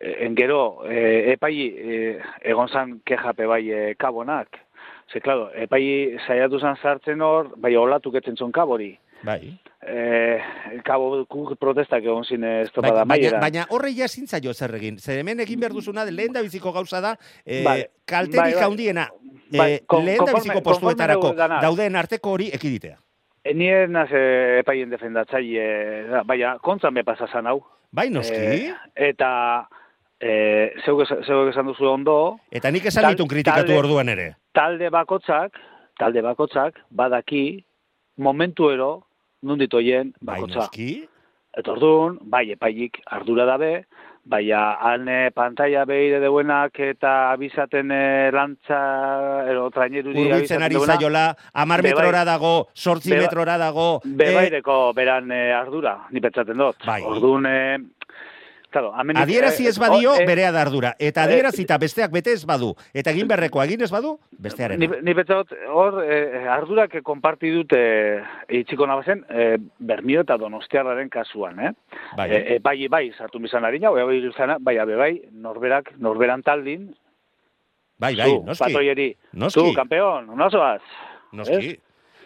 engero, 0.00 0.84
eh, 0.88 1.32
epai 1.36 1.54
eh, 1.66 2.22
egon 2.42 2.68
zan 2.68 3.00
kejape 3.06 3.46
bai 3.46 3.62
eh, 3.70 3.94
kabonak. 3.98 4.58
Ze, 5.12 5.20
claro, 5.20 5.50
epai 5.54 6.18
saiatu 6.26 6.58
zan 6.58 6.76
sartzen 6.82 7.22
hor, 7.22 7.52
bai 7.56 7.76
olatu 7.76 8.10
ketzen 8.10 8.36
zon 8.36 8.52
kabori. 8.52 8.96
Bai. 9.24 9.58
Eh, 9.86 10.40
kabo 10.84 11.24
protestak 11.60 12.02
egon 12.02 12.24
zin 12.24 12.44
estropada 12.44 13.04
bai, 13.04 13.20
baina, 13.20 13.40
baina 13.40 13.66
horre 13.70 13.92
ja 13.94 14.08
zintza 14.08 14.40
jo 14.42 14.52
zer 14.52 14.74
egin. 14.74 14.98
Zer 14.98 15.20
hemen 15.20 15.40
egin 15.40 15.60
behar 15.60 15.72
duzuna, 15.72 16.04
lehen 16.04 16.32
da 16.32 16.42
biziko 16.42 16.72
gauza 16.72 17.00
da, 17.00 17.16
eh, 17.44 17.62
bai, 17.64 17.78
kalterik 18.04 18.40
bai, 18.40 18.52
bai. 18.52 18.60
jaundiena, 18.60 19.08
bai, 19.52 19.72
eh, 19.74 20.02
lehen 20.02 20.24
da 20.24 20.34
biziko 20.34 20.62
postuetarako 20.62 21.34
dauden 21.62 21.96
arteko 21.96 22.32
hori 22.32 22.50
ekiditea. 22.52 22.98
E, 23.46 23.54
nien 23.54 23.92
naz 23.94 24.08
eh, 24.10 24.58
epaien 24.60 24.90
defendatzai, 24.90 25.44
eh, 25.56 26.22
baina 26.26 26.56
kontzan 26.58 26.94
me 26.94 27.04
pasazan 27.06 27.46
hau. 27.46 27.60
Bai, 27.94 28.08
noski. 28.10 28.34
Eh, 28.34 28.72
eta 29.12 29.30
eh, 30.18 30.74
zeuk, 30.84 31.04
esan 31.06 31.70
duzu 31.70 31.86
ondo. 31.92 32.16
Eta 32.50 32.72
nik 32.74 32.88
esan 32.90 33.12
ditun 33.12 33.30
kritikatu 33.30 33.76
orduan 33.76 34.10
ere. 34.10 34.32
Talde 34.56 34.90
bakotzak, 34.90 35.60
talde 36.00 36.24
bakotzak, 36.26 36.80
badaki, 36.90 37.62
momentuero, 38.16 39.06
nundit 39.42 39.74
oien, 39.74 40.14
bakotza. 40.20 40.70
Bai, 40.72 41.06
Eta 41.56 41.72
orduan, 41.72 42.18
bai, 42.28 42.50
epailik 42.52 42.98
ardura 43.16 43.46
dabe, 43.48 43.86
bai, 44.28 44.42
alne 44.52 45.30
pantalla 45.32 45.86
behire 45.88 46.18
deuenak 46.20 46.76
eta 46.84 47.30
abizaten 47.30 47.92
e, 47.94 48.00
lantza, 48.34 48.80
ero, 49.48 49.70
traineru 49.72 50.12
dira 50.12 50.36
abizaten 50.36 50.66
ari 50.66 50.82
zaiola, 50.84 51.24
amar 51.54 51.82
metrora 51.86 52.26
dago, 52.28 52.68
sortzi 52.74 53.14
metrora 53.14 53.56
dago. 53.62 53.86
Bebaireko 54.04 54.76
eh, 54.90 54.94
beran 54.98 55.32
e, 55.32 55.40
ardura, 55.56 55.94
ni 56.12 56.20
petzaten 56.20 56.60
dut. 56.60 56.84
Bai. 56.84 57.00
Orduan, 57.08 57.48
e, 57.48 57.78
Claro, 58.70 58.90
adierazi 58.92 59.68
ez 59.70 59.78
badio, 59.78 60.12
oh, 60.12 60.24
berea 60.26 60.50
dardura. 60.52 60.94
Eta 60.98 61.22
adierazi 61.24 61.62
eta 61.62 61.78
besteak 61.80 62.10
bete 62.12 62.32
ez 62.34 62.42
badu. 62.44 62.72
Eta 62.92 63.12
egin 63.14 63.28
berreko 63.30 63.62
egin 63.62 63.84
ez 63.86 63.90
badu, 63.94 64.16
bestearen. 64.42 64.80
Ni, 64.82 64.88
ni 65.06 65.14
betzot, 65.16 65.54
hor, 65.72 66.02
eh, 66.04 66.42
ardurak 66.50 66.98
konparti 67.06 67.52
dute 67.54 67.78
eh, 67.78 68.58
itxiko 68.60 68.88
nabazen, 68.90 69.24
eh, 69.30 69.56
Bermio 69.78 70.26
eta 70.26 70.36
Donostiarraren 70.42 71.08
kasuan, 71.08 71.62
eh? 71.62 71.72
Bai, 72.18 72.28
eh, 72.30 72.42
eh, 72.56 72.58
bai, 72.62 72.76
bai, 72.92 73.04
sartu 73.16 73.40
bizan 73.40 73.64
ari 73.64 73.80
nau, 73.80 73.94
bai, 73.94 74.04
bai, 74.04 74.76
bai, 74.76 74.86
bai, 74.96 75.10
norberak, 75.32 75.94
norberan 76.02 76.42
taldin. 76.42 76.90
Bai, 77.96 78.14
bai, 78.14 78.28
zu, 78.28 78.44
noski. 78.44 78.64
Patoieri, 78.66 79.10
noski. 79.32 79.60
Zu, 79.62 79.74
kampeon, 79.78 80.32
nozoaz. 80.36 80.82
Noski. 81.32 81.76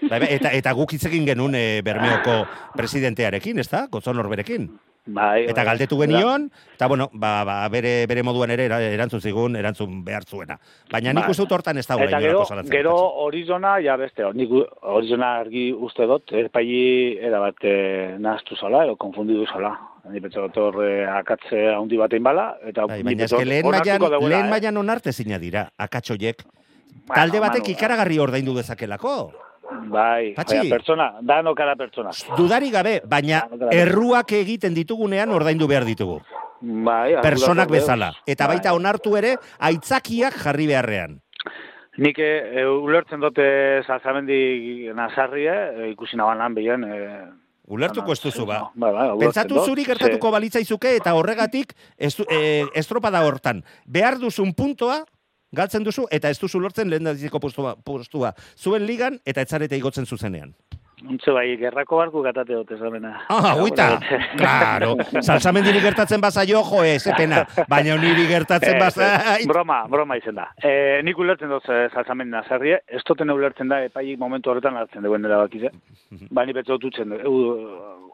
Bai, 0.09 0.19
bai, 0.19 0.29
eta, 0.35 0.51
eta 0.57 0.73
guk 0.73 0.97
itzekin 0.97 1.27
genuen 1.29 1.55
eh, 1.55 1.83
Bermeoko 1.85 2.43
presidentearekin, 2.75 3.61
ez 3.61 3.69
da? 3.69 3.85
Gotzon 3.93 4.17
norberekin. 4.17 4.71
Bai, 5.07 5.47
eta 5.49 5.63
bai. 5.63 5.65
galdetu 5.71 5.97
genion, 6.03 6.51
eta 6.75 6.87
bueno, 6.87 7.09
ba, 7.13 7.43
ba, 7.45 7.57
bere, 7.73 8.05
bere 8.07 8.23
moduan 8.23 8.51
ere 8.53 8.67
erantzun 8.69 9.23
zigun, 9.25 9.57
erantzun 9.57 10.03
behar 10.05 10.27
zuena. 10.29 10.59
Baina 10.93 11.15
nik 11.17 11.25
bai. 11.25 11.33
uste 11.33 11.47
dut 11.47 11.55
hortan 11.57 11.81
ez 11.81 11.87
dago. 11.89 12.05
Eta 12.05 12.21
gero, 12.21 12.45
gero 12.69 12.95
horizona, 13.25 13.79
ja 13.81 13.97
beste, 13.97 14.29
nik 14.37 14.53
horizona 14.83 15.33
argi 15.41 15.71
uste 15.73 16.07
dut, 16.07 16.35
erpaili 16.45 17.17
erabat 17.17 17.65
eh, 17.65 18.17
nahaztu 18.21 18.61
zala, 18.61 18.85
edo 18.85 18.97
konfundidu 19.01 19.49
zala. 19.49 19.73
Ni 20.13 20.21
petzo 20.21 20.47
dut 20.49 20.81
eh, 20.85 21.05
akatze 21.09 21.67
handi 21.75 21.97
batein 22.01 22.25
bala, 22.25 22.51
eta 22.69 22.87
bai, 22.91 23.03
baina 23.03 23.25
ez 23.25 23.33
lehen 23.33 23.71
maian, 23.73 24.09
lehen 24.21 24.45
eh? 24.45 24.51
maian 24.53 24.85
onarte 24.85 25.13
zina 25.17 25.41
dira, 25.41 25.71
akatxoiek. 25.79 26.45
Talde 27.11 27.41
batek 27.41 27.73
ikaragarri 27.73 28.21
ordaindu 28.21 28.55
dezakelako. 28.55 29.17
Bai, 29.71 30.35
Patxi, 30.35 30.69
pertsona, 30.71 31.13
dano 31.23 31.55
kara 31.55 31.77
pertsona. 31.79 32.11
Dudari 32.37 32.71
gabe, 32.75 33.01
baina 33.07 33.45
erruak 33.71 34.33
egiten 34.35 34.75
ditugunean 34.75 35.31
ordaindu 35.31 35.69
behar 35.71 35.87
ditugu. 35.87 36.21
Bai, 36.61 37.17
Personak 37.23 37.71
bezala. 37.73 38.13
Eta 38.27 38.47
bai. 38.47 38.57
baita 38.59 38.75
onartu 38.77 39.17
ere, 39.17 39.37
aitzakiak 39.59 40.37
jarri 40.43 40.67
beharrean. 40.69 41.21
Nik 42.01 42.19
e, 42.23 42.65
ulertzen 42.65 43.21
dute 43.21 43.45
zazamendi 43.87 44.91
nazarrie, 44.97 45.53
e, 45.53 45.91
ikusi 45.93 46.19
naban 46.21 46.39
lan 46.43 46.57
behien. 46.57 46.85
E, 46.85 46.99
Ulertuko 47.71 48.13
ez 48.13 48.19
duzu, 48.19 48.45
ba. 48.49 48.65
ba, 48.75 48.91
ba 48.91 49.03
Pentsatu 49.21 49.63
zuri 49.63 49.85
gertatuko 49.87 50.33
balitzaizuke 50.35 50.97
eta 50.99 51.15
horregatik 51.15 51.77
ez, 51.97 52.17
estropada 52.75 53.23
hortan. 53.23 53.63
Behar 53.87 54.19
duzun 54.19 54.51
puntoa, 54.59 55.05
galtzen 55.53 55.85
duzu 55.85 56.07
eta 56.11 56.31
ez 56.31 56.39
duzu 56.39 56.61
lortzen 56.61 56.91
lehen 56.91 57.09
postua, 57.41 57.77
postua. 57.85 58.35
Zuen 58.57 58.87
ligan 58.87 59.19
eta 59.25 59.41
etzarete 59.41 59.77
igotzen 59.77 60.07
zuzenean. 60.07 60.55
Untze 61.09 61.33
bai, 61.33 61.57
gerrako 61.57 61.97
barku 61.97 62.21
gatate 62.23 62.53
dut 62.53 62.71
esamena. 62.77 63.15
Ah, 63.33 63.55
guita, 63.57 63.87
claro. 64.37 64.91
Salsamendiri 65.23 65.81
gertatzen 65.81 66.21
baza 66.21 66.45
jo, 66.45 66.61
jo, 66.67 66.83
ez, 66.85 67.05
pena. 67.17 67.47
Baina 67.71 67.97
niri 67.97 68.27
gertatzen 68.29 68.77
baza... 68.79 69.09
Broma, 69.49 69.81
broma 69.89 70.19
izen 70.21 70.37
da. 70.37 70.51
E, 70.61 71.01
nik 71.07 71.19
ulertzen 71.19 71.49
dut 71.53 71.69
e, 71.73 71.87
salsamendina 71.95 72.43
zerrie, 72.49 72.83
ez 72.87 73.01
duten 73.09 73.33
ulertzen 73.33 73.73
da, 73.73 73.81
epaik 73.89 74.19
momentu 74.21 74.53
horretan 74.53 74.77
hartzen 74.77 75.07
duen 75.07 75.25
dela 75.25 75.41
bakize. 75.47 75.73
Ba, 76.29 76.45
ni 76.45 76.57
betzo 76.57 76.77
dut 76.83 77.01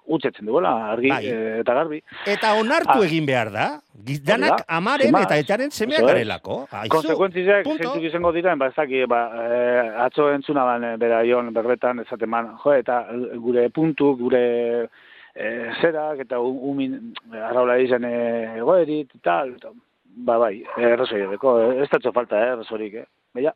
utzetzen 0.06 0.46
duela, 0.46 0.90
argi 0.92 1.08
Bai. 1.10 1.26
eh, 1.26 1.60
eta 1.60 1.74
garbi. 1.74 2.02
Eta 2.26 2.54
onartu 2.54 2.98
Ah. 3.00 3.04
egin 3.06 3.26
behar 3.26 3.50
da. 3.52 3.80
Gizdanak 4.06 4.52
Hori 4.52 4.64
da. 4.68 4.76
amaren 4.76 5.14
eta 5.16 5.36
etaren 5.36 5.70
semeak 5.70 6.00
es. 6.00 6.06
garelako. 6.06 6.68
Konsekuentziak 6.88 7.64
punto. 7.64 7.82
zeintzuk 7.82 8.02
izango 8.04 8.32
diren, 8.32 8.58
ba, 8.58 8.66
ez 8.68 9.08
ba, 9.08 9.20
eh, 9.46 9.92
atzo 10.04 10.30
entzuna 10.32 10.64
ban, 10.64 10.84
eh, 10.84 10.96
bera 10.96 11.24
ion 11.24 11.52
berbetan, 11.52 12.00
ezaten 12.00 12.28
man, 12.28 12.56
jo, 12.62 12.72
eta 12.72 13.06
gure 13.36 13.68
puntu, 13.70 14.16
gure 14.16 14.88
eh, 15.34 15.70
zerak, 15.82 16.20
eta 16.20 16.38
umin, 16.40 17.12
arraula 17.32 17.78
izan 17.78 18.04
egoerit, 18.04 19.10
tal, 19.22 19.50
eta, 19.56 19.68
ba, 20.16 20.38
bai, 20.38 20.62
errezoi 20.78 21.20
edeko, 21.26 21.72
ez 21.82 21.88
datxo 21.90 22.12
falta, 22.12 22.38
eh, 22.40 22.52
errezorik, 22.52 22.94
eh. 22.94 23.04
Baina, 23.34 23.52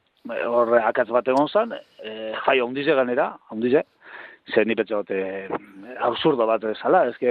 horre 0.47 0.83
akatz 0.85 1.09
bat 1.09 1.27
egon 1.29 1.49
zan, 1.49 1.73
eh, 2.05 2.35
jaio 2.45 2.67
hundize 2.67 2.93
ganera, 2.95 3.39
hundize, 3.51 3.85
zer 4.53 4.67
ni 4.67 4.75
absurdo 6.07 6.47
bat 6.49 6.65
zala, 6.81 7.05
eske 7.11 7.31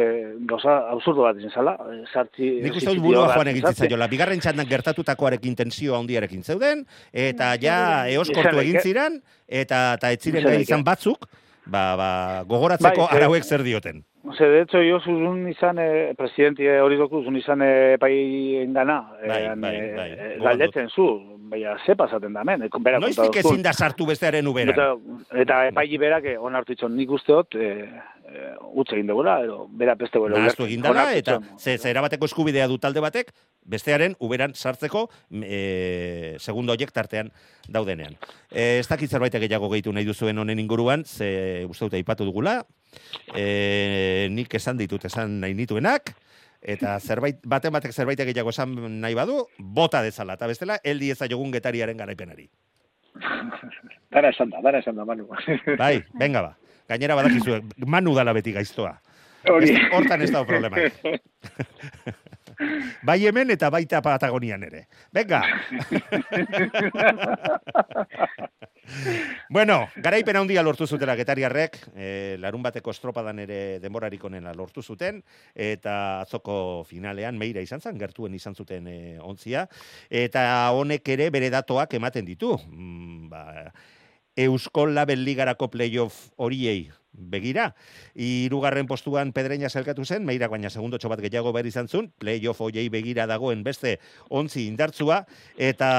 gauza 0.49 0.76
absurdo 0.93 1.26
bat 1.26 1.38
izan 1.41 1.53
zala, 1.61 1.76
sartzi... 2.11 2.49
Nik 2.63 2.78
uste 2.80 2.93
dut 2.93 3.03
burua 3.03 3.28
joan 3.34 3.51
egin 3.51 3.67
zitzaiola. 3.72 4.07
Bigarren 4.11 4.41
txandan 4.43 4.70
gertatutakoarekin 4.70 5.57
tensio 5.59 5.97
handiarekin 5.97 6.43
zeuden, 6.43 6.86
eta 7.13 7.53
ja 7.61 7.80
eoskortu 8.13 8.61
egin 8.63 8.82
ziren, 8.84 9.20
eta, 9.47 9.84
eta 9.99 10.13
ez 10.15 10.22
ziren 10.22 10.61
izan 10.61 10.86
batzuk, 10.88 11.28
ba, 11.70 11.84
ba, 11.99 12.11
gogoratzeko 12.49 13.05
Bai, 13.05 13.09
eh, 13.09 13.20
arauek 13.20 13.45
zer 13.45 13.65
dioten. 13.65 14.03
Ose, 14.30 14.43
de 14.43 14.61
hecho, 14.61 14.82
yo 14.84 14.99
zuzun 14.99 15.47
izan, 15.49 15.80
eh, 15.80 16.13
presidenti 16.15 16.67
eh, 16.67 16.77
hori 16.86 16.99
doku, 16.99 17.23
zuzun 17.23 17.39
izan 17.39 17.63
eh, 17.65 17.97
pai 17.97 18.13
engana, 18.61 18.99
Bai, 19.25 19.41
eh, 19.41 19.55
bai, 19.57 19.75
eh, 19.75 19.93
bai, 19.95 20.09
eh, 20.11 20.36
galdetzen 20.43 20.89
zu, 20.93 21.07
baina 21.49 21.75
ze 21.84 21.95
pasaten 21.95 22.34
da 22.34 22.43
hemen, 22.45 22.61
eh, 22.63 22.69
bera 22.80 22.99
Noiztik 23.01 23.39
ezin 23.41 23.63
da 23.65 23.73
sartu 23.73 24.05
bestearen 24.05 24.47
uberan. 24.47 24.75
Eta, 24.75 25.41
eta 25.43 25.59
epaili 25.71 25.97
berak 25.97 26.30
eh, 26.30 26.38
onartu 26.38 26.75
itxon 26.75 26.93
nik 26.95 27.09
uste 27.17 27.34
dut, 27.34 27.57
eh, 27.57 27.89
eh, 28.30 28.53
utz 28.77 28.91
egin 28.93 29.09
dugula, 29.09 29.39
edo 29.47 29.63
bera 29.82 29.95
beste 29.97 30.21
gure. 30.21 30.38
Nahastu 30.38 30.67
egin 30.67 30.86
dela, 30.86 31.09
eta 31.17 31.39
ze, 31.57 31.80
ze 31.80 31.89
erabateko 31.89 32.30
eskubidea 32.30 32.67
du 32.69 32.77
talde 32.77 33.01
batek, 33.01 33.34
bestearen 33.65 34.13
uberan 34.19 34.53
sartzeko 34.53 35.07
e, 35.41 36.36
segundo 36.38 36.73
horiek 36.73 36.93
tartean 36.93 37.32
daudenean. 37.67 38.15
E, 38.51 38.77
ez 38.80 38.88
dakit 38.88 39.09
zerbait 39.09 39.34
gehiago 39.34 39.69
gehitu 39.73 39.93
nahi 39.93 40.05
duzuen 40.05 40.38
honen 40.38 40.61
inguruan, 40.61 41.03
ze 41.05 41.65
uste 41.65 41.89
dut 41.89 41.97
aipatu 41.97 42.30
dugula, 42.30 42.61
e, 43.35 44.27
nik 44.31 44.53
esan 44.55 44.77
ditut 44.79 45.05
esan 45.09 45.39
nahi 45.41 45.55
nituenak, 45.57 46.13
eta 46.61 46.97
zerbait, 46.99 47.39
baten 47.43 47.73
batek 47.73 47.93
zerbait 47.93 48.19
gehiago 48.19 48.53
esan 48.53 48.75
nahi 49.01 49.15
badu, 49.17 49.43
bota 49.59 50.01
dezala, 50.05 50.35
eta 50.39 50.47
bestela, 50.47 50.79
eldi 50.83 51.11
eza 51.15 51.29
jogun 51.31 51.51
getariaren 51.55 51.97
garaipenari. 51.97 52.49
Dara 54.13 54.31
esan 54.33 54.49
da, 54.49 54.61
dara 54.65 54.79
esan 54.81 54.97
da, 54.97 55.05
Manu. 55.05 55.27
Bai, 55.81 55.99
venga 56.17 56.41
ba. 56.41 56.55
Gainera 56.89 57.13
badakizue, 57.13 57.61
manu 57.85 58.15
dala 58.17 58.33
beti 58.33 58.51
gaiztoa. 58.55 58.95
Hori. 59.49 59.75
Hortan 59.93 60.23
ez 60.25 60.31
da 60.33 60.41
problema. 60.43 60.77
bai 63.03 63.26
hemen 63.26 63.51
eta 63.55 63.70
baita 63.72 64.01
Patagonian 64.01 64.64
ere. 64.64 64.88
Venga. 65.12 65.41
bueno, 69.49 69.89
garaipen 69.95 70.36
handia 70.39 70.64
lortu 70.64 70.88
zutela 70.88 71.16
getariarrek, 71.20 71.78
e, 71.95 72.38
larun 72.39 72.64
bateko 72.66 72.91
estropadan 72.91 73.39
ere 73.45 73.80
denborarik 73.84 74.24
onena 74.26 74.53
lortu 74.53 74.84
zuten, 74.84 75.24
eta 75.55 76.22
atzoko 76.24 76.84
finalean 76.89 77.38
meira 77.38 77.62
izan 77.62 77.82
zen, 77.82 77.99
gertuen 77.99 78.34
izan 78.36 78.55
zuten 78.55 78.88
e, 78.88 78.97
ontzia, 79.22 79.68
eta 80.10 80.72
honek 80.76 81.07
ere 81.16 81.30
bere 81.30 81.49
datoak 81.53 81.93
ematen 81.99 82.28
ditu. 82.28 82.57
Mm, 82.72 83.30
ba, 83.32 83.72
Eusko 84.39 84.85
Label 84.87 85.25
Ligarako 85.25 85.67
playoff 85.67 86.29
horiei 86.37 86.89
begira. 87.11 87.73
Hirugarren 88.15 88.87
postuan 88.87 89.33
Pedreña 89.35 89.67
zelkatu 89.69 90.05
zen, 90.05 90.23
meira 90.23 90.47
baina 90.47 90.69
segundo 90.69 90.97
bat 90.97 91.19
gehiago 91.19 91.51
behar 91.51 91.67
izan 91.67 91.89
zuen, 91.89 92.07
playoff 92.17 92.61
horiei 92.61 92.87
begira 92.89 93.25
dagoen 93.27 93.63
beste 93.63 93.97
ontzi 94.29 94.65
indartzua, 94.67 95.25
eta 95.57 95.89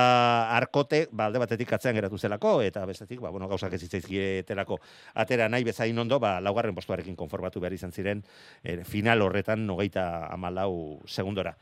arkote, 0.57 1.09
ba, 1.13 1.27
alde 1.27 1.43
batetik 1.43 1.73
atzean 1.73 1.95
geratu 1.95 2.17
zelako, 2.17 2.63
eta 2.63 2.87
bestetik, 2.87 3.21
ba, 3.21 3.29
bueno, 3.29 3.49
gauzak 3.49 3.75
ez 3.75 3.83
zitzaizkietelako 3.83 4.81
atera 5.15 5.49
nahi 5.49 5.65
bezain 5.65 5.99
ondo, 5.99 6.19
ba, 6.19 6.39
laugarren 6.41 6.75
postuarekin 6.75 7.17
konformatu 7.17 7.61
behar 7.61 7.77
izan 7.77 7.93
ziren, 7.93 8.25
eh, 8.65 8.81
final 8.85 9.21
horretan 9.21 9.67
nogeita 9.67 10.27
amalau 10.33 11.03
segundora. 11.05 11.59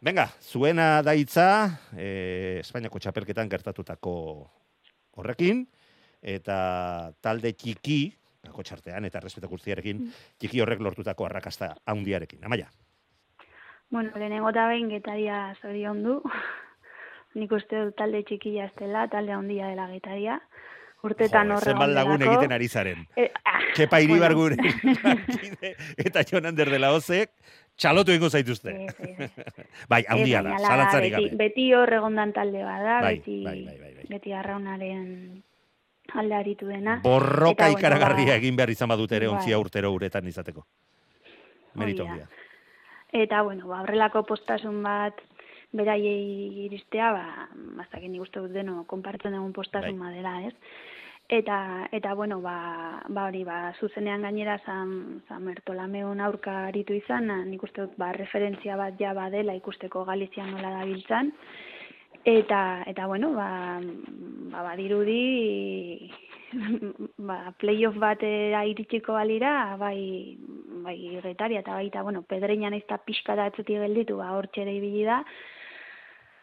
Venga, 0.00 0.30
zuena 0.40 1.02
daitza, 1.02 1.78
eh, 1.94 2.58
Espainiako 2.64 2.98
txapelketan 2.98 3.52
gertatutako 3.52 4.16
horrekin, 5.12 5.66
eta 6.22 7.12
talde 7.20 7.52
txiki, 7.52 8.12
kako 8.42 8.62
txartean 8.62 9.04
eta 9.04 9.20
respeto 9.20 9.48
guztiarekin, 9.50 10.06
txiki 10.38 10.60
horrek 10.62 10.80
lortutako 10.80 11.26
arrakasta 11.26 11.74
handiarekin. 11.86 12.44
Amaia. 12.44 12.68
Bueno, 13.90 14.10
lehenengo 14.16 14.48
eta 14.50 14.66
behin 14.70 14.88
getaria 14.90 15.54
zorion 15.60 16.02
du. 16.02 16.22
Nik 17.34 17.52
uste 17.52 17.78
dut 17.86 17.96
talde 17.96 18.22
txikia 18.28 18.66
ez 18.68 18.74
dela, 18.78 19.06
talde 19.08 19.32
handia 19.32 19.68
dela 19.72 19.86
getaria. 19.92 20.38
Urtetan 21.02 21.50
horre 21.50 21.72
zenbat 21.72 21.90
lagun 21.90 22.22
egiten 22.22 22.52
ari 22.54 22.68
zaren. 22.68 23.00
Eh, 23.18 23.30
ah, 23.44 23.58
Kepa 23.74 23.98
Iribar 24.04 24.34
bueno. 24.38 24.54
gure 24.62 25.72
eta 26.06 26.22
Jon 26.30 26.46
Ander 26.46 26.70
de 26.70 26.78
la 26.78 26.92
Ozek, 26.94 27.32
txalotu 27.74 28.12
egingo 28.12 28.30
zaituzte. 28.30 28.74
Sí, 29.00 29.14
sí. 29.16 29.26
bai, 29.90 30.04
handia 30.08 30.38
Eh, 30.38 30.42
da, 30.46 30.52
hala 30.60 30.68
zalantzarik 30.68 31.16
beti, 31.16 31.24
gabe. 31.32 31.36
beti 31.40 31.64
hor 31.74 31.92
egondan 31.98 32.32
talde 32.36 32.62
bada, 32.62 33.00
Bai, 33.02 33.16
beti, 33.18 33.38
bai, 33.44 33.56
bai, 33.64 33.78
bai, 33.80 33.94
bai. 33.96 34.06
beti 34.12 34.32
arraunaren 34.32 35.42
alde 36.14 36.34
aritu 36.34 36.66
dena. 36.66 37.00
Borroka 37.02 37.68
Eta, 37.68 37.78
ikaragarria 37.78 38.34
ba- 38.34 38.38
egin 38.40 38.56
behar 38.56 38.70
izan 38.70 38.88
badute 38.88 39.16
ere 39.16 39.26
Bai. 39.28 39.36
ontzia 39.36 39.58
urtero 39.58 39.92
uretan 39.92 40.26
izateko. 40.28 40.64
Merito 41.74 42.06
handia. 42.06 42.28
Eta, 43.12 43.42
bueno, 43.42 43.66
ba, 43.68 43.82
horrelako 43.82 44.22
postasun 44.28 44.82
bat 44.82 45.20
beraiei 45.72 46.64
iristea, 46.66 47.12
ba, 47.12 47.48
bazakin 47.78 48.12
nik 48.12 48.22
uste 48.22 48.40
dut 48.40 48.52
deno, 48.52 48.84
konpartzen 48.86 49.32
dugun 49.32 49.52
postasun 49.52 49.98
Bai. 49.98 50.14
dela, 50.14 50.34
ez? 50.48 50.54
Eta, 51.32 51.88
eta 51.92 52.12
bueno, 52.14 52.40
ba, 52.42 53.02
ba 53.08 53.26
hori, 53.28 53.44
ba, 53.44 53.72
zuzenean 53.80 54.22
gainera 54.22 54.58
San, 54.66 55.22
San 55.28 55.44
Bertolameon 55.46 56.20
aurka 56.20 56.66
aritu 56.66 56.92
izan, 56.92 57.30
nik 57.48 57.62
uste 57.62 57.86
dut, 57.86 57.94
ba, 57.96 58.12
referentzia 58.12 58.76
bat 58.76 58.98
ja 59.00 59.14
badela 59.16 59.54
ikusteko 59.56 60.04
Galizia 60.04 60.44
nola 60.46 60.74
dabiltzan, 60.80 61.32
eta, 62.24 62.82
eta 62.86 63.06
bueno, 63.06 63.32
ba, 63.34 63.80
ba, 64.52 64.62
badirudi, 64.62 66.10
ba, 67.28 67.54
playoff 67.58 67.96
batera 67.98 68.64
iritsiko 68.68 69.16
balira, 69.16 69.76
bai, 69.80 70.38
bai 70.84 70.98
getaria 71.22 71.60
eta 71.60 71.74
baita, 71.78 72.02
bueno, 72.02 72.22
pedreina 72.22 72.70
naiz 72.70 72.84
eta 72.84 73.00
pixka 73.06 73.36
da 73.36 73.48
atzetik 73.50 73.80
gelditu, 73.82 74.18
ba, 74.20 74.32
hor 74.36 74.48
txere 74.52 74.76
ibili 74.76 75.04
da, 75.08 75.22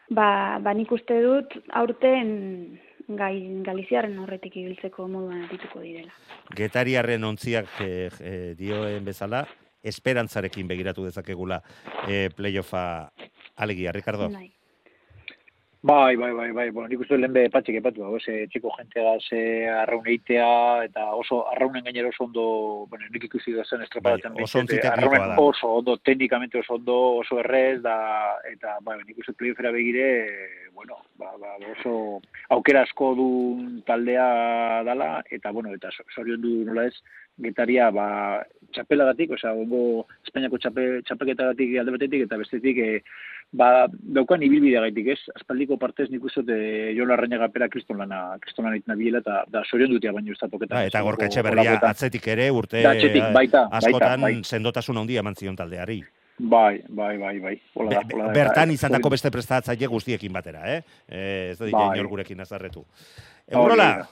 ba, 0.09 0.59
ba 0.63 0.73
nik 0.73 0.91
uste 0.91 1.21
dut 1.23 1.57
aurten 1.77 2.79
gai 3.09 3.63
Galiziarren 3.65 4.19
horretik 4.21 4.59
ibiltzeko 4.61 5.07
moduan 5.09 5.47
arituko 5.47 5.81
direla. 5.81 6.13
Getariarren 6.55 7.25
ontziak 7.25 7.71
eh, 7.81 8.09
eh, 8.19 8.53
dioen 8.57 9.05
bezala, 9.05 9.45
esperantzarekin 9.81 10.67
begiratu 10.67 11.07
dezakegula 11.07 11.61
eh, 12.07 12.29
playoffa 12.35 12.83
alegia, 13.57 13.95
Ricardo. 13.95 14.29
Bai. 14.29 14.58
Bai, 15.81 16.17
bai, 16.17 16.33
bai, 16.33 16.51
bai, 16.51 16.69
bueno, 16.71 16.89
nik 16.91 16.99
uste 16.99 17.15
lehen 17.15 17.31
be 17.31 17.45
patxik 17.53 17.77
epatu, 17.79 18.03
hau, 18.03 18.17
ze 18.19 18.33
txiko 18.51 18.73
jentea 18.75 19.13
ze 19.23 19.39
arraun 19.71 20.09
eitea, 20.11 20.49
eta 20.89 21.05
oso 21.15 21.45
arraunen 21.53 21.85
gainera 21.85 22.09
oso 22.11 22.25
ondo, 22.25 22.43
bueno, 22.91 23.07
nik 23.13 23.23
ikusi 23.29 23.53
da 23.55 23.63
zen 23.63 23.85
estrapadatzen. 23.85 24.33
Bai, 24.35 24.43
oso 24.43 24.59
arraunen 24.59 25.29
da. 25.29 25.37
Oso 25.39 25.69
ondo, 25.77 25.95
teknikamente 26.03 26.59
oso 26.59 26.75
ondo, 26.75 26.97
oso 27.21 27.39
errez, 27.39 27.79
da, 27.81 27.95
eta, 28.51 28.75
bai, 28.83 28.97
nik 29.05 29.23
uste 29.23 29.31
playoffera 29.39 29.71
begire, 29.71 30.09
bueno, 30.75 30.99
ba, 31.15 31.31
ba, 31.39 31.55
oso 31.71 32.19
aukera 32.49 32.83
asko 32.83 33.13
duen 33.15 33.79
taldea 33.87 34.83
dala, 34.83 35.23
eta, 35.31 35.55
bueno, 35.55 35.71
eta 35.73 35.95
so- 35.95 36.03
sorion 36.11 36.43
du 36.43 36.65
nola 36.67 36.89
ez, 36.91 36.95
getaria, 37.39 37.87
ba, 37.89 38.43
txapelagatik, 38.75 39.31
osea, 39.31 39.55
ongo 39.55 40.05
Espainiako 40.27 40.59
txape, 40.59 40.85
txapelketagatik 41.07 41.77
alde 41.79 41.95
batetik, 41.95 42.27
eta 42.27 42.37
bestetik, 42.37 42.77
e, 42.83 43.01
ba, 43.51 43.87
daukan 43.89 44.43
ibilbidea 44.45 44.81
gaitik, 44.85 45.07
ez? 45.15 45.19
Aspaldiko 45.35 45.77
partez 45.81 46.09
nik 46.13 46.23
uste 46.23 46.43
eh, 46.53 46.93
Jon 46.97 47.09
Larrañaga 47.09 47.49
pera 47.49 47.67
kriston 47.69 47.97
lana, 47.97 48.37
kriston 48.41 48.65
lana 48.65 48.77
egiten 48.77 48.97
biela, 48.97 49.19
eta 49.23 49.43
da 49.49 49.63
sorion 49.65 49.89
dutia 49.91 50.11
baino 50.13 50.31
ez 50.31 50.37
da 50.39 50.47
toketan. 50.47 50.75
Ba, 50.77 50.85
eta 50.85 51.01
gorka 51.01 51.25
etxeberria 51.25 51.61
olakoetan. 51.71 51.89
atzetik 51.89 52.27
ere 52.27 52.49
urte 52.51 52.83
Da, 52.83 52.91
atzetik, 52.91 53.23
eh, 53.23 53.33
baita, 53.33 53.65
baita, 53.71 53.77
askotan 53.77 54.21
bai. 54.21 54.33
sendotasun 54.43 54.97
handia 54.97 55.19
eman 55.25 55.35
zion 55.35 55.55
taldeari. 55.55 56.03
Bai, 56.39 56.81
bai, 56.87 57.17
bai, 57.17 57.39
bai. 57.39 57.55
Hola 57.75 57.89
da, 57.97 58.01
Be- 58.07 58.15
da. 58.17 58.27
bertan 58.31 58.69
Eta- 58.69 58.73
izandako 58.73 59.09
beste 59.09 59.29
prestatzaile 59.31 59.87
guztiekin 59.87 60.31
batera, 60.31 60.61
eh? 60.77 60.83
eh 61.09 61.49
ez 61.51 61.57
da 61.59 61.65
Bai. 61.71 61.97
inor 61.97 62.07
gurekin 62.07 62.39
azarretu. 62.39 62.85
Da. 63.49 64.07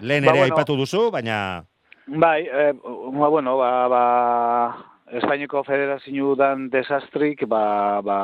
lehen 0.00 0.24
Ba, 0.24 0.30
ere 0.30 0.38
bueno. 0.38 0.54
aipatu 0.54 0.76
duzu, 0.76 1.10
baina 1.10 1.64
Bai, 2.06 2.42
e, 2.46 2.72
ba, 2.72 3.28
bueno, 3.28 3.56
ba, 3.58 3.88
ba, 3.88 4.76
Espainiko 5.10 5.64
Federazio 5.66 6.36
dan 6.38 6.68
desastrik, 6.70 7.42
ba, 7.50 8.00
ba, 8.06 8.18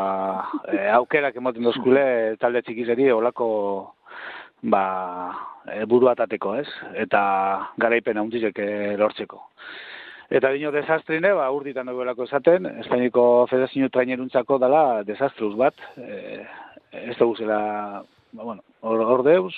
e, 0.71 0.87
aukerak 0.95 1.37
emoten 1.41 1.67
dozkule 1.67 2.37
talde 2.39 2.63
txikizeri 2.63 3.09
olako 3.11 3.49
ba, 4.71 4.85
e, 5.67 5.83
buru 5.91 6.11
atateko, 6.13 6.55
ez? 6.63 6.69
Eta 6.95 7.23
garaipen 7.83 8.23
handzizek 8.23 8.61
lortzeko. 9.01 9.43
Eta 10.31 10.51
dino 10.55 10.71
desastrine, 10.75 11.33
ba, 11.39 11.49
urditan 11.55 11.91
duelako 11.91 12.27
esaten, 12.27 12.67
Espainiko 12.85 13.47
Federazio 13.51 13.91
traineruntzako 13.95 14.59
dala 14.63 15.03
desastruz 15.07 15.55
bat, 15.59 15.75
e, 15.99 16.45
ez 17.07 17.17
dugu 17.19 17.37
zela, 17.43 17.59
ba, 18.33 18.43
bueno, 18.45 18.63
hor 18.83 19.25
deuz, 19.27 19.55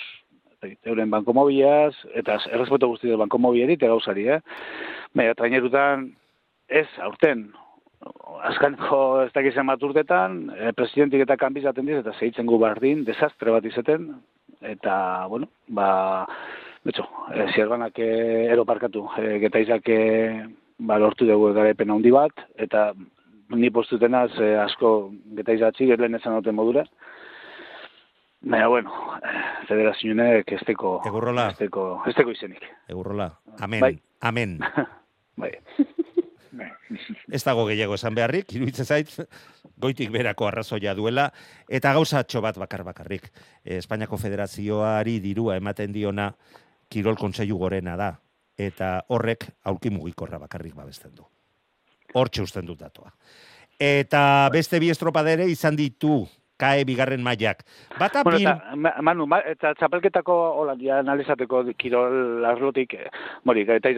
euren 0.83 1.09
banko 1.09 1.33
mobilaz, 1.33 1.93
eta 2.17 2.37
errespeto 2.49 2.89
guzti 2.91 3.09
dut 3.09 3.21
banko 3.21 3.37
mobileri, 3.41 3.77
eta 3.77 3.91
gauzari, 3.93 4.27
eh? 4.33 4.39
Baina, 5.15 5.33
trainerutan, 5.37 6.09
ez, 6.69 6.87
aurten, 7.03 7.49
askanko 8.47 8.99
ez 9.25 9.31
dakizen 9.35 9.67
bat 9.67 9.83
urtetan, 9.83 10.39
e, 10.55 10.71
presidentik 10.77 11.25
eta 11.25 11.37
kanbiz 11.37 11.65
diz, 11.65 11.97
eta 11.99 12.13
zehitzen 12.19 12.45
gu 12.45 12.59
bardin, 12.61 13.03
desastre 13.05 13.51
bat 13.51 13.65
izeten, 13.65 14.13
eta, 14.61 15.27
bueno, 15.27 15.49
ba, 15.67 16.25
betxo, 16.85 17.05
e, 17.33 17.47
zierbanak 17.53 17.99
e, 17.99 18.09
eroparkatu, 18.53 19.07
e, 19.17 19.39
getaizak 19.43 19.89
e, 19.89 20.01
ba, 20.79 20.97
lortu 20.97 21.27
dugu 21.27 21.53
garaipen 21.53 21.91
handi 21.91 22.11
bat, 22.11 22.45
eta 22.57 22.93
ni 23.49 23.69
postutenaz 23.73 24.31
e, 24.39 24.55
asko 24.61 25.11
getaizatzi, 25.35 25.89
lehen 25.95 26.15
ezan 26.15 26.39
duten 26.39 26.55
modura, 26.55 26.85
Baina, 28.41 28.67
bueno, 28.67 28.91
eh, 29.19 29.65
federazionek 29.67 30.51
ez 30.55 30.61
teko... 30.63 30.93
Egurrola. 31.09 31.49
Ez 31.51 31.59
teko, 31.59 31.89
ez 32.07 32.15
teko 32.15 32.31
izenik. 32.31 32.63
Egurrola. 32.87 33.33
Amen. 33.59 33.81
Bai. 33.83 33.93
Amen. 34.23 34.59
bai. 35.41 35.51
ez 37.35 37.41
dago 37.43 37.65
gehiago 37.69 37.95
esan 37.97 38.15
beharrik, 38.17 38.53
iruditzen 38.55 38.85
zait, 38.85 39.11
goitik 39.77 40.11
berako 40.13 40.47
arrazoia 40.49 40.95
duela, 40.97 41.29
eta 41.67 41.93
gauza 41.93 42.23
bat 42.41 42.57
bakar 42.57 42.83
bakarrik. 42.83 43.29
Espainiako 43.63 44.17
Federazioari 44.17 45.19
dirua 45.19 45.57
ematen 45.57 45.91
diona, 45.93 46.33
Kirol 46.89 47.15
Kontseilu 47.15 47.57
gorena 47.57 47.95
da, 47.95 48.15
eta 48.57 49.03
horrek 49.07 49.45
aurki 49.63 49.89
mugikorra 49.89 50.39
bakarrik 50.39 50.75
babesten 50.75 51.13
du. 51.15 51.25
Hortxe 52.13 52.41
usten 52.41 52.65
dut 52.65 52.79
datoa. 52.79 53.11
Eta 53.79 54.49
beste 54.51 54.79
bi 54.79 54.89
estropadere 54.89 55.45
izan 55.47 55.75
ditu 55.75 56.25
kae 56.59 56.83
bigarren 56.87 57.23
mailak. 57.23 57.63
Bata 57.99 58.23
bueno, 58.23 58.39
eta, 58.39 58.75
manu, 59.05 59.25
ma, 59.29 59.39
eta 59.47 59.73
txapelketako 59.79 60.35
hola, 60.61 60.75
ja, 60.81 60.99
analizateko 61.03 61.63
kirol 61.79 62.45
arlotik, 62.49 62.95
eh, 62.99 63.11
mori, 63.47 63.63
eta 63.63 63.91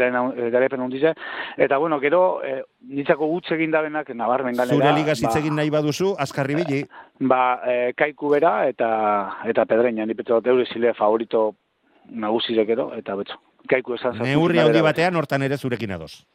garepen 0.53 0.85
hundize, 0.85 1.13
eta 1.57 1.79
bueno, 1.81 1.99
gero, 2.03 2.23
eh, 2.45 2.61
nitzako 2.89 3.29
gutxe 3.33 3.55
egin 3.57 3.73
dabenak, 3.73 4.09
nabarmen 4.15 4.57
ganera. 4.57 4.77
Zure 4.77 4.93
liga 4.97 5.15
ba, 5.21 5.55
nahi 5.61 5.73
baduzu, 5.73 6.15
azkarri 6.19 6.59
bili. 6.61 6.83
Ba, 7.19 7.41
eh, 7.65 7.93
kaiku 7.97 8.29
bera, 8.35 8.67
eta, 8.69 8.91
eta 9.45 9.65
pedreina, 9.65 10.05
ni 10.05 10.17
petxo, 10.17 10.41
deure 10.41 10.65
zile 10.65 10.93
favorito 10.97 11.51
nagusirek 12.11 12.67
gero, 12.67 12.91
eta 12.97 13.15
betxo. 13.15 13.39
Kaiku 13.69 13.93
esan 13.93 14.17
Neurri 14.25 14.59
handi 14.59 14.81
batean, 14.81 15.15
hortan 15.15 15.43
ere 15.45 15.57
zurekin 15.57 15.91
ados. 15.93 16.25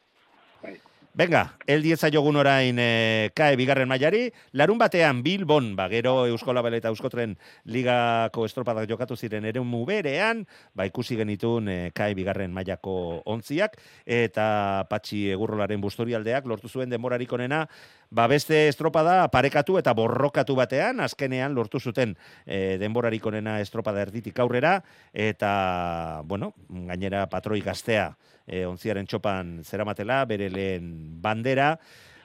Venga, 1.17 1.57
el 1.65 1.81
dieza 1.81 2.11
jogun 2.13 2.35
orain 2.37 2.77
e, 2.77 3.31
kae 3.33 3.55
bigarren 3.57 3.89
mailari, 3.89 4.27
larun 4.53 4.77
batean 4.77 5.23
Bilbon, 5.25 5.71
ba, 5.75 5.87
gero 5.89 6.27
Euskola 6.29 6.61
Bela 6.61 6.77
Euskotren 6.91 7.33
ligako 7.65 8.45
estropadak 8.45 8.85
jokatu 8.85 9.17
ziren 9.17 9.43
ere 9.49 9.59
berean, 9.87 10.45
ba, 10.75 10.85
ikusi 10.85 11.15
genitun 11.17 11.69
e, 11.69 11.91
kae 11.91 12.13
bigarren 12.13 12.53
mailako 12.53 13.23
ontziak, 13.25 13.81
eta 14.05 14.85
patxi 14.91 15.31
egurrolaren 15.31 15.81
bustorialdeak 15.81 16.45
lortu 16.45 16.69
zuen 16.69 16.91
denborarik 16.91 17.33
onena, 17.33 17.65
ba, 18.09 18.27
beste 18.27 18.67
estropada 18.67 19.27
parekatu 19.33 19.77
eta 19.79 19.93
borrokatu 19.97 20.55
batean, 20.57 21.01
azkenean 21.03 21.55
lortu 21.55 21.79
zuten 21.79 22.15
e, 22.45 22.77
denborarik 22.81 23.25
onena 23.25 23.59
estropada 23.61 24.01
erditik 24.05 24.39
aurrera, 24.39 24.81
eta, 25.13 26.21
bueno, 26.25 26.53
gainera 26.69 27.27
patroi 27.29 27.61
gaztea, 27.61 28.11
e, 28.47 28.65
onziaren 28.65 29.07
txopan 29.07 29.61
zeramatela, 29.63 30.23
bere 30.25 30.51
lehen 30.53 30.93
bandera, 31.21 31.75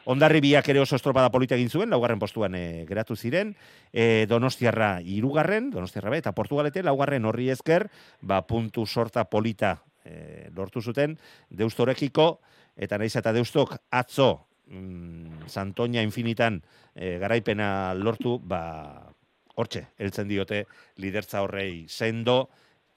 Ondarri 0.02 0.40
biak 0.42 0.66
ere 0.66 0.80
oso 0.82 0.96
estropada 0.98 1.30
polita 1.30 1.54
egin 1.54 1.68
zuen, 1.70 1.90
laugarren 1.92 2.18
postuan 2.18 2.56
e, 2.58 2.82
geratu 2.88 3.14
ziren, 3.14 3.52
e, 3.92 4.26
Donostiarra 4.26 4.96
irugarren, 5.06 5.68
Donostiarra 5.70 6.10
be, 6.10 6.18
eta 6.18 6.32
Portugalete, 6.34 6.82
laugarren 6.82 7.28
horri 7.30 7.52
ezker, 7.54 7.86
ba, 8.20 8.40
puntu 8.42 8.82
sorta 8.82 9.22
polita 9.30 9.76
e, 10.02 10.48
lortu 10.56 10.82
zuten, 10.82 11.14
deustorekiko, 11.54 12.40
eta 12.74 12.98
nahiz 12.98 13.14
eta 13.20 13.30
deustok 13.36 13.76
atzo 13.94 14.32
mm, 14.72 15.46
Santoña 15.46 16.02
infinitan 16.02 16.62
e, 16.94 17.18
garaipena 17.20 17.94
lortu, 17.94 18.38
ba, 18.40 19.12
hortxe, 19.54 19.86
heltzen 20.00 20.28
diote 20.28 20.64
lidertza 20.96 21.42
horrei 21.44 21.84
sendo, 21.88 22.48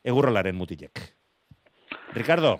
egurrolaren 0.03 0.55
mutilek. 0.55 1.01
Ricardo? 2.15 2.59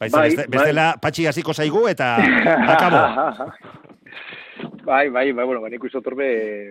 Bai, 0.00 0.10
bai, 0.12 0.30
bestela 0.48 0.90
bai. 0.92 1.00
patxi 1.00 1.26
hasiko 1.28 1.54
zaigu 1.54 1.86
eta 1.88 2.16
akabo. 2.74 3.04
bai, 4.86 5.08
bai, 5.10 5.32
bai, 5.32 5.44
bueno, 5.44 5.60
bai, 5.60 5.72
ikusi 5.74 5.98
otorbe, 5.98 6.26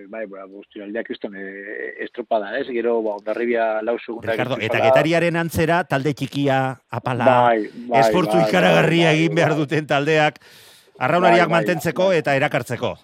bai, 0.09 0.25
bai, 0.31 0.45
busti 0.49 0.81
aldea 0.81 1.03
kriston 1.05 1.35
eh, 1.37 1.91
estropada, 2.07 2.53
ez? 2.59 2.65
Gero, 2.71 2.97
ba, 3.05 3.17
ondarribia 3.19 3.65
lau 3.85 3.97
segunda. 3.99 4.31
Ricardo, 4.31 4.57
eta 4.63 4.81
getariaren 4.87 5.41
antzera, 5.41 5.83
talde 5.89 6.15
txikia, 6.17 6.61
apala, 6.89 7.27
bai, 7.27 7.65
bai, 7.91 8.05
esportzu 8.05 8.39
bai, 8.39 8.45
ikaragarria 8.47 9.11
bai, 9.11 9.17
egin 9.19 9.35
behar 9.41 9.57
duten 9.59 9.89
taldeak, 9.91 10.39
arraunariak 10.97 11.45
bai, 11.45 11.51
bai, 11.51 11.57
mantentzeko 11.59 12.13
bai. 12.13 12.23
eta 12.23 12.39
erakartzeko. 12.39 12.95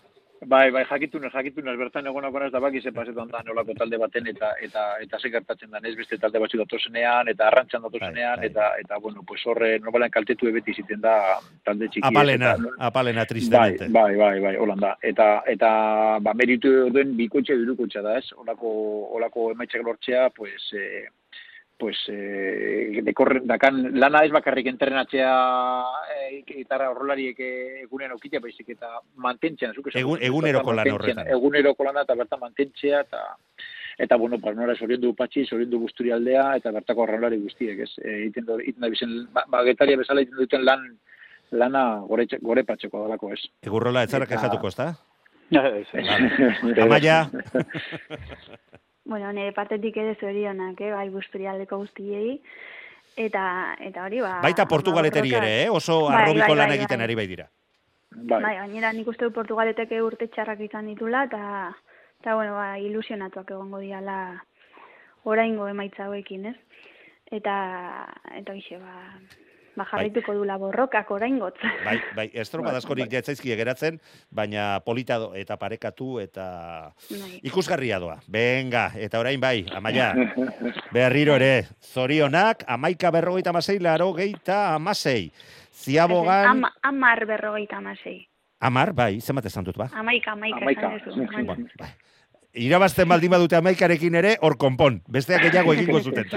Bai, 0.41 0.71
bai, 0.73 0.81
jakitun, 0.89 1.27
jakitun, 1.29 1.67
bertan 1.77 2.07
egonako 2.09 2.39
ez 2.41 2.51
da 2.51 2.59
baki 2.59 2.81
ze 2.81 2.91
pasetan 2.91 3.27
da 3.29 3.43
nolako 3.45 3.75
talde 3.77 3.97
baten 4.01 4.27
eta 4.27 4.55
eta 4.59 4.85
eta 5.03 5.19
ze 5.19 5.29
gertatzen 5.29 5.69
da 5.69 5.79
ez 5.83 5.95
beste 5.95 6.17
talde 6.17 6.39
batzu 6.39 6.57
datosenean 6.57 7.29
eta 7.29 7.47
arrantzan 7.47 7.81
datosenean 7.83 8.39
bai, 8.39 8.47
bai. 8.47 8.49
eta 8.49 8.71
eta 8.79 8.97
bueno, 8.97 9.21
pues 9.27 9.45
horre 9.45 9.77
normalen 9.79 10.09
kaltetu 10.09 10.47
ebeti 10.47 10.73
ziten 10.73 11.01
da 11.01 11.37
talde 11.63 11.87
txiki 11.87 12.07
apalena, 12.07 12.55
eta, 12.55 12.73
apalena 12.79 13.25
tristemente. 13.25 13.87
Bai, 13.89 14.15
bai, 14.15 14.17
bai, 14.17 14.39
bai, 14.41 14.55
holanda. 14.57 14.95
Eta 15.01 15.43
eta 15.45 15.71
ba 16.19 16.33
meritu 16.33 16.89
duen 16.89 17.15
bikoitza 17.15 17.53
hirukotxa 17.53 18.01
da, 18.01 18.17
ez? 18.17 18.33
Holako 18.33 18.73
holako 19.13 19.51
emaitzak 19.51 19.85
lortzea, 19.85 20.29
pues 20.31 20.73
eh 20.73 21.05
pues 21.81 21.97
eh 22.09 23.01
de 23.01 23.13
dakan 23.43 23.99
lana 23.99 24.19
ez 24.23 24.31
bakarrik 24.31 24.67
entrenatzea 24.67 25.33
eh 26.15 26.43
gitarra 26.45 26.91
horrelariek 26.91 27.39
egunen 27.81 28.11
okitea 28.13 28.39
baizik 28.39 28.69
eta 28.69 28.99
mantentzea 29.15 29.73
zuk 29.73 29.89
egun 29.95 30.21
eguneroko 30.21 30.75
lan 30.77 30.91
horretan. 30.93 31.27
Eguneroko 31.27 31.83
lana 31.83 32.03
eta 32.05 32.13
bertan 32.15 32.39
mantentzea 32.39 33.01
eta 33.01 33.21
eta 33.97 34.15
bueno 34.15 34.37
pues 34.37 34.55
nora 34.55 34.75
soriendu 34.75 35.15
patxi 35.15 35.45
soriendu 35.45 35.79
gusturialdea 35.79 36.43
eta 36.61 36.71
bertako 36.71 37.07
horrelari 37.07 37.41
guztiek 37.41 37.79
ez? 37.87 37.89
E, 37.97 38.09
egiten 38.27 38.45
do 38.45 38.59
egiten 38.59 38.81
da 38.85 38.89
bizen 38.93 39.17
ba, 39.33 39.45
ba 39.47 39.63
bezala 39.63 40.21
egiten 40.21 40.37
duten 40.37 40.65
lan 40.65 40.85
lana 41.49 41.83
gore 42.07 42.27
gore 42.41 42.63
patxeko 42.63 43.07
dalako 43.07 43.33
ez? 43.33 43.41
Egurrola 43.65 44.03
etzara 44.03 44.29
kexatuko 44.29 44.67
ezta? 44.67 44.93
Amaia. 46.85 47.25
bueno, 49.05 49.31
nire 49.33 49.53
partetik 49.53 49.97
ere 49.97 50.15
zorionak, 50.15 50.79
eh, 50.81 50.91
bai 50.93 51.09
busturialdeko 51.09 51.77
guztiei, 51.83 52.37
eta, 53.15 53.43
eta 53.79 54.05
hori, 54.05 54.21
ba... 54.21 54.39
Baita 54.43 54.67
Portugaleteri 54.67 55.33
ere, 55.35 55.51
eh? 55.63 55.69
oso 55.69 56.05
bai, 56.05 56.21
arrobiko 56.21 56.47
bai, 56.47 56.55
bai, 56.55 56.59
lan 56.61 56.75
egiten 56.77 56.97
bai. 56.97 57.07
ari 57.09 57.17
bai 57.19 57.27
dira. 57.27 57.47
Bai, 58.11 58.41
bai 58.43 58.55
gainera 58.59 58.91
nik 58.93 59.07
uste 59.07 59.25
du 59.25 59.33
Portugaleteke 59.35 60.01
urte 60.03 60.27
txarrak 60.27 60.59
izan 60.67 60.89
ditula, 60.91 61.25
eta, 61.29 61.43
eta 62.21 62.35
bueno, 62.35 62.55
ba, 62.59 62.77
ilusionatuak 62.79 63.51
egongo 63.51 63.79
diala 63.83 64.17
oraingo 65.23 65.67
emaitza 65.69 66.05
hauekin, 66.07 66.51
ez? 66.53 66.57
Eta, 67.31 67.55
eta 68.35 68.53
hoxe, 68.53 68.77
ba, 68.81 68.95
ba 69.75 69.85
jarrituko 69.87 70.33
bai. 70.33 70.37
dula 70.37 70.57
borrokak 70.57 71.11
oraingot. 71.11 71.57
Bai, 71.85 71.97
bai, 72.15 72.27
estropa 72.33 72.73
daskorik 72.75 73.07
bai. 73.07 73.17
jatzaizki 73.17 73.53
egeratzen, 73.55 73.99
baina 74.29 74.81
polita 74.85 75.19
eta 75.37 75.57
parekatu 75.57 76.19
eta 76.19 76.47
bai. 77.09 77.39
ikusgarria 77.43 77.99
doa. 77.99 78.19
Venga, 78.27 78.89
eta 78.95 79.19
orain 79.19 79.39
bai, 79.41 79.65
amaia, 79.75 80.11
berriro 80.95 81.35
ere, 81.39 81.67
zorionak, 81.93 82.65
amaika 82.67 83.11
berrogeita 83.11 83.53
amasei, 83.53 83.79
laro 83.79 84.11
geita 84.13 84.75
amasei. 84.75 85.31
Ziabogan... 85.71 86.45
Am, 86.47 86.65
amar 86.83 87.25
berrogeita 87.25 87.77
amasei. 87.77 88.19
Amar, 88.61 88.93
bai, 88.93 89.15
zenbat 89.21 89.47
esan 89.49 89.65
dut, 89.65 89.77
ba? 89.77 89.89
Amaika, 89.97 90.35
amaika. 90.37 90.61
amaika. 90.61 90.87
amaika. 90.87 91.43
Bueno, 91.45 91.67
bai. 91.79 91.93
Irabazten 92.53 93.07
baldin 93.07 93.31
badute 93.31 93.55
amaikarekin 93.55 94.15
ere, 94.19 94.35
hor 94.41 94.57
konpon. 94.59 95.01
Besteak 95.11 95.47
gehiago 95.47 95.73
egingo 95.73 96.01
zuten. 96.07 96.27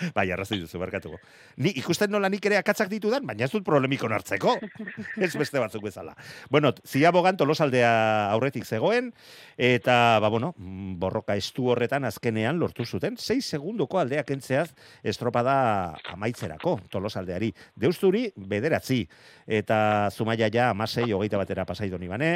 bai, 0.16 0.26
arrazoi 0.32 0.60
duzu, 0.62 0.78
barkatuko. 0.80 1.18
Ni 1.60 1.72
ikusten 1.80 2.10
nola 2.12 2.30
nik 2.32 2.44
ere 2.48 2.58
akatzak 2.60 2.90
ditudan, 2.92 3.26
baina 3.28 3.44
ez 3.44 3.52
dut 3.52 3.64
problemiko 3.66 4.08
hartzeko. 4.10 4.56
ez 5.24 5.32
beste 5.36 5.60
batzuk 5.60 5.84
bezala. 5.84 6.14
Bueno, 6.50 6.72
zia 6.86 7.12
bogan 7.12 7.36
tolosaldea 7.40 7.92
aurretik 8.32 8.64
zegoen, 8.64 9.12
eta, 9.56 10.18
ba, 10.22 10.30
bueno, 10.32 10.54
borroka 11.00 11.36
estu 11.36 11.70
horretan 11.74 12.08
azkenean 12.08 12.58
lortu 12.60 12.86
zuten, 12.86 13.18
6 13.20 13.40
segundoko 13.56 14.00
aldeak 14.00 14.30
entzeaz 14.32 14.70
estropada 15.02 15.96
amaitzerako 16.14 16.78
tolosaldeari. 16.90 17.52
Deusturi, 17.76 18.28
bederatzi, 18.36 19.02
eta 19.46 20.08
zumaia 20.10 20.48
ja 20.52 20.70
amasei 20.70 21.10
hogeita 21.12 21.40
batera 21.40 21.66
pasai 21.68 21.90
doni 21.90 22.08
bane, 22.08 22.32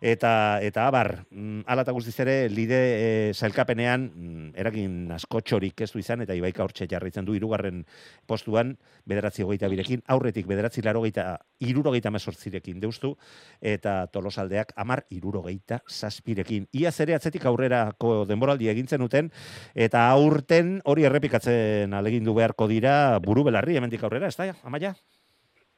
eta 0.00 0.60
eta 0.62 0.88
abar, 0.88 1.24
mm, 1.30 1.64
ala 1.66 1.84
guztiz 2.14 2.26
ere, 2.26 2.48
lide 2.48 2.78
e, 2.78 3.32
zailkapenean 3.34 4.04
mm, 4.14 4.50
eragin 4.56 5.10
askotxorik 5.12 5.80
ez 5.82 5.90
du 5.92 5.98
izan, 5.98 6.22
eta 6.22 6.34
ibaika 6.34 6.62
hortxe 6.62 6.86
jarraitzen 6.86 7.24
du 7.24 7.34
irugarren 7.34 7.84
postuan, 8.26 8.76
bederatzi 9.04 9.42
hogeita 9.42 9.68
birekin, 9.68 10.02
aurretik 10.06 10.46
bederatzi 10.46 10.82
laro 10.82 11.02
geita, 11.02 11.38
irurogeita 11.60 12.10
mesortzirekin 12.10 12.78
deustu, 12.80 13.16
eta 13.60 14.06
tolosaldeak 14.12 14.72
amar 14.76 15.04
irurogeita 15.10 15.80
zazpirekin. 15.88 16.68
Iaz 16.72 17.00
ere 17.00 17.14
atzetik 17.14 17.44
aurrerako 17.46 18.24
denboraldi 18.28 18.68
egintzen 18.70 19.02
uten, 19.02 19.30
eta 19.74 20.06
aurten 20.12 20.80
hori 20.84 21.04
errepikatzen 21.04 21.94
alegindu 21.94 22.34
beharko 22.34 22.68
dira 22.70 23.18
buru 23.24 23.44
belarri, 23.50 23.76
hemendik 23.76 24.04
aurrera, 24.04 24.30
ez 24.30 24.38
da, 24.38 24.52
amaia? 24.62 24.94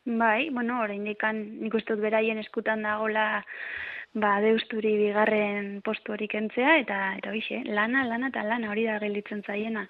Bai, 0.06 0.50
bueno, 0.54 0.82
oraindik 0.84 1.24
nik 1.34 1.74
uste 1.74 1.96
dut 1.96 2.04
beraien 2.04 2.38
eskutan 2.38 2.84
dagola 2.84 3.42
ba, 4.16 4.36
deusturi 4.40 4.94
bigarren 4.96 5.82
postu 5.84 6.14
hori 6.14 6.28
kentzea, 6.32 6.78
eta, 6.82 7.00
eta 7.20 7.34
hoxe, 7.34 7.60
lana, 7.78 8.06
lana 8.08 8.32
eta 8.32 8.44
lana 8.46 8.72
hori 8.72 8.86
da 8.88 8.98
gelditzen 9.02 9.42
zaiena. 9.44 9.86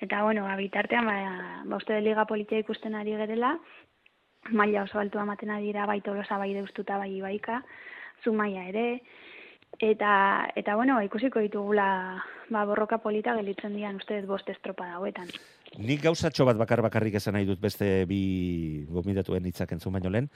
Eta, 0.00 0.22
bueno, 0.22 0.44
ba, 0.46 0.54
bitartean, 0.60 1.06
ba, 1.10 1.16
ba 1.66 1.80
uste 1.80 1.98
liga 2.00 2.24
politia 2.30 2.62
ikusten 2.62 2.94
ari 2.94 3.16
gerela, 3.18 3.56
maila 4.50 4.84
oso 4.86 5.00
altua 5.00 5.24
ematen 5.26 5.50
dira 5.60 5.86
bai 5.86 6.00
tolosa, 6.00 6.38
bai 6.38 6.52
deustuta, 6.54 6.98
bai 6.98 7.20
baika, 7.20 7.62
zu 8.22 8.32
maila 8.32 8.68
ere, 8.70 9.00
eta, 9.78 10.48
eta 10.56 10.74
bueno, 10.74 11.00
ikusiko 11.02 11.40
ditugula 11.40 12.22
ba, 12.50 12.64
borroka 12.64 12.98
polita 12.98 13.34
gelditzen 13.36 13.76
dian 13.76 14.00
uste 14.00 14.20
bost 14.26 14.48
estropa 14.50 14.88
dauetan. 14.90 15.30
Nik 15.78 16.02
gauzatxo 16.02 16.46
bat 16.48 16.56
bakar 16.58 16.80
bakarrik 16.82 17.18
esan 17.20 17.36
nahi 17.36 17.46
dut 17.46 17.60
beste 17.60 18.04
bi 18.08 18.86
gomidatuen 18.88 19.46
hitzak 19.46 19.72
entzun 19.76 19.92
baino 19.92 20.10
lehen. 20.10 20.30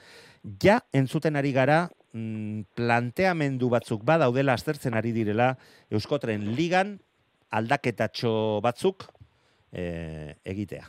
Ja, 0.61 0.79
entzuten 0.93 1.35
ari 1.35 1.51
gara, 1.55 1.87
mm, 2.13 2.75
planteamendu 2.77 3.69
batzuk 3.73 4.05
badaudela 4.05 4.53
aztertzen 4.53 4.93
ari 4.93 5.11
direla 5.11 5.55
Euskotren 5.89 6.53
ligan 6.55 6.99
aldaketatxo 7.49 8.61
batzuk 8.61 9.07
e, 9.71 10.35
egitea. 10.45 10.85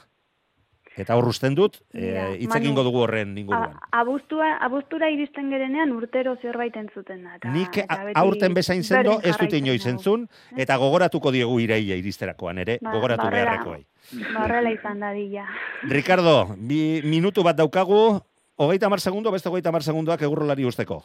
Eta 0.97 1.17
hor 1.19 1.27
usten 1.27 1.57
dut, 1.59 1.81
eh, 1.93 2.37
hitz 2.39 2.55
egingo 2.55 2.85
dugu 2.87 3.01
horren 3.03 3.33
inguruan. 3.39 3.75
Abuztua, 3.91 4.53
abuztura 4.63 5.09
iristen 5.11 5.51
gerenean 5.51 5.91
urtero 5.93 6.37
zerbait 6.41 6.77
entzuten 6.79 7.25
da. 7.25 7.51
Nik 7.51 7.81
aurten 8.15 8.55
bezain 8.55 8.85
zendo 8.85 9.19
ez 9.23 9.35
dut 9.41 9.57
inoiz 9.59 9.83
entzun, 9.91 10.29
eta 10.57 10.77
gogoratuko 10.79 11.33
diegu 11.35 11.59
ireia 11.61 11.99
iristerakoan 11.99 12.63
ere, 12.63 12.79
ba, 12.81 12.95
gogoratu 12.95 13.27
beharreko 13.31 13.77
Barrela 14.35 14.71
izan 14.71 15.01
da 15.01 15.11
dilla. 15.17 15.49
Ricardo, 15.91 16.55
bi 16.59 17.01
minutu 17.05 17.43
bat 17.43 17.57
daukagu, 17.57 18.21
hogeita 18.57 18.89
mar 18.89 19.01
segundo, 19.01 19.33
beste 19.33 19.49
hogeita 19.49 19.73
mar 19.73 19.83
segundoak 19.83 20.23
egurrolari 20.23 20.67
usteko. 20.69 21.03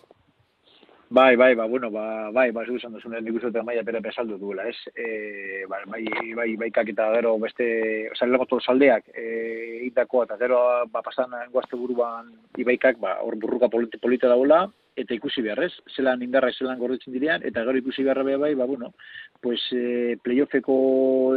Bai, 1.11 1.35
bai, 1.35 1.55
ba, 1.55 1.65
bueno, 1.65 1.89
ba, 1.89 2.29
bai, 2.29 2.51
ba, 2.51 2.63
zuzan 2.69 2.93
duzun, 2.93 3.15
nik 3.17 3.33
uste 3.33 3.49
dut 3.49 3.65
maia 3.65 3.81
pere 3.81 3.97
pesaldu 3.99 4.35
duela, 4.37 4.67
ez? 4.69 4.77
E, 4.93 5.63
ba, 5.65 5.79
bai, 5.89 6.03
bai, 6.37 6.51
bai, 6.55 6.69
eta 6.69 7.07
gero 7.15 7.31
beste, 7.41 8.11
oza, 8.11 8.27
lego 8.29 8.45
todo 8.45 8.61
saldeak, 8.61 9.09
e, 9.17 9.81
itako, 9.87 10.27
eta 10.27 10.37
gero, 10.37 10.59
ba, 10.93 11.01
pasan 11.01 11.33
guazte 11.49 11.75
buruan 11.81 12.29
ibaikak, 12.61 13.01
ba, 13.01 13.15
hor 13.25 13.39
burruka 13.41 13.71
polita, 13.73 13.97
polita 13.97 14.29
daula, 14.29 14.67
eta 14.95 15.17
ikusi 15.17 15.41
beharrez, 15.41 15.71
zelan 15.95 16.21
indarra 16.21 16.51
zelan 16.53 16.77
gordetzen 16.77 17.17
direan, 17.17 17.41
eta 17.41 17.65
gero 17.65 17.81
ikusi 17.81 18.05
beharra 18.05 18.27
beha 18.29 18.43
bai, 18.45 18.53
ba, 18.53 18.69
bueno, 18.69 18.93
pues, 19.41 19.65
e, 19.73 20.15
playoffeko 20.21 20.77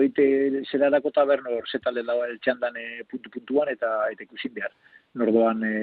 eite 0.05 0.66
zelarako 0.68 1.16
taberno 1.16 1.57
hor 1.57 1.64
zetalde 1.73 2.05
dago 2.05 2.27
el 2.29 2.37
txandan 2.45 2.77
e, 2.77 3.07
puntu-puntuan, 3.09 3.73
eta, 3.73 4.03
eta 4.12 4.29
ikusi 4.29 4.53
behar, 4.53 4.77
nordoan 5.16 5.64
e, 5.64 5.77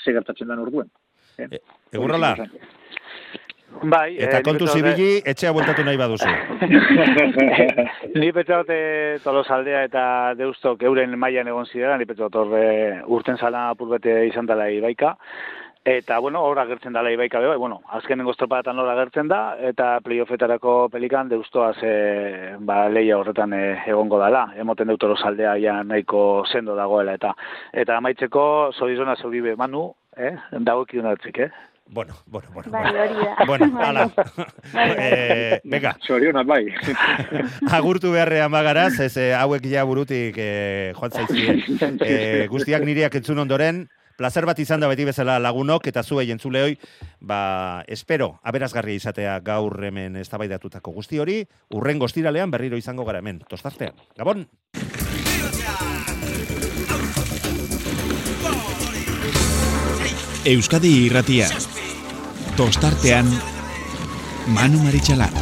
segertatzen 0.00 0.48
da 0.48 0.56
norduen. 0.56 0.88
Eh? 1.36 1.50
E, 1.50 1.60
Egurrola, 1.92 2.38
Bai, 3.82 4.14
eta 4.22 4.38
eh, 4.38 4.44
kontu 4.46 4.68
zibili, 4.70 5.08
etxea 5.26 5.50
bueltatu 5.52 5.84
nahi 5.84 5.98
baduzu. 5.98 6.28
ni 8.20 8.30
petxote 8.32 8.78
tolos 9.24 9.48
aldea 9.50 9.82
eta 9.88 10.04
deustok 10.38 10.86
euren 10.88 11.18
mailan 11.18 11.50
egon 11.50 11.66
zidera, 11.66 11.98
ni 11.98 12.06
horre 12.06 13.02
urten 13.06 13.36
zala 13.36 13.68
apurbete 13.70 14.26
izan 14.28 14.46
dela 14.46 14.70
ibaika. 14.70 15.16
Eta, 15.84 16.18
bueno, 16.18 16.40
hor 16.40 16.58
agertzen 16.58 16.94
dela 16.96 17.10
ibaika 17.12 17.40
bai, 17.44 17.58
bueno, 17.58 17.82
azken 17.92 18.16
nengo 18.16 18.32
estropatan 18.32 18.78
hor 18.78 18.88
agertzen 18.88 19.28
da, 19.28 19.58
eta 19.60 20.00
playoffetarako 20.00 20.88
pelikan 20.88 21.28
deustoa 21.28 21.74
ze, 21.74 21.90
ba, 22.60 22.88
leia 22.88 23.18
horretan 23.18 23.52
e, 23.52 23.60
egongo 23.92 24.22
dela, 24.22 24.46
emoten 24.56 24.88
dut 24.88 25.04
aldea 25.04 25.58
ja 25.60 25.82
nahiko 25.84 26.46
sendo 26.46 26.74
dagoela, 26.74 27.12
eta 27.12 27.34
eta 27.72 27.98
amaitzeko, 27.98 28.72
zorizona 28.72 29.16
zeuribe 29.16 29.56
manu, 29.56 29.90
eh, 30.16 30.32
dago 30.52 30.86
hartzik, 31.04 31.38
eh? 31.38 31.50
Bueno, 31.86 32.14
bueno, 32.26 32.48
bueno. 32.52 32.70
Bai, 32.70 32.96
hori 32.96 33.14
da. 33.14 33.44
Bueno, 33.46 33.78
ala. 33.84 34.10
eh, 34.74 35.60
venga. 35.64 35.96
Sorionak 36.06 36.46
bai. 36.46 36.66
Agurtu 37.70 38.10
beharrean 38.12 38.50
bagaraz, 38.52 38.98
ez 39.00 39.16
eh, 39.16 39.34
hauek 39.34 39.66
ja 39.70 39.84
burutik 39.84 40.38
eh, 40.38 40.92
joan 40.96 41.12
zaizkie. 41.12 41.60
Eh, 42.00 42.46
guztiak 42.50 42.84
niriak 42.88 43.14
entzun 43.20 43.38
ondoren, 43.44 43.84
placer 44.16 44.46
bat 44.46 44.58
izan 44.58 44.80
da 44.80 44.88
beti 44.88 45.04
bezala 45.04 45.38
lagunok 45.42 45.86
eta 45.90 46.02
zuei 46.02 46.30
entzuleoi, 46.32 46.76
ba, 47.20 47.84
espero, 47.86 48.38
aberazgarria 48.42 49.02
izatea 49.02 49.38
gaur 49.44 49.76
hemen 49.84 50.16
eztabaidatutako 50.22 50.94
guzti 50.96 51.20
hori, 51.20 51.42
urren 51.74 51.98
gostiralean 51.98 52.50
berriro 52.54 52.80
izango 52.80 53.04
gara 53.04 53.20
hemen. 53.20 53.42
Tostartean. 53.50 53.98
Gabon! 54.16 54.46
Euskadi 60.44 61.06
irratia. 61.06 61.48
Tostartean 62.56 63.30
Manu 64.52 64.82
Maritxalar. 64.84 65.32